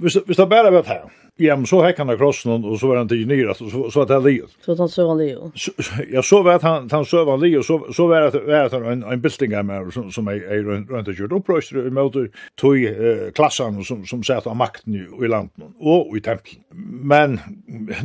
Hvis, 0.00 0.16
hvis 0.24 0.40
det 0.40 0.48
bare 0.48 0.72
vet 0.72 0.88
her, 0.88 1.04
Ja, 1.38 1.56
men 1.58 1.66
så 1.66 1.80
hekk 1.82 1.98
han 1.98 2.12
av 2.12 2.18
krossen, 2.20 2.62
og 2.62 2.76
så 2.78 2.86
var 2.86 3.00
han 3.00 3.08
til 3.10 3.24
nyrat, 3.26 3.58
og 3.58 3.70
så, 3.72 3.80
så 3.90 4.04
var 4.04 4.10
det 4.12 4.18
livet. 4.22 4.52
Så 4.62 4.76
han 4.78 4.90
søv 4.90 5.08
han 5.10 5.18
livet? 5.18 5.64
Ja, 6.14 6.22
så 6.22 6.38
var 6.46 6.62
han, 6.62 6.86
han 6.92 7.06
søv 7.10 7.26
han 7.26 7.42
livet, 7.42 7.66
så, 7.66 7.80
så 7.90 8.06
var 8.06 8.28
det, 8.30 8.44
var 8.46 8.70
det 8.70 8.92
en, 8.92 9.02
en 9.02 9.24
bilding 9.24 9.56
av 9.58 9.66
meg 9.66 9.90
som, 9.96 10.12
som 10.14 10.30
er, 10.30 10.44
er 10.46 10.62
rundt 10.62 11.10
og 11.10 11.18
kjørt 11.18 11.34
opprøster 11.34 11.88
i 11.88 11.90
møte 11.90 12.28
tog 12.60 12.78
eh, 12.78 13.26
klassene 13.34 13.82
som, 13.82 14.06
som 14.06 14.22
satt 14.22 14.46
av 14.46 14.54
makten 14.60 14.94
i, 14.94 15.02
i 15.02 15.32
landet 15.32 15.74
og 15.82 16.14
i 16.14 16.22
tempelen. 16.22 16.62
Men 17.14 17.40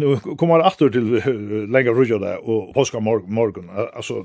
nu 0.02 0.18
kommer 0.34 0.58
han 0.58 0.66
aftur 0.66 0.90
til 0.94 1.20
uh, 1.22 1.30
lenger 1.70 1.94
rujja 1.94 2.18
det 2.22 2.36
og 2.42 2.74
påska 2.74 2.98
morgen, 3.00 3.30
morgen. 3.34 3.70
altså, 3.94 4.24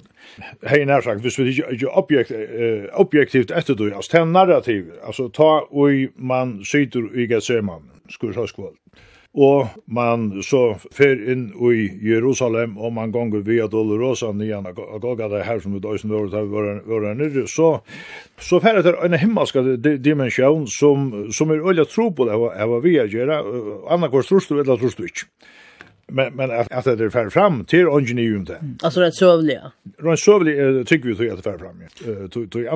hei 0.65 0.81
nær 0.89 1.05
sagt, 1.05 1.21
hvis 1.21 1.39
vi 1.39 1.53
ikke 1.61 1.93
objekt, 1.93 2.33
uh, 2.33 2.89
objektivt 3.01 3.53
etter 3.53 3.77
det, 3.77 3.93
altså, 3.93 4.17
ten 4.17 4.33
narrativ, 4.33 4.89
altså, 5.05 5.29
ta 5.29 5.59
og 5.69 6.09
man 6.17 6.63
syter 6.65 7.13
i 7.13 7.29
Gethsemane, 7.29 7.94
skursaskvall. 8.13 8.75
Og 9.35 9.67
man 9.91 10.29
så 10.47 10.77
fer 10.95 11.19
inn 11.33 11.49
i 11.51 11.89
Jerusalem, 12.07 12.77
og 12.79 12.93
man 12.95 13.11
gonger 13.11 13.43
via 13.43 13.67
Dolorosa, 13.67 14.31
nyan 14.31 14.69
Agagada, 14.71 15.41
her 15.43 15.59
som 15.59 15.75
ut 15.75 15.89
øysen 15.91 16.13
våre, 16.15 16.45
var, 16.53 16.69
var 16.87 17.09
nyrre, 17.19 17.49
så, 17.51 17.81
så 18.39 18.61
fer 18.63 18.79
etter 18.79 19.01
en 19.03 19.19
himmelska 19.19 19.65
dimensjon 19.99 20.69
som, 20.71 21.11
som 21.35 21.51
er 21.51 21.67
øyla 21.67 21.87
tro 21.91 22.13
på 22.15 22.29
det, 22.29 22.39
hva 22.39 22.79
vi 22.85 22.95
er 23.03 23.11
gjerra, 23.11 23.41
annakvar 23.91 24.23
trus 24.23 24.47
du, 24.47 24.61
eller 24.61 24.79
trus 24.79 24.95
du 24.95 25.03
ikke 25.09 25.27
men 26.07 26.35
men 26.35 26.51
att 26.51 26.73
att 26.73 26.99
det 26.99 27.11
fär 27.11 27.31
fram 27.31 27.65
till 27.65 27.87
engineering 27.87 28.45
där. 28.45 28.59
Alltså 28.83 29.01
det 29.01 29.13
sövliga. 29.13 29.73
Rätt 29.99 30.19
sövliga 30.19 30.85
tycker 30.85 31.09
vi 31.09 31.17
tror 31.17 31.31
att 31.31 31.37
det 31.37 31.43
fär 31.43 31.59
fram. 31.59 31.83
Eh 31.83 32.29
tror 32.29 32.69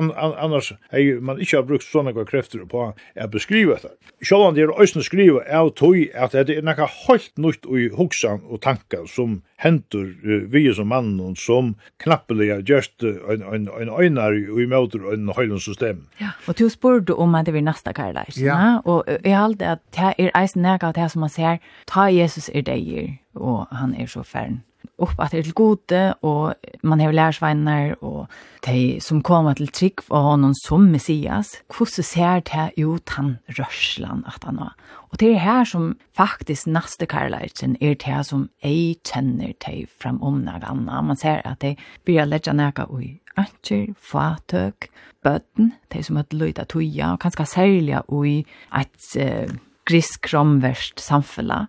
annars 0.43 0.73
är 0.89 1.21
man 1.21 1.39
inte 1.39 1.55
har 1.55 1.63
brukt 1.63 1.83
såna 1.83 2.11
några 2.11 2.25
krafter 2.25 2.59
på 2.59 2.93
att 3.15 3.31
beskriva 3.31 3.73
det. 3.73 4.25
Självan 4.25 4.53
det 4.53 4.61
är 4.61 4.81
ösn 4.81 5.01
skriva 5.01 5.43
är 5.43 5.69
toy 5.69 6.11
att 6.15 6.31
det 6.31 6.49
är 6.49 6.61
några 6.61 6.85
helt 7.07 7.37
nytt 7.37 7.65
i 7.65 7.89
huxan 7.97 8.41
och 8.43 8.61
tankar 8.61 9.05
som 9.05 9.41
hentur 9.59 10.17
uh, 10.25 10.49
vi 10.49 10.73
som 10.73 10.87
mann 10.87 11.19
og 11.19 11.37
som 11.37 11.75
knappliga 11.97 12.59
just 12.59 13.03
en 13.03 13.43
en 13.43 13.67
en 13.67 13.89
önar 13.89 14.33
i 14.61 14.67
motor 14.67 15.13
en 15.13 15.29
höjlens 15.29 15.65
system. 15.65 16.07
Ja, 16.17 16.31
og 16.47 16.59
du 16.59 16.69
spurte 16.69 17.13
om 17.13 17.35
at 17.35 17.45
det 17.45 17.53
blir 17.53 17.61
nästa 17.61 17.93
karlæs, 17.93 18.37
ja. 18.37 18.79
Og 18.85 19.03
jeg 19.23 19.37
hade 19.37 19.65
at 19.65 19.79
det 19.95 20.13
er 20.17 20.31
eisen 20.41 20.61
näka 20.61 20.87
av 20.87 20.93
det 20.93 21.11
som 21.11 21.19
man 21.19 21.29
ser 21.29 21.57
ta 21.87 22.07
Jesus 22.07 22.49
er 22.53 22.61
det 22.61 23.18
og 23.35 23.67
han 23.71 23.95
er 23.95 24.07
så 24.07 24.23
fern 24.23 24.63
upp 24.99 25.19
at 25.19 25.31
det 25.31 25.55
gode, 25.55 26.13
och 26.21 26.53
man 26.83 26.99
har 26.99 27.11
lærsveinar, 27.11 28.03
och 28.03 28.27
de 28.65 28.99
som 29.01 29.21
kommer 29.21 29.53
till 29.53 29.67
trygg 29.67 30.03
för 30.03 30.15
honom 30.15 30.53
som 30.55 30.91
Messias, 30.91 31.61
Hur 31.79 31.85
ser 31.85 32.41
det 32.41 32.81
ut 32.81 33.09
han 33.09 33.37
rörslan 33.47 34.23
att 34.27 34.43
han 34.43 34.57
har 34.57 34.73
Og 35.11 35.19
det 35.19 35.31
er 35.33 35.39
her 35.39 35.63
som 35.65 35.95
faktisk 36.13 36.67
neste 36.67 37.05
karlæren 37.09 37.77
er 37.81 37.95
det 37.95 38.25
som 38.25 38.49
jeg 38.63 38.99
kjenner 39.03 39.53
de 39.65 39.87
framomna 39.99 40.59
ganna. 40.59 41.01
Man 41.01 41.17
ser 41.17 41.41
at 41.45 41.61
de 41.61 41.75
blir 42.05 42.25
lägga 42.25 42.53
näka 42.53 42.85
ui 42.89 43.19
anker, 43.37 43.93
fatøk, 43.97 44.89
bøtten, 45.23 45.73
de 45.93 46.03
som 46.03 46.15
har 46.15 46.25
løyta 46.31 46.63
tuja, 46.63 47.13
og 47.13 47.19
kanskje 47.19 47.45
særlig 47.45 48.01
ui 48.07 48.45
et 48.75 49.17
uh, 49.17 49.55
grisk-romverst 49.85 50.99
samfunnet, 50.99 51.67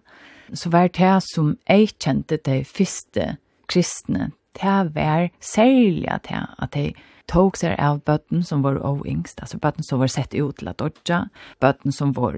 så 0.54 0.72
var 0.72 0.90
det 0.96 1.14
som 1.28 1.54
jeg 1.68 1.92
kjente 1.98 2.40
de 2.46 2.62
første 2.64 3.36
kristne, 3.70 4.32
det 4.58 4.94
var 4.94 5.30
særlig 5.40 6.08
at 6.10 6.26
jeg, 6.30 6.46
at 6.58 6.76
jeg 6.76 6.94
tog 7.30 7.54
seg 7.58 7.76
av 7.78 8.00
bøtten 8.06 8.42
som 8.42 8.64
var 8.64 8.80
oengst, 8.82 9.38
altså 9.38 9.60
bøtten 9.62 9.86
som 9.86 10.00
var 10.02 10.10
sett 10.10 10.34
ut 10.34 10.56
til 10.58 10.70
at 10.70 10.80
dodja, 10.80 11.20
bøtten 11.62 11.94
som 11.94 12.10
var, 12.16 12.34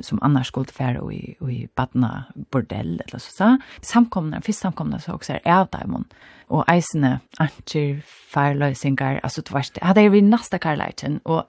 som 0.00 0.20
annars 0.24 0.48
skulle 0.48 0.72
fære 0.72 1.02
i, 1.12 1.36
i 1.36 1.58
bøttena 1.76 2.24
bordell, 2.54 2.96
eller 3.04 3.20
så 3.20 3.34
sa, 3.34 3.50
samkomne, 3.84 4.40
først 4.46 4.64
samkomne 4.64 5.00
så 5.02 5.18
også 5.18 5.36
er 5.36 5.44
av 5.58 5.68
daimon, 5.74 6.08
og 6.48 6.64
eisene, 6.72 7.18
antjer, 7.42 8.00
færløysingar, 8.32 9.20
altså 9.20 9.44
det 9.44 9.52
verste, 9.52 9.84
hadde 9.84 10.06
jeg 10.06 10.16
vært 10.16 10.30
nasta 10.32 10.62
karlætjen, 10.62 11.20
og 11.28 11.44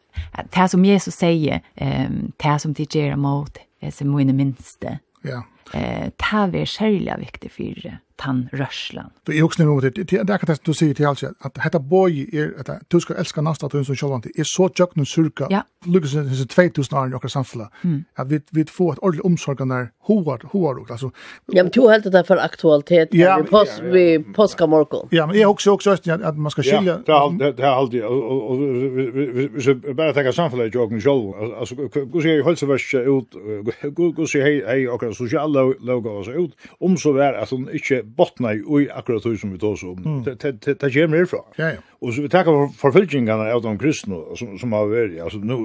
det 0.52 0.70
som 0.74 0.86
Jesus 0.86 1.22
sier, 1.22 1.64
um, 1.80 2.34
det 2.36 2.58
som 2.64 2.76
de 2.76 2.90
gjør 2.90 3.16
mot, 3.16 3.62
det 3.82 3.94
som 3.96 4.12
mine 4.12 4.36
minste, 4.36 5.00
ja. 5.24 5.40
Yeah 5.40 5.46
eh 5.74 6.10
ta 6.18 6.48
vi 6.48 6.66
själva 6.66 7.18
viktig 7.18 7.52
för 7.52 7.98
tan 8.16 8.50
rörslan. 8.52 9.10
För 9.26 9.34
i 9.34 9.42
också 9.42 9.64
nämnde 9.64 9.90
det 9.90 10.04
det 10.04 10.24
där 10.24 10.38
kan 10.38 10.56
du 10.64 10.74
se 10.74 10.94
till 10.94 11.06
alltså 11.06 11.28
att 11.40 11.54
detta 11.54 11.80
boy 11.80 12.30
är 12.34 12.54
att 12.60 12.70
du 12.88 13.00
ska 13.00 13.16
älska 13.16 13.42
nästa 13.42 13.66
att 13.66 13.86
som 13.86 13.96
själva 13.96 14.20
det 14.24 14.40
är 14.40 14.44
så 14.44 14.70
jökna 14.80 15.06
surka. 15.06 15.48
Ja. 15.50 15.64
Lucas 15.86 16.14
är 16.14 16.48
2000 16.48 16.98
år 16.98 17.08
i 17.08 17.14
och 17.16 17.32
samfla. 17.32 17.72
Att 18.16 18.28
vi 18.28 18.42
vi 18.50 18.66
får 18.66 18.94
ett 18.94 19.00
ordentligt 19.00 19.26
omsorg 19.26 19.66
när 19.66 19.90
hoar 20.00 20.42
hoar 20.52 20.86
alltså. 20.92 21.12
Ja 21.46 21.64
men 21.64 21.72
du 21.72 21.90
helt 21.90 22.12
det 22.12 22.24
för 22.24 22.38
aktualitet 22.38 23.10
vi 23.12 23.44
post 23.50 23.80
vi 23.84 24.20
påska 24.20 24.68
morgon. 24.68 25.08
Ja 25.12 25.28
men 25.28 25.40
jag 25.40 25.52
också 25.52 25.72
också 25.72 25.92
att 25.92 26.38
man 26.38 26.52
ska 26.52 26.64
skilja. 26.64 27.00
Ja 27.06 27.34
det 27.58 27.64
har 27.64 27.76
alltid 27.76 28.04
och 28.04 28.58
så 29.64 29.94
bara 29.94 30.14
ta 30.14 30.34
samfla 30.34 30.66
joken 30.66 31.00
jökna 31.00 31.00
själva. 31.00 31.58
Alltså 31.60 31.76
hur 31.76 32.22
ser 32.22 32.30
ju 32.30 32.44
hälsovärt 32.44 32.94
ut 32.94 33.28
hur 34.18 34.26
ser 34.26 34.42
hej 34.42 34.64
hej 34.68 34.90
och 34.90 35.16
sociala 35.16 35.57
låga 35.80 36.16
oss 36.22 36.32
ut, 36.32 36.56
om 36.80 36.98
så 36.98 37.14
vær 37.18 37.38
at 37.42 37.52
hun 37.54 37.68
ikke 37.74 38.04
botna 38.18 38.56
i 38.58 38.64
ui 38.64 38.88
akkurat 38.88 39.26
hui 39.26 39.38
som 39.38 39.54
vi 39.54 39.62
tås 39.62 39.84
om. 39.88 40.24
Det 40.26 40.38
kommer 40.94 41.24
herfra. 41.24 41.44
Ja, 41.58 41.76
ja. 41.78 41.86
Og 42.02 42.14
så 42.14 42.22
vi 42.22 42.30
takkar 42.30 42.54
for 42.54 42.74
forfølgingene 42.78 43.48
av 43.50 43.64
de 43.66 43.72
kristne 43.82 44.20
som, 44.38 44.52
som 44.62 44.74
har 44.76 44.86
vært, 44.92 45.16
altså 45.24 45.40
nu, 45.42 45.56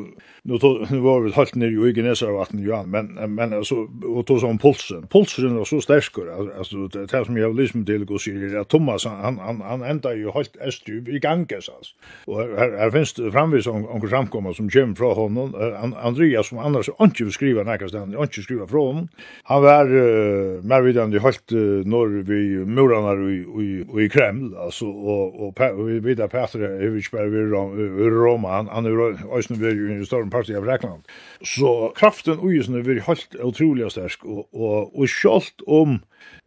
nu, 0.49 0.55
nu 0.89 1.01
var 1.05 1.21
vi 1.27 1.33
halt 1.37 1.59
nere 1.61 1.91
i 1.91 1.93
Genesar 1.93 2.31
av 2.33 2.39
vatten, 2.41 2.63
ja, 2.65 2.79
men, 2.89 3.11
men 3.35 3.53
altså, 3.53 3.83
og 4.09 4.25
tås 4.27 4.47
om 4.49 4.57
pulsen. 4.61 5.05
Pulsen 5.13 5.59
var 5.59 5.69
så 5.69 5.83
sterskur, 5.85 6.31
altså, 6.33 6.87
det 6.95 7.05
er 7.05 7.29
som 7.29 7.37
jeg 7.37 7.45
har 7.45 7.59
lyst 7.59 7.77
med 7.77 7.85
til 7.91 8.07
å 8.09 8.21
si, 8.23 8.33
at 8.49 8.71
Thomas, 8.73 9.05
han, 9.05 9.37
han, 9.45 9.61
han 9.67 9.85
enda 9.85 10.15
jo 10.17 10.33
halt 10.33 10.57
est 10.65 10.89
i 10.89 11.21
ganges, 11.21 11.69
altså. 11.69 11.93
Og 12.31 12.41
her, 12.57 12.79
her 12.81 12.95
finnes 12.95 13.13
det 13.19 13.33
framvis 13.35 13.69
om 13.69 14.09
samkomma 14.09 14.55
som 14.57 14.71
kommer 14.73 14.97
fra 14.97 15.13
honom, 15.19 15.53
Andreas, 16.01 16.49
som 16.49 16.63
annars 16.65 16.89
ikke 16.95 17.27
vil 17.27 17.37
skriva 17.37 17.67
nekast, 17.69 17.99
han 17.99 18.17
ikke 18.17 18.47
skriva 18.47 18.71
fra 18.71 18.87
honom, 18.89 19.11
han 19.53 19.63
var 19.67 19.82
mer 19.85 20.63
mer 20.63 20.83
vidande 20.83 21.21
halt 21.21 21.51
norr 21.85 22.23
vi 22.23 22.65
murarna 22.65 23.13
i 23.31 24.05
i 24.05 24.09
Kreml 24.09 24.57
alltså 24.57 24.87
och 24.87 25.47
och 25.47 25.89
vi 25.89 26.01
vidare 26.01 26.29
Peter 26.29 26.61
Evich 26.61 27.11
Berg 27.11 27.29
i 27.29 28.11
Roma 28.11 28.49
han. 28.49 28.69
Han 28.69 28.87
är 28.87 29.39
ösnen 29.39 29.59
vi 29.61 30.03
i 30.03 30.07
stor 30.07 30.31
part 30.31 30.51
av 30.51 30.65
Grekland. 30.65 31.03
Så 31.43 31.93
kraften 31.97 32.39
och 32.39 32.53
ösnen 32.53 32.83
vi 32.83 33.01
halt 33.01 33.35
otroligt 33.43 33.93
stark 33.93 34.25
och 34.25 34.49
och 34.53 34.99
och 34.99 35.09
skolt 35.09 35.61
om 35.67 35.99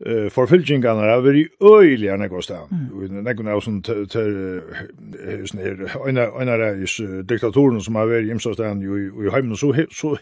eh 0.06 0.30
förfylkingarna 0.30 1.02
har 1.02 1.22
varit 1.22 1.48
öjliga 1.62 2.18
när 2.18 2.28
går 2.28 2.42
stan. 2.42 2.90
Och 2.94 3.10
när 3.10 3.34
går 3.34 3.62
som 3.62 3.82
till 3.82 4.62
sån 5.48 5.60
här 5.60 6.08
en 6.10 6.18
en 6.18 6.50
av 6.50 7.24
diktatorerna 7.24 7.80
som 7.80 7.96
har 7.96 8.08
varit 8.08 8.28
hemskt 8.28 8.54
stan 8.54 8.82
ju 8.82 9.28
i 9.28 9.30
hemmen 9.30 9.58
så 9.58 9.76
så 9.92 10.18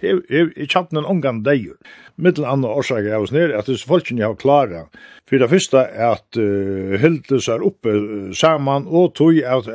i 0.56 0.68
chatten 0.68 0.98
en 0.98 1.06
omgång 1.06 1.44
där. 1.44 1.66
Mittel 2.16 2.46
andra 2.46 2.70
orsaker 2.70 3.04
jag 3.04 3.20
var 3.20 3.34
ner 3.34 3.50
att 3.50 3.66
det 3.66 3.78
folken 3.78 4.18
jag 4.18 4.28
har 4.28 4.36
klara. 4.36 4.82
För 5.30 5.40
det 5.40 5.50
första 5.50 5.88
är 5.88 6.12
att 6.12 6.38
hylte 7.02 7.40
så 7.40 7.58
uppe 7.58 7.90
samman 8.34 8.88
och 8.88 9.16
tog 9.16 9.44
att 9.44 9.68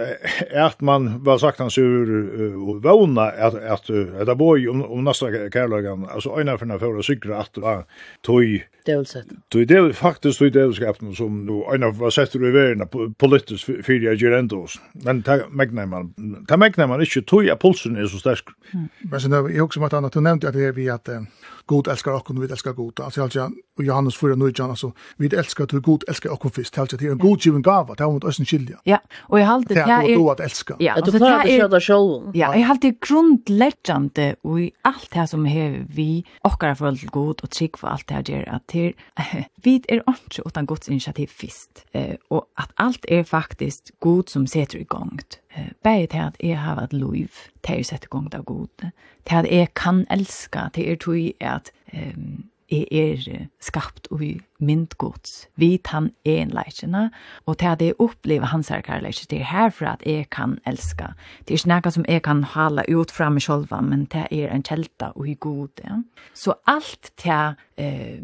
att 0.57 0.81
man 0.81 1.25
var 1.25 1.39
sagt 1.39 1.59
han 1.59 1.71
sur 1.71 2.81
våna 2.81 3.23
att 3.23 3.55
att 3.55 3.87
det 4.27 4.35
boy 4.35 4.69
om 4.69 4.83
om 4.83 5.05
nästa 5.05 5.27
kärlagan 5.27 6.07
alltså 6.15 6.31
en 6.31 6.49
av 6.49 6.59
för 6.59 6.67
några 6.67 7.03
cyklar 7.03 7.37
att 7.37 7.87
tog 8.23 8.63
Dolset. 8.87 9.27
Tog 9.49 9.68
det 9.69 9.77
er 9.77 9.93
faktisk 9.93 10.41
det 10.41 10.53
djevelskapen 10.55 11.15
som 11.15 11.43
nu, 11.47 11.61
øyne 11.73 11.91
var 11.99 12.11
sett 12.11 12.35
i 12.35 12.39
verden 12.39 12.87
politisk 13.19 13.71
fyrir 13.85 14.11
jeg 14.11 14.23
gjør 14.23 14.39
enda 14.39 14.57
oss. 14.57 14.79
Men 15.05 15.23
ta 15.23 15.41
megnar 15.51 15.87
man, 15.87 16.13
ta 16.49 16.57
megnar 16.57 16.87
man 16.87 17.01
ikke 17.05 17.21
tog 17.21 17.49
at 17.49 17.59
pulsen 17.59 17.97
er 17.97 18.07
så 18.07 18.19
stersk. 18.19 18.51
Men 18.73 19.21
sen, 19.21 19.33
jeg 19.33 19.57
har 19.61 19.67
også 19.67 19.81
måttet 19.81 20.15
du 20.15 20.21
nevnte 20.21 20.49
at 20.49 20.55
det 20.55 20.67
er 20.67 20.73
vi 20.73 20.89
at 20.89 21.09
god 21.69 21.91
elskar 21.93 22.19
okkur, 22.19 22.37
og 22.39 22.45
vi 22.45 22.51
elskar 22.51 22.75
god. 22.77 23.03
Altså, 23.05 23.23
altså, 23.23 23.49
og 23.79 23.85
Johannes 23.87 24.17
4, 24.19 24.37
9, 24.37 24.45
altså, 24.65 24.91
vi 25.19 25.31
elskar 25.33 25.69
til 25.71 25.83
god 25.85 26.07
elskar 26.09 26.35
okkur 26.35 26.53
fyrst. 26.59 26.79
Altså, 26.79 26.97
det 26.97 27.09
er 27.09 27.15
en 27.15 27.23
god 27.23 27.37
given 27.45 27.63
gava, 27.63 27.95
det 27.99 28.09
mot 28.09 28.25
om 28.25 28.29
at 28.29 28.35
skilja. 28.35 28.81
Ja, 28.87 28.99
og 29.29 29.39
jeg 29.39 29.49
halte 29.49 29.75
det 29.75 29.83
er... 29.85 30.03
Det 30.09 30.15
er 30.17 30.31
at 30.33 30.45
elska. 30.45 30.79
Ja, 30.81 30.95
altså, 30.97 31.13
det 31.13 31.23
er... 31.23 32.31
Ja, 32.35 32.51
jeg 32.57 32.67
halte 32.67 32.93
grundleggjande 33.01 34.29
og 34.45 34.61
i 34.63 34.71
alt 34.85 35.09
det 35.15 35.29
som 35.31 35.45
hever 35.45 35.85
vi 35.95 36.25
okkara 36.45 36.75
forhold 36.79 36.99
til 36.99 37.11
god 37.15 37.43
og 37.43 37.51
trygg 37.51 37.79
for 37.79 37.93
alt 37.93 38.09
det 38.09 38.17
her 38.17 38.23
gjør 38.33 38.49
at 38.59 38.63
det 38.73 38.87
er... 39.17 39.45
Vi 39.65 39.81
er 39.89 40.01
ordentlig 40.07 40.47
utan 40.47 40.67
guds 40.67 40.89
initiativ 40.89 41.29
fyrst. 41.29 41.85
Eh 41.95 42.17
Og 42.31 42.49
at 42.59 42.73
alt 42.79 43.07
er 43.09 43.23
faktisk 43.23 43.91
god 44.01 44.29
som 44.29 44.47
setter 44.47 44.79
i 44.79 44.85
gongt 44.85 45.41
Bæði 45.85 46.07
til 46.13 46.25
at 46.27 46.37
jeg 46.43 46.59
har 46.59 46.83
et 46.83 46.93
liv 46.93 47.41
til 47.67 47.83
å 47.83 47.89
sette 47.89 48.11
gongt 48.13 48.35
av 48.35 48.45
god, 48.49 48.91
til 49.29 49.41
at 49.43 49.51
jeg 49.51 49.75
kan 49.75 50.05
elska, 50.11 50.69
til 50.75 50.93
er 50.93 51.01
tog 51.03 51.45
at 51.45 51.73
um, 51.93 52.49
jeg 52.69 52.87
er 52.93 53.47
skapt 53.65 54.11
og 54.13 54.23
mynd 54.61 54.93
gods, 55.01 55.47
vi 55.57 55.79
han 55.89 56.11
en 56.29 56.51
leisjene, 56.53 57.07
og 57.47 57.57
til 57.61 57.73
at 57.73 57.83
jeg 57.83 57.97
opplever 57.99 58.51
hans 58.53 58.69
her 58.69 58.83
kærleisje, 58.85 59.27
det 59.31 59.41
er 59.41 59.49
herfra 59.53 59.95
at 59.97 60.05
jeg 60.07 60.29
kan 60.35 60.59
elska. 60.69 61.15
Det 61.47 61.55
er 61.55 61.63
ikke 61.63 61.71
noe 61.73 61.95
som 61.95 62.05
jeg 62.09 62.25
kan 62.27 62.43
hala 62.45 62.85
ut 62.89 63.15
fra 63.15 63.31
meg 63.33 63.47
sjolva, 63.47 63.81
men 63.85 64.05
det 64.13 64.27
er 64.31 64.53
en 64.53 64.65
kjelta 64.67 65.13
og 65.15 65.29
i 65.29 65.39
god. 65.41 65.81
Ja. 65.85 66.03
Så 66.35 66.59
alt 66.69 67.13
det, 67.25 67.41
eh, 67.81 68.21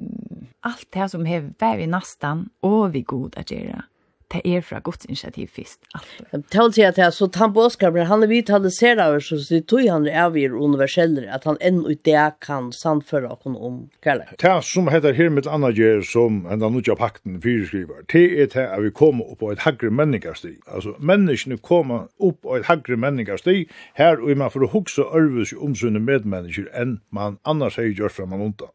alt 0.63 0.87
det 0.93 1.11
som 1.11 1.25
har 1.25 1.49
vært 1.61 1.81
i 1.81 1.89
nastan 1.89 2.51
og 2.63 2.93
vi 2.93 3.03
god 3.03 3.39
at 3.41 3.49
gjøre, 3.49 3.83
det 4.35 4.49
är 4.49 4.61
fra 4.61 4.81
Guds 4.81 5.07
initiativ 5.07 5.51
först. 5.55 5.81
Tal 6.51 6.73
sig 6.73 6.85
att 6.85 6.99
jag 6.99 7.15
så 7.15 7.29
tamboskar 7.29 7.91
han 8.05 8.23
är 8.23 8.27
över 9.01 9.21
så 9.21 9.55
det 9.55 9.67
tog 9.67 9.89
han 9.89 10.07
är 10.07 10.31
vi 10.31 10.49
universeller 10.49 11.27
att 11.27 11.45
han 11.45 11.57
än 11.61 11.87
ut 11.87 12.05
det 12.05 12.33
kan 12.41 12.73
samföra 12.73 13.31
och 13.31 13.47
om 13.47 13.89
kärlek. 14.05 14.29
Det 14.39 14.61
som 14.63 14.89
heter 14.89 15.13
här 15.13 15.29
med 15.29 15.47
andra 15.47 15.71
ger 15.71 16.01
som 16.03 16.47
en 16.47 16.63
annan 16.63 16.83
av 16.91 16.97
pakten 16.97 17.43
fyrskriver. 17.43 17.95
Det 18.13 18.43
er 18.43 18.47
det 18.47 18.69
at 18.71 18.83
vi 18.83 18.91
kommer 18.91 19.33
upp 19.33 19.39
på 19.39 19.53
ett 19.53 19.59
högre 19.59 19.91
människastig. 19.91 20.59
Alltså 20.67 20.95
människan 20.99 21.59
kommer 21.59 22.01
upp 22.19 22.43
på 22.43 22.57
ett 22.57 22.67
högre 22.67 22.97
människastig 22.97 23.71
här 23.95 24.21
och 24.21 24.37
man 24.37 24.51
får 24.51 24.69
huxa 24.73 25.03
örvus 25.03 25.53
om 25.53 25.75
sine 25.75 25.99
medmennesker 25.99 26.69
än 26.75 27.01
man 27.11 27.39
annars 27.43 27.77
har 27.77 27.85
gjort 27.85 28.13
fra 28.13 28.27
man 28.27 28.41
undan. 28.41 28.69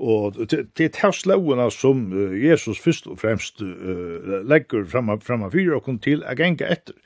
Og 0.00 0.38
det 0.48 0.80
er 0.80 0.92
tævslåene 0.96 1.66
som 1.74 2.06
Jesus 2.40 2.80
først 2.80 3.06
og 3.10 3.18
fremst 3.20 3.60
uh, 3.60 4.40
legger 4.48 4.86
fremme 4.88 5.50
fyrir 5.52 5.76
og 5.76 5.84
kom 5.84 5.98
til 6.00 6.24
å 6.24 6.36
genga 6.38 6.70
etter. 6.72 6.96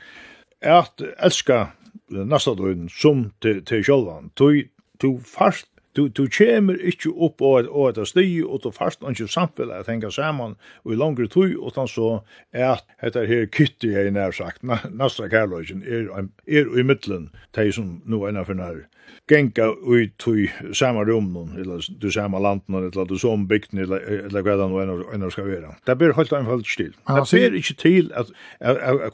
Er 0.63 0.85
at 0.85 1.03
elska 1.19 1.65
nasta 2.09 2.55
døgn 2.55 2.87
som 2.93 3.27
til 3.43 3.83
sjølvan. 3.83 4.31
Du 4.39 5.11
fast 5.27 5.69
Du, 5.97 6.09
du 6.09 6.27
kommer 6.39 6.75
ikke 6.75 7.13
opp 7.13 7.43
og, 7.43 7.69
og 7.71 7.93
etter 7.93 8.09
sti, 8.09 8.27
og 8.43 8.65
du 8.65 8.71
fast 8.75 9.03
og 9.03 9.15
ikke 9.15 9.31
samfunnet 9.31 9.85
at 9.85 9.91
henge 9.91 10.11
sammen, 10.13 10.57
og 10.85 10.93
i 10.93 10.99
langere 10.99 11.31
tog, 11.31 11.55
utan 11.55 11.89
så 11.89 12.09
er 12.53 12.75
at 12.75 12.85
dette 13.03 13.27
her 13.31 13.47
kytte 13.47 13.93
jeg 13.93 14.11
nær 14.15 14.35
sagt, 14.35 14.65
Nasra 14.91 15.29
Karløysen, 15.29 15.85
er, 15.87 16.11
er 16.47 16.75
i 16.79 16.83
middelen, 16.83 17.31
de 17.55 17.71
som 17.73 18.01
nå 18.07 18.25
er 18.25 18.35
innenfor 18.35 18.59
nær, 18.59 18.83
genga 19.29 19.71
ut 19.83 20.13
tog 20.19 20.75
samme 20.77 21.05
rummen, 21.09 21.55
eller 21.59 21.85
du 22.01 22.11
samme 22.13 22.41
landen, 22.43 22.75
eller 22.75 23.05
du 23.05 23.19
som 23.19 23.47
bygden, 23.49 23.79
eller, 23.79 24.03
eller 24.27 24.45
hva 24.45 24.57
det 24.61 24.69
nå 24.71 24.83
enn 25.15 25.25
skal 25.33 25.49
være. 25.49 25.73
Det 25.87 25.97
blir 26.01 26.17
helt 26.17 26.33
anfallet 26.37 26.69
stil. 26.69 26.93
Det 27.09 27.23
blir 27.31 27.57
ikke 27.61 27.77
til 27.81 28.11
at, 28.17 28.33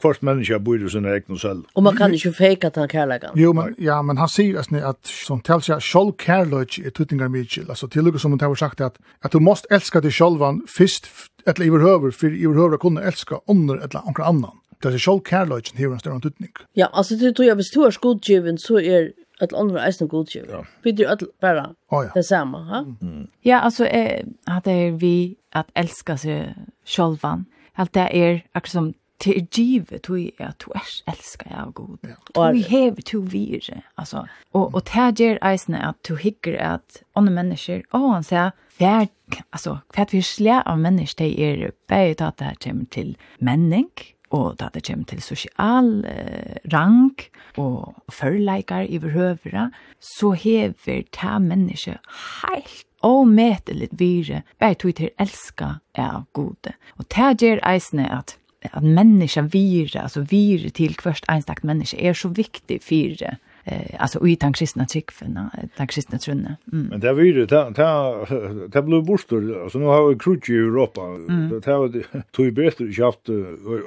kvart 0.01 0.19
at 0.19 0.25
menneske 0.27 0.59
bor 0.59 0.75
i 0.75 0.89
sin 0.91 1.07
egen 1.07 1.39
selv. 1.39 1.63
Og 1.75 1.83
man 1.83 1.95
kan 1.95 2.13
ikke 2.13 2.33
fake 2.33 2.67
at 2.67 2.79
han 2.79 2.91
kærlegger. 2.91 3.37
Jo, 3.39 3.53
men, 3.53 3.75
ja, 3.79 4.01
men 4.01 4.19
han 4.19 4.31
sier 4.31 4.59
at, 4.59 4.73
at 4.73 5.07
som 5.07 5.41
tals 5.41 5.69
jeg, 5.69 5.81
selv 5.81 6.15
kærløy 6.19 6.65
mykje, 6.71 6.85
er 6.85 6.91
tutningar 6.91 7.29
mykje. 7.29 7.65
Altså, 7.69 7.87
til 7.87 8.03
lukka 8.03 8.19
som 8.19 8.31
hun 8.31 8.39
har 8.39 8.55
sagt 8.55 8.81
at, 8.81 8.97
at 9.23 9.33
du 9.33 9.39
måst 9.39 9.67
elska 9.71 9.99
dig 9.99 10.13
sjolvan 10.13 10.61
fyrst, 10.67 11.07
etla 11.47 11.65
iverhøver, 11.65 12.11
for 12.11 12.27
iverhøver 12.27 12.77
kunne 12.77 13.03
elska 13.03 13.35
under 13.47 13.83
etla 13.83 14.01
onkra 14.05 14.29
annan. 14.29 14.57
Det 14.83 14.93
er 14.93 14.97
sjolv 14.97 15.21
kærløyken 15.21 15.77
hever 15.77 15.93
en 15.93 15.99
større 15.99 16.19
tutning. 16.19 16.51
Ja, 16.75 16.87
altså, 16.93 17.15
du 17.15 17.33
tror 17.33 17.45
jeg, 17.45 17.55
hvis 17.55 17.71
du 17.75 17.83
er 17.83 17.91
skodgivin, 17.91 18.57
så 18.57 18.79
er 18.79 19.11
att 19.41 19.53
andra 19.53 19.81
är 19.81 19.91
snäll 19.91 20.09
godtjur. 20.09 20.45
Ja. 20.49 20.65
Vi 20.83 20.91
det 20.91 21.05
att 21.07 21.23
bara 21.41 21.73
oh, 21.89 22.05
ja. 22.05 22.11
det 22.13 22.23
samma, 22.23 22.57
ha? 22.57 22.85
Mm. 23.01 23.27
Ja, 23.41 23.59
alltså 23.59 23.85
eh 23.85 24.25
att 24.45 24.63
det 24.63 24.71
är 24.71 24.91
vi 24.91 25.35
att 25.51 25.67
älska 25.73 26.17
sig 26.17 26.55
själva. 26.85 27.43
Allt 27.73 27.93
det 27.93 28.17
är 28.17 28.45
också 28.55 28.71
som 28.71 28.93
det 29.23 29.37
er 29.37 29.47
givet 29.53 30.07
du 30.07 30.15
er 30.17 30.47
at 30.47 30.63
du 30.63 30.71
er 30.75 30.87
elsker 31.11 31.51
av 31.53 31.73
god. 31.77 31.97
Ja. 32.07 32.15
Du 32.51 32.61
hever 32.69 33.01
to 33.05 33.21
vire, 33.31 33.81
altså. 33.97 34.25
Og, 34.53 34.73
og 34.73 34.83
det 34.89 35.21
gjør 35.21 35.41
eisene 35.45 35.81
at 35.87 35.99
du 36.07 36.15
hikker 36.15 36.57
at 36.57 37.03
andre 37.15 37.33
mennesker, 37.33 37.83
og 37.91 38.07
han 38.15 38.25
sier, 38.25 38.55
hver, 38.79 39.07
altså, 39.51 39.77
hver 39.93 40.09
vi 40.11 40.23
slår 40.25 40.65
av 40.65 40.81
mennesker, 40.81 41.29
det 41.29 41.51
er 41.67 41.77
bare 41.91 42.15
at 42.31 42.41
det 42.41 42.57
kommer 42.63 42.89
til 42.91 43.15
menning, 43.39 43.89
og 44.31 44.55
da 44.59 44.69
det 44.73 44.85
kommer 44.87 45.05
til 45.09 45.21
sosial 45.21 45.89
eh, 46.07 46.55
rang 46.73 47.19
og 47.59 47.97
førleikar 48.11 48.87
i 48.87 48.99
behøvere, 49.03 49.69
så 49.99 50.31
hever 50.31 51.03
ta 51.11 51.37
menneske 51.43 51.97
heilt 52.39 52.87
og 53.03 53.25
metelit 53.27 53.93
vire, 53.97 54.43
bare 54.61 54.77
tog 54.77 54.95
til 54.95 55.09
elska 55.19 55.79
er 55.97 56.17
av 56.19 56.27
gode. 56.37 56.75
Og 57.01 57.07
det 57.09 57.31
gjør 57.41 57.63
eisene 57.65 58.05
at 58.13 58.35
at 58.69 58.83
människan 58.83 59.49
vir, 59.53 59.89
altså 59.97 60.21
vir 60.21 60.69
til 60.69 60.95
hverst 61.01 61.25
einstakt 61.29 61.63
menneske, 61.63 61.97
er 61.97 62.13
så 62.13 62.29
viktig 62.29 62.81
för 62.83 63.37
eh 63.65 63.95
alltså 63.99 64.27
i 64.27 64.35
den 64.35 64.53
kristna 64.53 64.85
tryckfen 64.85 65.39
den 65.77 65.87
kristna 65.87 66.17
trunne. 66.17 66.57
Mm. 66.73 66.87
Men 66.87 66.99
var 67.15 67.23
ju 67.23 67.47
ta 67.47 67.71
ta 67.73 68.25
ta 68.71 68.81
blev 68.81 69.03
bostor 69.03 69.63
alltså 69.63 69.79
nu 69.79 69.85
har 69.85 70.09
vi 70.09 70.15
krutch 70.15 70.49
i 70.49 70.53
Europa. 70.53 71.01
Det 71.01 71.65
har 71.71 71.87
det 71.87 72.03
tog 72.31 72.53
bättre 72.53 72.91
skaft 72.91 73.29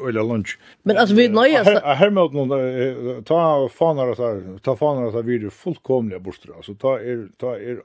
eller 0.08 0.28
lunch. 0.28 0.58
Men 0.82 0.96
alltså 0.96 1.14
vi 1.14 1.28
nöjas 1.28 1.68
här 1.84 2.10
med 2.10 2.32
någon 2.32 3.24
ta 3.24 3.68
fanar 3.68 4.14
så 4.14 4.58
ta 4.58 4.76
fanar 4.76 5.10
så 5.10 5.22
vidare 5.22 5.50
fullkomliga 5.50 6.18
bostor 6.18 6.56
alltså 6.56 6.74
ta 6.74 6.98
er 7.00 7.28
ta 7.36 7.56
er 7.56 7.80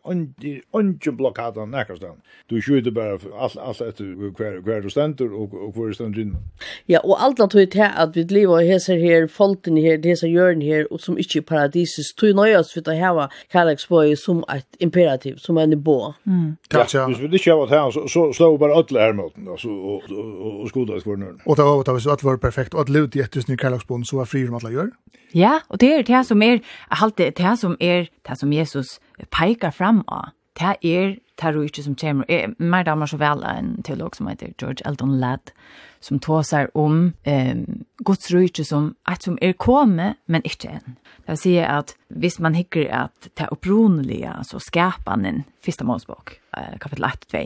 onge 0.72 1.12
blockaden 1.12 1.72
näkastan. 1.72 2.22
Du 2.48 2.62
skjuter 2.62 2.92
bara 2.92 3.20
allt 3.40 3.58
allt 3.58 3.82
efter 3.82 4.34
kvar 4.36 4.62
kvar 4.62 4.82
du 4.82 4.90
ständer 4.90 5.34
och 5.34 5.54
och 5.54 5.74
kvar 5.74 5.92
ständer 5.92 6.22
in. 6.22 6.36
Ja 6.86 7.00
och 7.00 7.24
allt 7.24 7.40
att 7.40 7.56
vi 7.56 7.70
att 7.96 8.18
vi 8.18 8.24
lever 8.24 8.72
här 8.72 8.80
så 8.80 8.94
här 8.94 9.28
folken 9.28 9.78
här 9.78 9.98
det 9.98 10.16
så 10.16 10.28
gör 10.28 10.56
ni 10.56 10.70
här 10.70 10.94
och 10.94 11.02
som 11.02 11.18
inte 11.18 11.42
paradis 11.42 11.79
Jesus 11.80 12.14
tog 12.14 12.36
nøyast 12.38 12.74
for 12.76 12.92
å 12.92 12.96
hava 13.00 13.28
kærleksbøy 13.54 14.16
som 14.20 14.44
et 14.54 14.84
imperativ, 14.84 15.38
som 15.44 15.58
en 15.58 15.76
bå. 15.84 16.14
Mm. 16.26 16.58
Ja, 16.74 16.86
hvis 16.86 17.22
vi 17.22 17.32
ikke 17.40 17.56
hava 17.56 17.68
det 17.70 17.82
så, 17.96 18.06
så 18.12 18.26
slå 18.36 18.52
vi 18.54 18.62
bare 18.64 18.80
alle 18.80 19.06
her 19.06 19.16
altså, 19.52 19.70
og, 19.70 20.10
og, 20.12 20.50
og, 20.64 20.68
skoda 20.70 20.98
et 20.98 21.08
kvarnør. 21.08 21.38
Og 21.46 21.58
det 21.58 21.66
var 21.66 21.94
hvis 21.94 22.08
alt 22.08 22.26
var 22.26 22.42
perfekt, 22.42 22.74
og 22.74 22.88
alle 22.88 23.06
ut 23.06 23.16
i 23.16 23.24
ettusen 23.24 23.54
i 23.54 23.60
kærleksbøy, 23.60 24.04
så 24.04 24.22
var 24.22 24.30
fri 24.30 24.46
om 24.48 24.60
alle 24.60 24.74
gjør. 24.76 24.92
Ja, 25.36 25.60
og 25.70 25.82
det 25.82 25.94
er 25.94 26.04
det 26.08 26.26
som 26.26 26.42
er, 26.42 26.60
det 27.18 27.34
er 27.40 27.56
som 27.56 27.78
er, 27.80 28.10
det 28.28 28.38
som 28.38 28.54
Jesus 28.54 29.00
peikar 29.32 29.72
fram 29.72 30.04
av, 30.08 30.32
det 30.60 30.76
er 30.84 31.18
terrorister 31.40 31.86
som 31.86 31.96
kommer. 31.96 32.26
Jeg 32.30 32.54
mer 32.60 32.84
damer 32.88 33.10
så 33.10 33.20
vel 33.20 33.44
en 33.48 33.78
teolog 33.86 34.16
som 34.18 34.28
heter 34.30 34.54
George 34.60 34.86
Elton 34.88 35.18
Ladd, 35.22 35.54
som 36.00 36.20
tåser 36.20 36.70
om 36.78 37.14
eh, 37.28 37.58
Guds 38.08 38.32
rike 38.32 38.64
som 38.64 38.94
et 39.10 39.24
som 39.24 39.38
er 39.42 39.56
kommet, 39.60 40.20
men 40.28 40.46
ikke 40.48 40.78
en. 40.78 40.98
Det 41.26 41.34
vil 41.34 41.42
si 41.42 41.56
at 41.64 41.96
hvis 42.10 42.40
man 42.40 42.56
hikker 42.56 42.88
at 42.96 43.32
det 43.38 43.50
opprunelige, 43.52 44.32
altså 44.32 44.62
skapanden, 44.64 45.44
første 45.66 45.86
målsbok, 45.86 46.38
eh, 46.58 46.78
kapittel 46.80 47.06
1 47.06 47.28
og 47.28 47.34
2, 47.36 47.44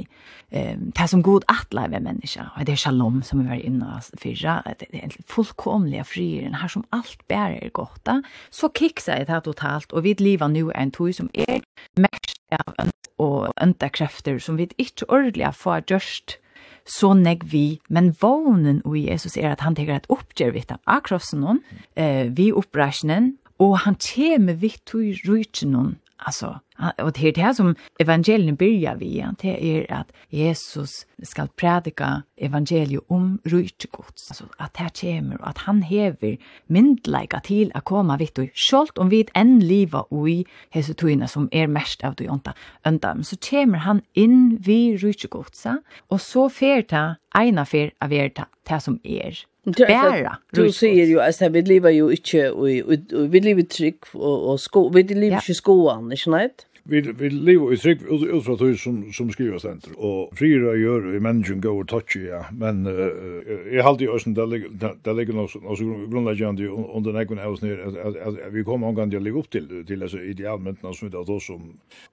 eh, 0.51 0.77
det 0.99 1.09
som 1.09 1.23
god 1.25 1.47
atler 1.49 1.89
ved 1.89 2.05
mennesker, 2.05 2.53
og 2.55 2.67
det 2.67 2.77
er 2.77 2.83
shalom 2.85 3.21
som 3.25 3.41
vi 3.41 3.49
var 3.49 3.65
inne 3.65 3.89
og 3.97 4.21
fyrre, 4.21 4.61
det 4.79 4.87
er 4.91 4.99
egentlig 5.01 5.25
fullkomlige 5.27 6.05
frieren, 6.05 6.59
her 6.61 6.67
som 6.71 6.85
alt 6.93 7.25
bærer 7.27 7.59
er 7.61 7.73
godt, 7.73 8.09
så 8.51 8.69
kikker 8.69 9.17
jeg 9.17 9.27
det 9.27 9.43
totalt, 9.43 9.93
og 9.93 10.03
vi 10.03 10.15
lever 10.19 10.47
nå 10.47 10.69
en 10.71 10.91
tog 10.93 11.13
som 11.13 11.29
er 11.33 11.65
mest 11.97 12.37
av 12.53 12.75
ønt 12.79 13.09
og 13.21 13.51
ønt 13.61 13.82
møta 13.83 13.91
krefter 13.91 14.39
som 14.39 14.57
vi 14.57 14.69
ikke 14.77 15.09
ordentlig 15.09 15.53
får 15.55 15.83
gjørst 15.91 16.39
så 16.85 17.13
negg 17.15 17.45
vi, 17.47 17.79
men 17.87 18.13
vånen 18.19 18.81
og 18.83 18.97
Jesus 18.97 19.37
er 19.37 19.53
at 19.53 19.61
han 19.63 19.75
tenker 19.75 19.95
et 19.95 20.09
oppgjør 20.11 20.51
vidt 20.51 20.71
av 20.73 21.01
krossen 21.03 21.39
noen, 21.39 21.61
eh, 21.95 22.27
vi 22.27 22.51
oppreisjonen, 22.51 23.37
og 23.59 23.85
han 23.85 23.95
kommer 23.95 24.53
vidt 24.59 24.83
til 24.85 25.15
rydgen 25.23 25.95
Alltså, 26.25 26.59
och 26.97 27.11
det 27.13 27.27
är 27.27 27.33
det 27.33 27.41
här 27.41 27.53
som 27.53 27.75
evangelien 27.99 28.55
börjar 28.55 28.95
vid, 28.95 29.25
det 29.41 29.77
är 29.77 29.93
att 29.93 30.11
Jesus 30.29 30.89
ska 31.23 31.47
predika 31.55 32.23
evangeliet 32.37 33.03
om 33.07 33.39
rujt. 33.43 33.85
Alltså, 34.29 34.43
att 34.57 34.73
det 34.73 34.79
här 34.79 34.89
kommer 34.89 35.41
och 35.41 35.47
att 35.47 35.57
han 35.57 35.81
häver 35.81 36.37
myndlägga 36.67 37.39
till 37.39 37.71
att 37.73 37.83
komma 37.83 38.17
vitt 38.17 38.37
och 38.37 38.49
självt 38.53 38.97
om 38.97 39.09
vi 39.09 39.27
en 39.33 39.59
liva 39.59 40.01
och 40.01 40.29
i 40.29 40.45
Jesu 40.73 40.93
togna 40.93 41.27
som 41.27 41.49
är 41.51 41.67
mest 41.67 42.03
av 42.03 42.15
det 42.15 42.23
jonta 42.23 42.53
önda. 42.83 43.23
Så 43.23 43.35
kommer 43.37 43.77
han 43.77 44.01
in 44.13 44.57
vid 44.57 45.01
rujt 45.01 45.25
och 46.07 46.21
så 46.21 46.49
färta 46.49 47.15
ena 47.35 47.65
fär 47.65 47.91
av 47.99 48.13
er 48.13 48.31
det 48.69 48.79
som 48.79 48.99
är 49.03 49.37
Bæra. 49.63 50.35
Du 50.55 50.65
sier 50.75 51.07
jo, 51.07 51.19
altså, 51.23 51.49
vi 51.49 51.61
lever 51.61 51.89
jo 51.89 52.09
ikke, 52.09 52.49
vi 53.31 53.39
lever 53.39 53.63
trygg 53.69 54.09
og 54.13 54.59
sko 54.59 54.87
vi 54.91 55.05
lever 55.07 55.45
ju 55.47 55.53
skoan, 55.55 56.11
inte 56.11 56.23
sant? 56.23 56.65
vi, 56.85 57.01
vi 57.01 57.29
lever 57.29 57.73
i 57.73 57.77
trygg 57.77 58.01
ut, 58.09 58.23
ut 58.27 58.43
fra 58.43 58.55
tog 58.59 58.79
som, 58.79 58.97
som 59.15 59.29
skriver 59.31 59.61
senter, 59.63 59.93
og 59.95 60.33
frira 60.35 60.73
gjør 60.75 61.13
i 61.15 61.21
mennesken 61.23 61.61
go 61.63 61.77
og 61.79 61.87
touch 61.87 62.17
ja, 62.19 62.41
men 62.59 62.83
uh, 62.83 63.39
jeg 63.71 63.85
halte 63.85 64.03
jo 64.03 64.17
også, 64.17 64.33
det 64.35 65.13
ligger 65.15 65.37
noe 65.37 65.47
grunnleggjende 66.11 66.67
under 66.67 67.15
nekken 67.15 67.39
av 67.39 67.55
oss 67.55 67.63
nere, 67.63 67.87
at, 67.87 67.95
at, 67.95 68.17
at, 68.27 68.39
at 68.49 68.55
vi 68.55 68.65
kommer 68.67 68.91
omgang 68.91 69.13
til 69.13 69.21
å 69.21 69.23
legge 69.23 69.39
opp 69.39 69.47
til, 69.55 69.69
til 69.87 70.03
altså, 70.03 70.19
idealmyndene 70.19 70.91
som 70.91 71.07
vi 71.07 71.15
har 71.15 71.27
tås 71.29 71.47
om, 71.55 71.69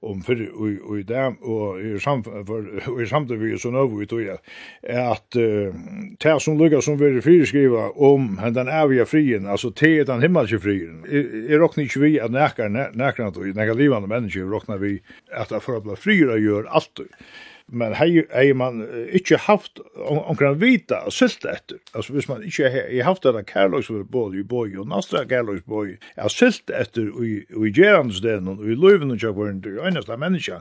om 0.07 0.23
fyrr 0.27 0.47
og, 0.53 0.79
og 0.87 1.03
i 1.03 1.07
dag, 1.09 1.43
og 1.43 1.83
i 1.83 3.09
samtidig 3.11 3.41
vi 3.43 3.53
er 3.57 3.64
så 3.64 3.75
nøy, 3.75 3.89
vi 3.97 4.11
tog 4.11 4.31
at, 4.37 4.55
at 4.87 5.41
uh, 5.41 5.75
det 6.23 6.37
som 6.47 6.61
lukkar 6.61 6.87
som 6.87 7.01
vi 7.01 7.11
er 7.11 7.21
fyrskriva 7.27 7.89
om 7.99 8.37
den 8.55 8.71
avgjør 8.71 9.11
frien, 9.16 9.51
altså 9.51 9.75
til 9.75 10.07
den 10.07 10.23
himmelske 10.23 10.62
frien, 10.62 11.03
er 11.11 11.59
råkning 11.59 11.91
ikke 11.91 12.07
vi 12.07 12.14
at 12.23 12.31
nekker, 12.31 12.71
nekker, 12.71 12.95
nekker, 12.95 13.27
nekker, 13.27 13.51
nekker, 13.51 13.75
nekker, 13.75 14.07
nekker, 14.07 14.18
nekker, 14.21 14.59
råkna 14.61 14.80
vi 14.80 14.98
at 15.32 15.50
det 15.50 15.62
for 15.64 15.78
å 15.78 15.84
bli 15.84 15.96
friere 15.98 16.38
gjør 16.40 16.68
alt. 16.70 17.02
Men 17.70 17.94
hei, 17.94 18.24
hei 18.34 18.50
man 18.52 18.82
ikke 19.14 19.38
haft 19.46 19.78
omkring 20.02 20.56
vita 20.58 21.04
og 21.06 21.14
sylte 21.14 21.52
etter. 21.52 21.78
Altså 21.94 22.16
hvis 22.16 22.26
man 22.26 22.42
ikke 22.42 22.70
hei, 22.70 22.82
hei 22.96 23.04
haft 23.06 23.22
denne 23.22 23.44
kærløysbøy 23.46 24.40
i 24.40 24.42
bøy 24.42 24.74
og 24.82 24.88
nastra 24.90 25.22
kærløysbøy, 25.30 25.92
jeg 26.16 26.24
har 26.24 26.34
sylt 26.34 26.72
etter 26.74 27.12
og 27.14 27.22
i 27.68 27.70
gjerandesdelen 27.76 28.56
og 28.56 28.66
i 28.66 28.74
løyven 28.74 29.14
og 29.14 29.22
kjøkvarende 29.22 29.76
og 29.78 29.86
eneste 29.86 30.18
menneska, 30.18 30.61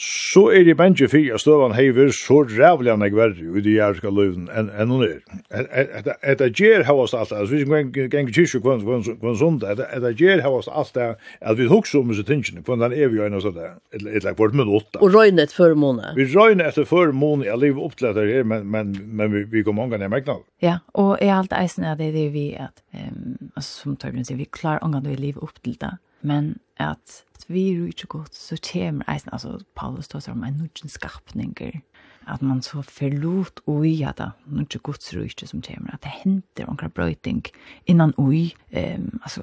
så 0.00 0.46
er 0.52 0.66
det 0.66 0.76
bensje 0.76 1.08
fyrir 1.08 1.36
at 1.36 1.42
støvan 1.44 1.74
hever 1.76 2.10
så 2.14 2.42
rævlig 2.44 2.92
han 2.92 3.04
ikke 3.06 3.16
verre 3.16 3.58
i 3.58 3.64
de 3.64 3.76
jærska 3.76 4.10
løyven 4.12 4.48
enn 4.52 4.92
hun 4.92 5.04
er. 5.06 5.20
Et 5.52 6.10
Etta 6.26 6.48
gjer 6.48 6.84
oss 6.90 7.14
alt, 7.14 7.32
altså 7.32 7.54
vi 7.54 7.62
som 7.64 7.92
geng 7.94 8.30
kyrkje 8.32 8.60
kvann 8.64 8.84
kvann 8.84 9.38
sund, 9.38 9.64
etta 9.64 10.12
gjer 10.16 10.44
oss 10.48 10.68
alt 10.68 10.94
det, 10.94 11.14
at 11.40 11.58
vi 11.58 11.68
hugsa 11.70 12.00
om 12.00 12.10
disse 12.12 12.26
tingene, 12.26 12.64
kvann 12.66 12.82
den 12.84 12.96
evig 12.96 13.22
øyne 13.24 13.40
sånn, 13.40 13.58
etla 13.92 14.34
kvart 14.36 14.56
minutt. 14.56 14.98
Og 15.00 15.14
røyne 15.14 15.46
et 15.46 15.54
før 15.54 15.76
førmåne. 15.76 16.12
Vi 16.16 16.26
røyne 16.34 16.66
etter 16.68 16.86
førmåne, 16.88 17.46
jeg 17.46 17.60
liv 17.62 17.78
opp 17.80 17.96
til 17.96 18.10
dette 18.10 18.26
her, 18.28 18.44
men 18.44 18.66
men, 18.70 18.94
men 19.06 19.32
vi 19.32 19.44
vi 19.50 19.62
kom 19.62 19.78
omgang 19.78 20.02
i 20.02 20.08
merknad. 20.08 20.44
Ja, 20.62 20.78
og 20.94 21.18
er 21.20 21.34
alt 21.38 21.52
eisen 21.52 21.84
er 21.84 21.96
det 21.96 22.12
det 22.14 22.32
vi 22.32 22.48
at, 22.54 22.82
um, 22.94 23.50
altså, 23.54 23.82
som 23.82 23.96
Torbjørn 23.96 24.24
sier, 24.24 24.40
vi 24.40 24.48
klarer 24.50 24.84
omgang 24.84 25.06
vi 25.06 25.16
liv 25.20 25.38
opp 25.42 25.62
til 25.62 25.78
det 25.80 25.96
men 26.26 26.56
at 26.82 27.22
vi 27.48 27.68
er 27.70 27.86
ikke 27.86 28.08
godt, 28.10 28.34
så 28.34 28.58
kommer 28.72 29.06
eisen, 29.12 29.30
altså 29.32 29.58
Paulus 29.78 30.08
tåser 30.08 30.34
om 30.34 30.44
en 30.44 30.58
nødgjens 30.58 30.96
skapninger, 30.98 31.80
at 32.26 32.42
man 32.42 32.62
så 32.62 32.82
forlot 32.82 33.62
ui 33.70 34.02
at 34.02 34.18
det 34.18 34.26
er 34.26 34.64
ikke 34.64 34.82
godt 34.88 35.10
rujtje 35.14 35.46
som 35.46 35.62
kommer, 35.62 35.94
at 35.94 36.02
det 36.02 36.14
henter 36.24 36.66
omkring 36.66 36.92
brøyting 36.92 37.44
innan 37.86 38.14
ui, 38.18 38.50
um, 38.74 39.20
altså 39.22 39.42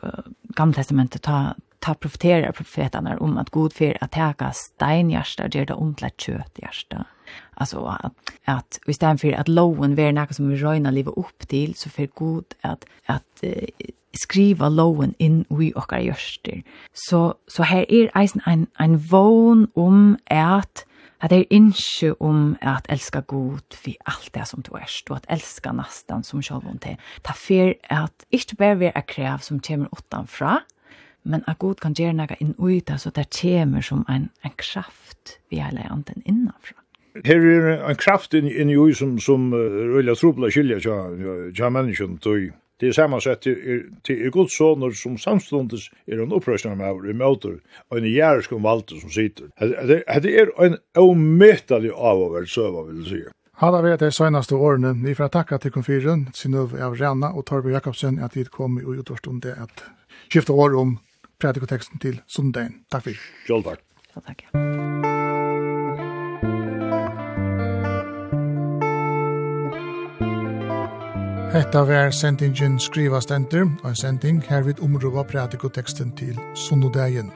gamle 0.58 0.76
testamentet 0.76 1.24
ta, 1.24 1.54
ta 1.82 1.96
profeterer 1.96 2.52
profetene 2.52 3.16
om 3.22 3.38
at 3.38 3.52
god 3.56 3.72
fyr 3.78 3.98
at 4.02 4.12
teka 4.12 4.52
steinhjersta 4.58 5.48
gjør 5.48 5.72
det 5.72 5.80
om 5.80 5.96
til 5.96 6.10
et 6.10 6.18
kjøthjersta, 6.28 7.06
Alltså 7.56 7.86
att, 7.86 8.14
att 8.46 8.80
istället 8.88 9.22
för 9.22 9.32
att 9.32 9.48
loven 9.48 10.00
är 10.00 10.12
något 10.12 10.36
som 10.36 10.50
vi 10.50 10.56
röjna 10.56 10.92
leva 10.92 11.12
upp 11.12 11.48
till 11.48 11.76
så 11.76 11.90
för 11.90 12.08
god 12.14 12.46
att, 12.62 12.86
att 13.06 13.44
uh, 13.44 13.52
skriva 14.14 14.70
loven 14.70 15.14
in 15.18 15.46
i 15.62 15.74
och 15.76 15.94
görster. 16.02 16.64
Så, 16.94 17.36
så 17.48 17.64
här 17.64 17.92
är 17.92 18.12
eisen 18.18 18.42
en, 18.46 18.68
en 18.78 18.98
vån 18.98 19.68
om 19.74 20.18
att 20.26 20.86
att 21.18 21.30
det 21.30 21.36
är 21.36 21.54
inte 21.54 22.12
om 22.20 22.56
att 22.62 22.88
älska 22.88 23.22
god 23.22 23.74
för 23.74 23.94
allt 24.06 24.34
det 24.34 24.46
som 24.46 24.62
du 24.62 24.78
är 24.78 24.88
och 25.10 25.16
att 25.18 25.26
älska 25.28 25.72
nästan 25.72 26.24
som 26.24 26.42
själv 26.42 26.68
om 26.68 26.78
det. 26.82 26.98
Ta 27.22 27.34
för 27.34 27.76
att 27.90 28.26
inte 28.30 28.56
bara 28.56 28.76
vara 28.76 29.02
kräv 29.02 29.38
som 29.38 29.60
kommer 29.60 29.88
utanför 29.98 30.60
men 31.22 31.44
att 31.48 31.60
god 31.60 31.80
kan 31.80 31.94
göra 31.94 32.12
något 32.12 32.42
in 32.42 32.56
ut, 32.60 33.02
så 33.02 33.10
det 33.10 33.42
kommer 33.42 33.82
som 33.82 34.06
en, 34.08 34.30
en 34.42 34.52
kraft 34.52 35.40
vi 35.50 35.62
alla 35.62 35.72
lärt 35.72 36.06
den 36.06 36.22
innanför 36.26 36.76
her 37.26 37.46
er 37.46 37.70
en 37.90 38.00
kraft 38.00 38.34
inn, 38.34 38.50
inn 38.50 38.72
i 38.74 38.78
ui 38.80 38.94
som, 38.98 39.18
som 39.22 39.52
uh, 39.54 39.60
rullar 39.94 40.18
trobla 40.20 40.50
skilja 40.54 40.80
tja, 40.84 40.98
tja 41.56 41.70
menneskjen 41.74 42.20
tøy. 42.24 42.52
Det 42.82 42.90
er 42.90 42.96
samansett 42.98 43.44
til, 43.46 43.84
til 44.04 44.26
er 44.26 44.34
god 44.34 44.50
sånner 44.52 44.96
som 44.98 45.14
samståndes 45.22 45.86
er 46.10 46.24
en 46.24 46.34
opprøsning 46.36 46.76
med 46.80 47.06
i 47.08 47.14
møter 47.16 47.60
og 47.90 48.00
en 48.00 48.10
jæresk 48.10 48.52
om 48.58 48.66
valgte 48.66 48.98
som 49.00 49.14
sitter. 49.14 49.54
Det 49.62 50.34
er 50.34 50.52
en 50.66 50.76
omøttelig 51.00 51.94
avhåver 51.94 52.50
søva, 52.50 52.84
vil 52.90 53.06
jeg 53.06 53.12
si. 53.12 53.22
Halla 53.62 53.84
vi 53.86 53.96
de 54.02 54.12
senaste 54.12 54.56
årene. 54.56 54.96
Vi 55.06 55.14
får 55.16 55.32
takka 55.32 55.62
til 55.62 55.72
konfiren, 55.72 56.28
Synøv 56.34 56.74
av 56.76 56.98
Rana 57.00 57.32
og 57.38 57.46
Torbe 57.48 57.72
Jakobsen 57.72 58.20
at 58.20 58.36
vi 58.36 58.44
kom 58.50 58.80
i 58.82 58.86
utvarstundet 58.98 59.54
at 59.54 59.86
skifte 60.28 60.52
år 60.52 60.76
om 60.76 60.98
predikoteksten 61.40 62.02
til 62.04 62.20
sundagen. 62.28 62.82
Takk 62.92 63.08
for. 63.08 63.28
Sjølv 63.48 63.70
takk. 63.70 63.86
Ja, 64.16 64.26
takk. 64.26 65.23
Hetta 71.54 71.84
var 71.86 72.10
sendingen 72.10 72.80
skriva 72.80 73.20
Stenter, 73.22 73.68
og 73.84 73.90
en 73.92 73.96
sending 73.96 74.40
hervid 74.48 74.80
områva 74.82 75.22
pratikoteksten 75.24 76.10
til 76.18 76.40
sunnodagen. 76.58 77.30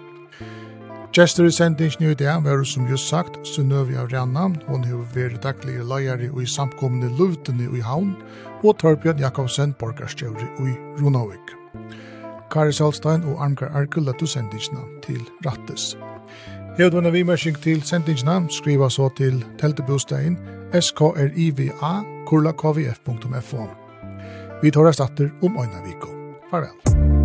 Gjester 1.13 1.45
i 1.45 1.51
sendingen 1.53 2.09
i 2.09 2.15
dag 2.17 2.41
var 2.43 2.63
som 2.65 2.89
just 2.89 3.11
sagt 3.11 3.37
Sunnøvi 3.45 3.93
av 3.93 4.09
Ranna, 4.09 4.47
hon 4.65 4.83
har 4.89 5.05
vært 5.13 5.43
daglige 5.43 5.85
leier 5.85 6.25
og 6.31 6.41
i 6.41 6.49
samkomne 6.49 7.11
luvtene 7.19 7.69
i 7.69 7.85
havn, 7.85 8.15
og 8.63 8.79
Torbjørn 8.81 9.21
Jakobsen 9.21 9.77
borgarstjøri 9.77 10.49
i 10.65 10.73
Ronavik. 10.97 11.53
Kari 12.49 12.73
Salstein 12.73 13.21
og 13.21 13.37
Armgar 13.37 13.69
Arkel 13.69 14.09
lette 14.09 14.25
sendingen 14.25 14.97
til 15.05 15.21
Rattes. 15.45 15.93
Hevd 16.77 16.97
vunna 16.97 17.13
vimersing 17.13 17.57
til 17.61 17.85
sendingen, 17.85 18.49
skriva 18.49 18.89
så 18.89 19.13
til 19.13 19.45
teltebostein 19.61 20.41
skriva 20.73 21.13
kurlakvf.fo. 22.25 23.86
Vi 24.61 24.71
tar 24.71 24.85
oss 24.85 24.97
datter 24.97 25.31
om 25.41 25.57
Øyna 25.57 25.83
viko. 25.85 26.07
Farvel. 26.51 27.16